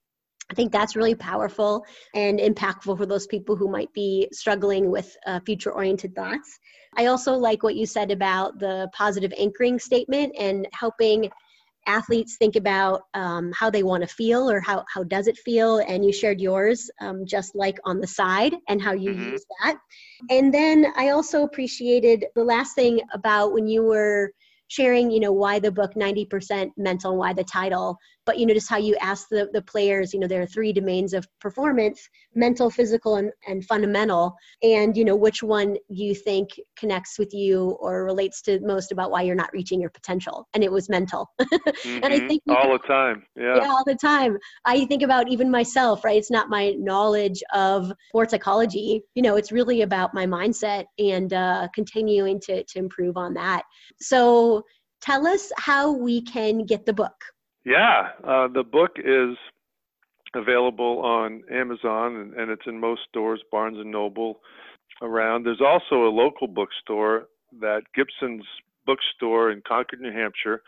I 0.50 0.54
think 0.54 0.72
that's 0.72 0.96
really 0.96 1.14
powerful 1.14 1.84
and 2.14 2.38
impactful 2.38 2.96
for 2.96 3.06
those 3.06 3.26
people 3.26 3.54
who 3.54 3.70
might 3.70 3.92
be 3.92 4.28
struggling 4.32 4.90
with 4.90 5.14
uh, 5.26 5.40
future 5.40 5.72
oriented 5.72 6.14
thoughts. 6.14 6.58
I 6.96 7.06
also 7.06 7.34
like 7.34 7.62
what 7.62 7.76
you 7.76 7.84
said 7.84 8.10
about 8.10 8.58
the 8.58 8.88
positive 8.94 9.32
anchoring 9.36 9.78
statement 9.78 10.34
and 10.38 10.66
helping 10.72 11.30
athletes 11.86 12.36
think 12.36 12.56
about 12.56 13.02
um, 13.14 13.52
how 13.54 13.70
they 13.70 13.82
want 13.82 14.02
to 14.02 14.08
feel 14.08 14.50
or 14.50 14.60
how, 14.60 14.84
how 14.92 15.02
does 15.04 15.26
it 15.26 15.36
feel 15.38 15.78
and 15.78 16.04
you 16.04 16.12
shared 16.12 16.40
yours 16.40 16.90
um, 17.00 17.24
just 17.26 17.54
like 17.54 17.78
on 17.84 18.00
the 18.00 18.06
side 18.06 18.54
and 18.68 18.82
how 18.82 18.92
you 18.92 19.12
mm-hmm. 19.12 19.30
use 19.30 19.44
that 19.62 19.78
and 20.30 20.52
then 20.52 20.86
i 20.96 21.10
also 21.10 21.44
appreciated 21.44 22.26
the 22.34 22.44
last 22.44 22.74
thing 22.74 23.00
about 23.14 23.52
when 23.52 23.66
you 23.66 23.82
were 23.82 24.30
sharing 24.68 25.10
you 25.10 25.20
know 25.20 25.32
why 25.32 25.58
the 25.58 25.72
book 25.72 25.94
90% 25.94 26.70
mental 26.76 27.12
and 27.12 27.18
why 27.18 27.32
the 27.32 27.44
title 27.44 27.96
but 28.28 28.38
you 28.38 28.46
know 28.46 28.54
just 28.54 28.68
how 28.68 28.76
you 28.76 28.94
ask 29.00 29.28
the, 29.28 29.48
the 29.54 29.62
players 29.62 30.12
you 30.12 30.20
know 30.20 30.26
there 30.26 30.42
are 30.42 30.46
three 30.54 30.72
domains 30.72 31.14
of 31.14 31.26
performance 31.40 32.08
mental 32.38 32.70
physical 32.70 33.16
and, 33.16 33.32
and 33.46 33.64
fundamental. 33.64 34.34
And 34.62 34.96
you 34.96 35.04
know 35.04 35.16
which 35.16 35.42
one 35.42 35.76
you 35.88 36.14
think 36.14 36.48
connects 36.78 37.18
with 37.18 37.34
you 37.34 37.76
or 37.80 38.04
relates 38.04 38.40
to 38.42 38.60
most 38.60 38.92
about 38.92 39.10
why 39.10 39.22
you're 39.22 39.34
not 39.34 39.52
reaching 39.52 39.80
your 39.80 39.90
potential? 39.90 40.48
And 40.54 40.62
it 40.62 40.72
was 40.72 40.88
mental. 40.88 41.28
Mm-hmm. 41.40 41.88
and 42.02 42.06
i 42.06 42.18
mm-hmm. 42.18 42.28
think 42.28 42.42
all 42.48 42.72
the 42.72 42.86
time. 42.86 43.24
Yeah. 43.36 43.56
yeah 43.56 43.68
all 43.68 43.84
the 43.84 43.96
time. 43.96 44.38
I 44.64 44.84
think 44.86 45.02
about 45.02 45.28
even 45.28 45.50
myself 45.50 46.04
right? 46.04 46.16
It's 46.16 46.30
not 46.30 46.48
my 46.48 46.70
knowledge 46.78 47.42
of 47.52 47.92
sports 48.08 48.30
psychology. 48.30 49.02
You 49.14 49.22
know 49.22 49.36
it's 49.36 49.52
really 49.52 49.82
about 49.82 50.14
my 50.14 50.26
mindset 50.26 50.84
and 50.98 51.32
uh, 51.32 51.68
continuing 51.74 52.40
to, 52.42 52.64
to 52.64 52.78
improve 52.78 53.16
on 53.16 53.34
that. 53.34 53.64
So 54.00 54.62
tell 55.00 55.26
us 55.26 55.50
how 55.56 55.92
we 55.92 56.22
can 56.22 56.64
get 56.64 56.86
the 56.86 56.92
book 56.92 57.14
yeah, 57.68 58.08
uh, 58.26 58.48
the 58.48 58.62
book 58.62 58.92
is 58.96 59.36
available 60.34 61.00
on 61.00 61.42
Amazon 61.50 62.16
and, 62.16 62.34
and, 62.34 62.50
it's 62.50 62.66
in 62.66 62.80
most 62.80 63.02
stores, 63.08 63.42
Barnes 63.50 63.78
and 63.78 63.90
Noble 63.90 64.40
around. 65.02 65.44
There's 65.44 65.60
also 65.60 66.06
a 66.06 66.12
local 66.12 66.46
bookstore 66.46 67.28
that 67.60 67.82
Gibson's 67.94 68.44
bookstore 68.86 69.50
in 69.50 69.62
Concord, 69.66 70.00
New 70.00 70.12
Hampshire, 70.12 70.62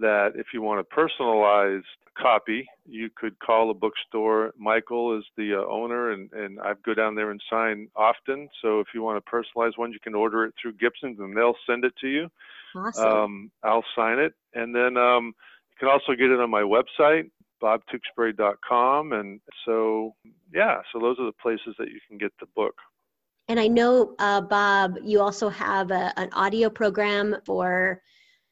that 0.00 0.32
if 0.36 0.48
you 0.52 0.62
want 0.62 0.80
a 0.80 0.84
personalized 0.84 1.86
copy, 2.20 2.68
you 2.86 3.08
could 3.14 3.38
call 3.38 3.68
the 3.68 3.74
bookstore. 3.74 4.52
Michael 4.58 5.16
is 5.18 5.24
the 5.36 5.54
uh, 5.54 5.70
owner, 5.70 6.12
and, 6.12 6.32
and 6.32 6.60
I 6.60 6.72
go 6.84 6.94
down 6.94 7.14
there 7.14 7.30
and 7.30 7.40
sign 7.50 7.88
often. 7.94 8.48
So 8.60 8.80
if 8.80 8.88
you 8.94 9.02
want 9.02 9.18
a 9.18 9.22
personalized 9.22 9.76
one, 9.76 9.92
you 9.92 10.00
can 10.00 10.14
order 10.14 10.44
it 10.44 10.54
through 10.60 10.74
Gibson's 10.74 11.18
and 11.18 11.36
they'll 11.36 11.56
send 11.66 11.84
it 11.84 11.94
to 12.00 12.08
you. 12.08 12.30
Awesome. 12.74 13.06
Um, 13.06 13.50
I'll 13.62 13.84
sign 13.96 14.18
it. 14.18 14.34
And 14.54 14.74
then 14.74 14.96
um, 14.96 15.34
can 15.78 15.88
also 15.88 16.12
get 16.12 16.30
it 16.30 16.40
on 16.40 16.50
my 16.50 16.62
website, 16.62 17.30
bobtewksbury.com. 17.62 19.12
And 19.12 19.40
so, 19.64 20.14
yeah, 20.52 20.80
so 20.92 20.98
those 21.00 21.18
are 21.18 21.26
the 21.26 21.32
places 21.40 21.74
that 21.78 21.88
you 21.88 22.00
can 22.08 22.18
get 22.18 22.32
the 22.40 22.46
book. 22.54 22.74
And 23.48 23.58
I 23.58 23.66
know, 23.66 24.14
uh, 24.18 24.42
Bob, 24.42 24.98
you 25.02 25.20
also 25.20 25.48
have 25.48 25.90
a, 25.90 26.12
an 26.18 26.28
audio 26.34 26.68
program 26.68 27.36
for 27.46 28.02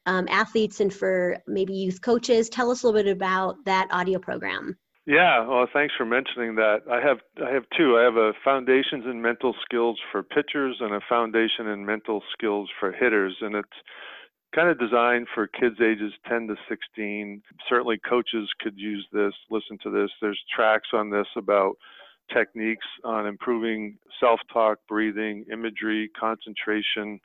um, 0.06 0.26
athletes 0.30 0.80
and 0.80 0.92
for 0.92 1.36
maybe 1.46 1.74
youth 1.74 2.00
coaches. 2.00 2.48
Tell 2.48 2.70
us 2.70 2.82
a 2.82 2.86
little 2.86 3.02
bit 3.02 3.10
about 3.10 3.64
that 3.66 3.88
audio 3.90 4.18
program. 4.18 4.78
Yeah, 5.04 5.46
well, 5.46 5.68
thanks 5.72 5.94
for 5.96 6.04
mentioning 6.04 6.56
that. 6.56 6.78
I 6.90 7.00
have 7.00 7.18
I 7.40 7.52
have 7.52 7.62
two. 7.76 7.96
I 7.96 8.02
have 8.02 8.16
a 8.16 8.32
foundations 8.44 9.04
in 9.04 9.22
mental 9.22 9.54
skills 9.64 10.00
for 10.10 10.24
pitchers 10.24 10.78
and 10.80 10.92
a 10.92 11.00
foundation 11.08 11.68
in 11.68 11.86
mental 11.86 12.24
skills 12.32 12.68
for 12.80 12.90
hitters, 12.90 13.36
and 13.40 13.54
it's 13.54 13.68
kind 14.54 14.68
of 14.68 14.78
designed 14.78 15.26
for 15.34 15.46
kids 15.46 15.76
ages 15.80 16.12
10 16.28 16.48
to 16.48 16.56
16. 16.68 17.42
Certainly, 17.68 18.00
coaches 18.08 18.48
could 18.60 18.78
use 18.78 19.06
this. 19.12 19.32
Listen 19.50 19.78
to 19.82 19.90
this. 19.90 20.10
There's 20.20 20.40
tracks 20.54 20.88
on 20.92 21.10
this 21.10 21.26
about 21.36 21.76
techniques 22.32 22.86
on 23.04 23.26
improving 23.26 23.98
self-talk, 24.18 24.78
breathing, 24.88 25.44
imagery, 25.52 26.10
concentration, 26.18 27.20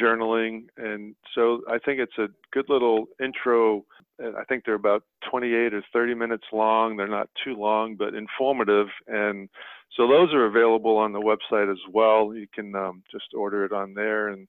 journaling, 0.00 0.66
and 0.76 1.14
so 1.34 1.60
I 1.68 1.78
think 1.78 2.00
it's 2.00 2.18
a 2.18 2.28
good 2.52 2.66
little 2.68 3.06
intro 3.22 3.84
I 4.20 4.44
think 4.44 4.64
they're 4.64 4.74
about 4.74 5.04
28 5.30 5.74
or 5.74 5.82
30 5.92 6.14
minutes 6.14 6.44
long. 6.52 6.96
They're 6.96 7.08
not 7.08 7.28
too 7.44 7.54
long, 7.54 7.96
but 7.96 8.14
informative. 8.14 8.88
And 9.06 9.48
so 9.96 10.06
those 10.06 10.32
are 10.32 10.46
available 10.46 10.96
on 10.96 11.12
the 11.12 11.20
website 11.20 11.70
as 11.70 11.78
well. 11.92 12.34
You 12.34 12.46
can 12.52 12.74
um, 12.74 13.02
just 13.10 13.34
order 13.34 13.64
it 13.64 13.72
on 13.72 13.94
there. 13.94 14.28
And 14.28 14.46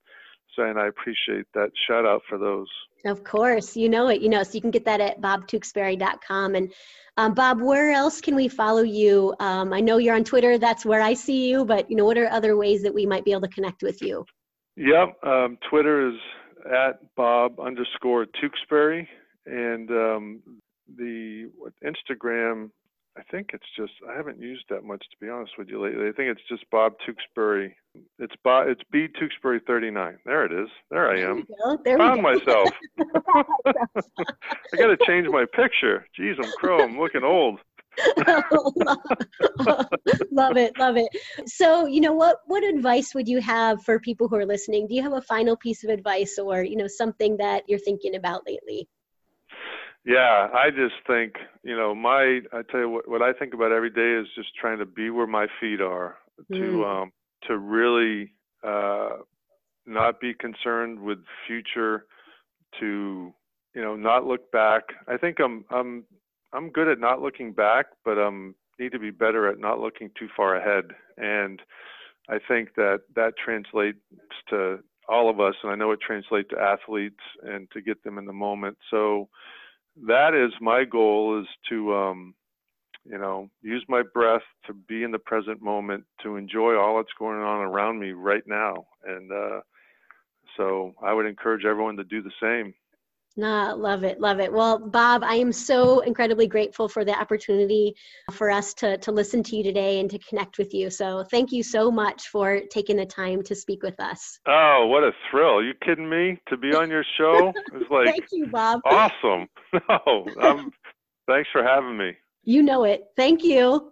and 0.58 0.80
I 0.80 0.88
appreciate 0.88 1.46
that 1.54 1.70
shout 1.88 2.06
out 2.06 2.22
for 2.28 2.38
those. 2.38 2.68
Of 3.06 3.24
course, 3.24 3.76
you 3.76 3.90
know 3.90 4.08
it. 4.08 4.22
You 4.22 4.30
know, 4.30 4.44
so 4.44 4.54
you 4.54 4.62
can 4.62 4.72
get 4.72 4.86
that 4.86 5.02
at 5.02 5.20
bobtewksbury.com. 5.22 6.56
And 6.56 6.74
um, 7.18 7.34
Bob, 7.34 7.62
where 7.62 7.92
else 7.92 8.22
can 8.22 8.36
we 8.36 8.48
follow 8.48 8.84
you? 8.84 9.36
Um, 9.40 9.74
I 9.74 9.82
know 9.82 9.98
you're 9.98 10.16
on 10.16 10.24
Twitter. 10.24 10.58
That's 10.58 10.86
where 10.86 11.02
I 11.02 11.14
see 11.14 11.50
you. 11.50 11.66
But 11.66 11.90
you 11.90 11.98
know, 11.98 12.06
what 12.06 12.18
are 12.18 12.30
other 12.30 12.56
ways 12.56 12.82
that 12.84 12.94
we 12.94 13.06
might 13.06 13.26
be 13.26 13.32
able 13.32 13.42
to 13.42 13.48
connect 13.50 13.84
with 13.84 14.02
you? 14.02 14.26
Yep, 14.76 15.24
um, 15.24 15.58
Twitter 15.70 16.10
is 16.10 16.16
at 16.66 17.00
Bob 17.16 17.60
underscore 17.60 18.26
Tewksbury 18.42 19.08
and 19.46 19.90
um, 19.92 20.42
the 20.98 21.50
Instagram, 21.84 22.70
I 23.18 23.22
think 23.32 23.52
it's 23.54 23.66
just 23.78 23.94
I 24.10 24.16
haven't 24.16 24.40
used 24.40 24.66
that 24.70 24.84
much 24.84 25.02
to 25.02 25.18
be 25.22 25.30
honest 25.30 25.54
with 25.58 25.70
you 25.70 25.82
lately. 25.84 26.08
I 26.08 26.12
think 26.12 26.30
it's 26.30 26.42
just 26.50 26.70
Bob 26.72 26.94
Tewksbury. 27.06 27.76
It's 28.18 28.34
Bob. 28.44 28.68
It's 28.68 28.82
B 28.92 29.08
Tewksbury 29.20 29.62
39. 29.68 30.18
There 30.26 30.46
it 30.46 30.52
is. 30.52 30.70
There 30.90 31.12
I 31.12 31.20
am. 31.20 31.46
There 31.86 31.98
Found 31.98 32.24
myself. 32.24 32.70
I 33.00 34.78
got 34.78 34.88
to 34.88 34.98
change 35.06 35.28
my 35.30 35.46
picture. 35.54 36.08
Jeez, 36.20 36.44
I'm 36.44 36.52
crow. 36.58 36.84
I'm 36.84 37.00
looking 37.00 37.24
old. 37.24 37.60
love 40.32 40.58
it 40.58 40.76
love 40.80 40.98
it 40.98 41.08
so 41.46 41.86
you 41.86 42.02
know 42.02 42.14
what 42.14 42.38
what 42.48 42.64
advice 42.64 43.14
would 43.14 43.28
you 43.28 43.40
have 43.40 43.84
for 43.84 44.00
people 44.00 44.28
who 44.28 44.36
are 44.36 44.48
listening 44.48 44.88
do 44.88 44.96
you 44.96 45.04
have 45.04 45.14
a 45.14 45.22
final 45.22 45.56
piece 45.56 45.84
of 45.84 45.92
advice 45.92 46.40
or 46.40 46.64
you 46.64 46.76
know 46.76 46.88
something 46.88 47.38
that 47.38 47.62
you're 47.68 47.78
thinking 47.78 48.16
about 48.16 48.42
lately 48.48 48.88
yeah, 50.06 50.50
I 50.54 50.70
just 50.70 50.96
think, 51.08 51.36
you 51.64 51.76
know, 51.76 51.96
my 51.96 52.42
I 52.52 52.62
tell 52.70 52.82
you 52.82 52.90
what 52.90 53.08
what 53.08 53.22
I 53.22 53.34
think 53.34 53.54
about 53.54 53.72
every 53.72 53.90
day 53.90 54.14
is 54.22 54.28
just 54.36 54.56
trying 54.56 54.80
to 54.80 54.86
be 54.86 55.10
where 55.10 55.28
my 55.28 55.48
feet 55.60 55.82
are 55.82 56.18
mm. 56.52 56.58
to 56.60 56.86
um 56.86 57.12
to 57.48 57.58
really 57.58 58.34
uh 58.64 59.18
not 59.86 60.20
be 60.20 60.34
concerned 60.34 61.00
with 61.00 61.20
future 61.48 62.06
to 62.80 63.34
you 63.74 63.82
know 63.82 63.96
not 63.96 64.26
look 64.26 64.52
back. 64.52 64.84
I 65.08 65.18
think 65.18 65.40
I'm 65.40 65.66
I'm 65.70 66.04
I'm 66.52 66.70
good 66.70 66.88
at 66.88 67.00
not 67.00 67.22
looking 67.22 67.54
back, 67.54 67.88
but 68.04 68.18
um 68.18 68.56
need 68.80 68.92
to 68.92 69.00
be 69.00 69.12
better 69.12 69.48
at 69.48 69.60
not 69.60 69.80
looking 69.80 70.10
too 70.18 70.28
far 70.36 70.56
ahead 70.56 70.92
and 71.18 71.62
I 72.30 72.40
think 72.46 72.76
that 72.76 73.02
that 73.16 73.34
translates 73.44 74.00
to 74.50 74.80
all 75.08 75.30
of 75.30 75.40
us 75.40 75.56
and 75.62 75.72
I 75.72 75.76
know 75.76 75.92
it 75.92 76.00
translates 76.02 76.50
to 76.50 76.60
athletes 76.60 77.20
and 77.44 77.70
to 77.72 77.82
get 77.82 78.04
them 78.04 78.18
in 78.18 78.26
the 78.26 78.34
moment. 78.34 78.78
So 78.90 79.30
that 80.08 80.34
is 80.34 80.52
my 80.62 80.84
goal 80.84 81.42
is 81.42 81.48
to 81.70 81.94
um, 81.94 82.36
you 83.06 83.18
know 83.18 83.50
use 83.62 83.84
my 83.88 84.04
breath 84.14 84.42
to 84.68 84.74
be 84.74 85.04
in 85.04 85.12
the 85.12 85.20
present 85.20 85.62
moment 85.62 86.04
to 86.24 86.36
enjoy 86.36 86.76
all 86.76 86.98
that's 86.98 87.10
going 87.20 87.40
on 87.40 87.62
around 87.62 88.00
me 88.00 88.12
right 88.12 88.44
now. 88.48 88.86
And 89.06 89.32
uh, 89.32 89.62
so 90.58 90.94
i 91.04 91.14
would 91.14 91.26
encourage 91.26 91.66
everyone 91.66 91.98
to 91.98 92.04
do 92.04 92.22
the 92.22 92.32
same 92.42 92.74
Nah, 93.36 93.74
love 93.74 94.04
it, 94.04 94.20
love 94.20 94.40
it. 94.40 94.54
Well, 94.54 94.78
Bob, 94.78 95.24
I 95.24 95.36
am 95.36 95.52
so 95.52 96.02
incredibly 96.02 96.46
grateful 96.46 96.88
for 96.88 97.04
the 97.04 97.20
opportunity 97.20 97.96
for 98.32 98.52
us 98.52 98.76
to 98.76 98.98
to 99.00 99.12
listen 99.12 99.42
to 99.44 99.56
you 99.56 99.64
today 99.64 100.00
and 100.00 100.10
to 100.12 100.20
connect 100.20 100.60
with 100.60 100.72
you. 100.72 100.92
So, 100.92 101.24
thank 101.32 101.52
you 101.52 101.64
so 101.64 101.90
much 101.90 102.28
for 102.28 102.62
taking 102.70 102.98
the 102.98 103.08
time 103.08 103.42
to 103.44 103.56
speak 103.56 103.82
with 103.82 104.00
us. 104.00 104.40
Oh, 104.46 104.86
what 104.88 105.04
a 105.04 105.12
thrill! 105.32 105.58
Are 105.58 105.64
you 105.64 105.74
kidding 105.84 106.08
me? 106.08 106.40
To 106.50 106.58
be 106.58 106.76
on 106.76 106.92
your 106.92 107.04
show 107.18 107.54
is 107.76 107.84
like 107.90 108.06
thank 108.06 108.26
you, 108.32 108.48
Bob. 108.48 108.82
Awesome. 108.86 109.48
No, 109.90 110.28
um, 110.40 110.72
thanks 111.28 111.50
for 111.52 111.64
having 111.64 111.98
me. 111.98 112.12
You 112.44 112.62
know 112.62 112.84
it. 112.84 113.06
Thank 113.18 113.44
you. 113.44 113.92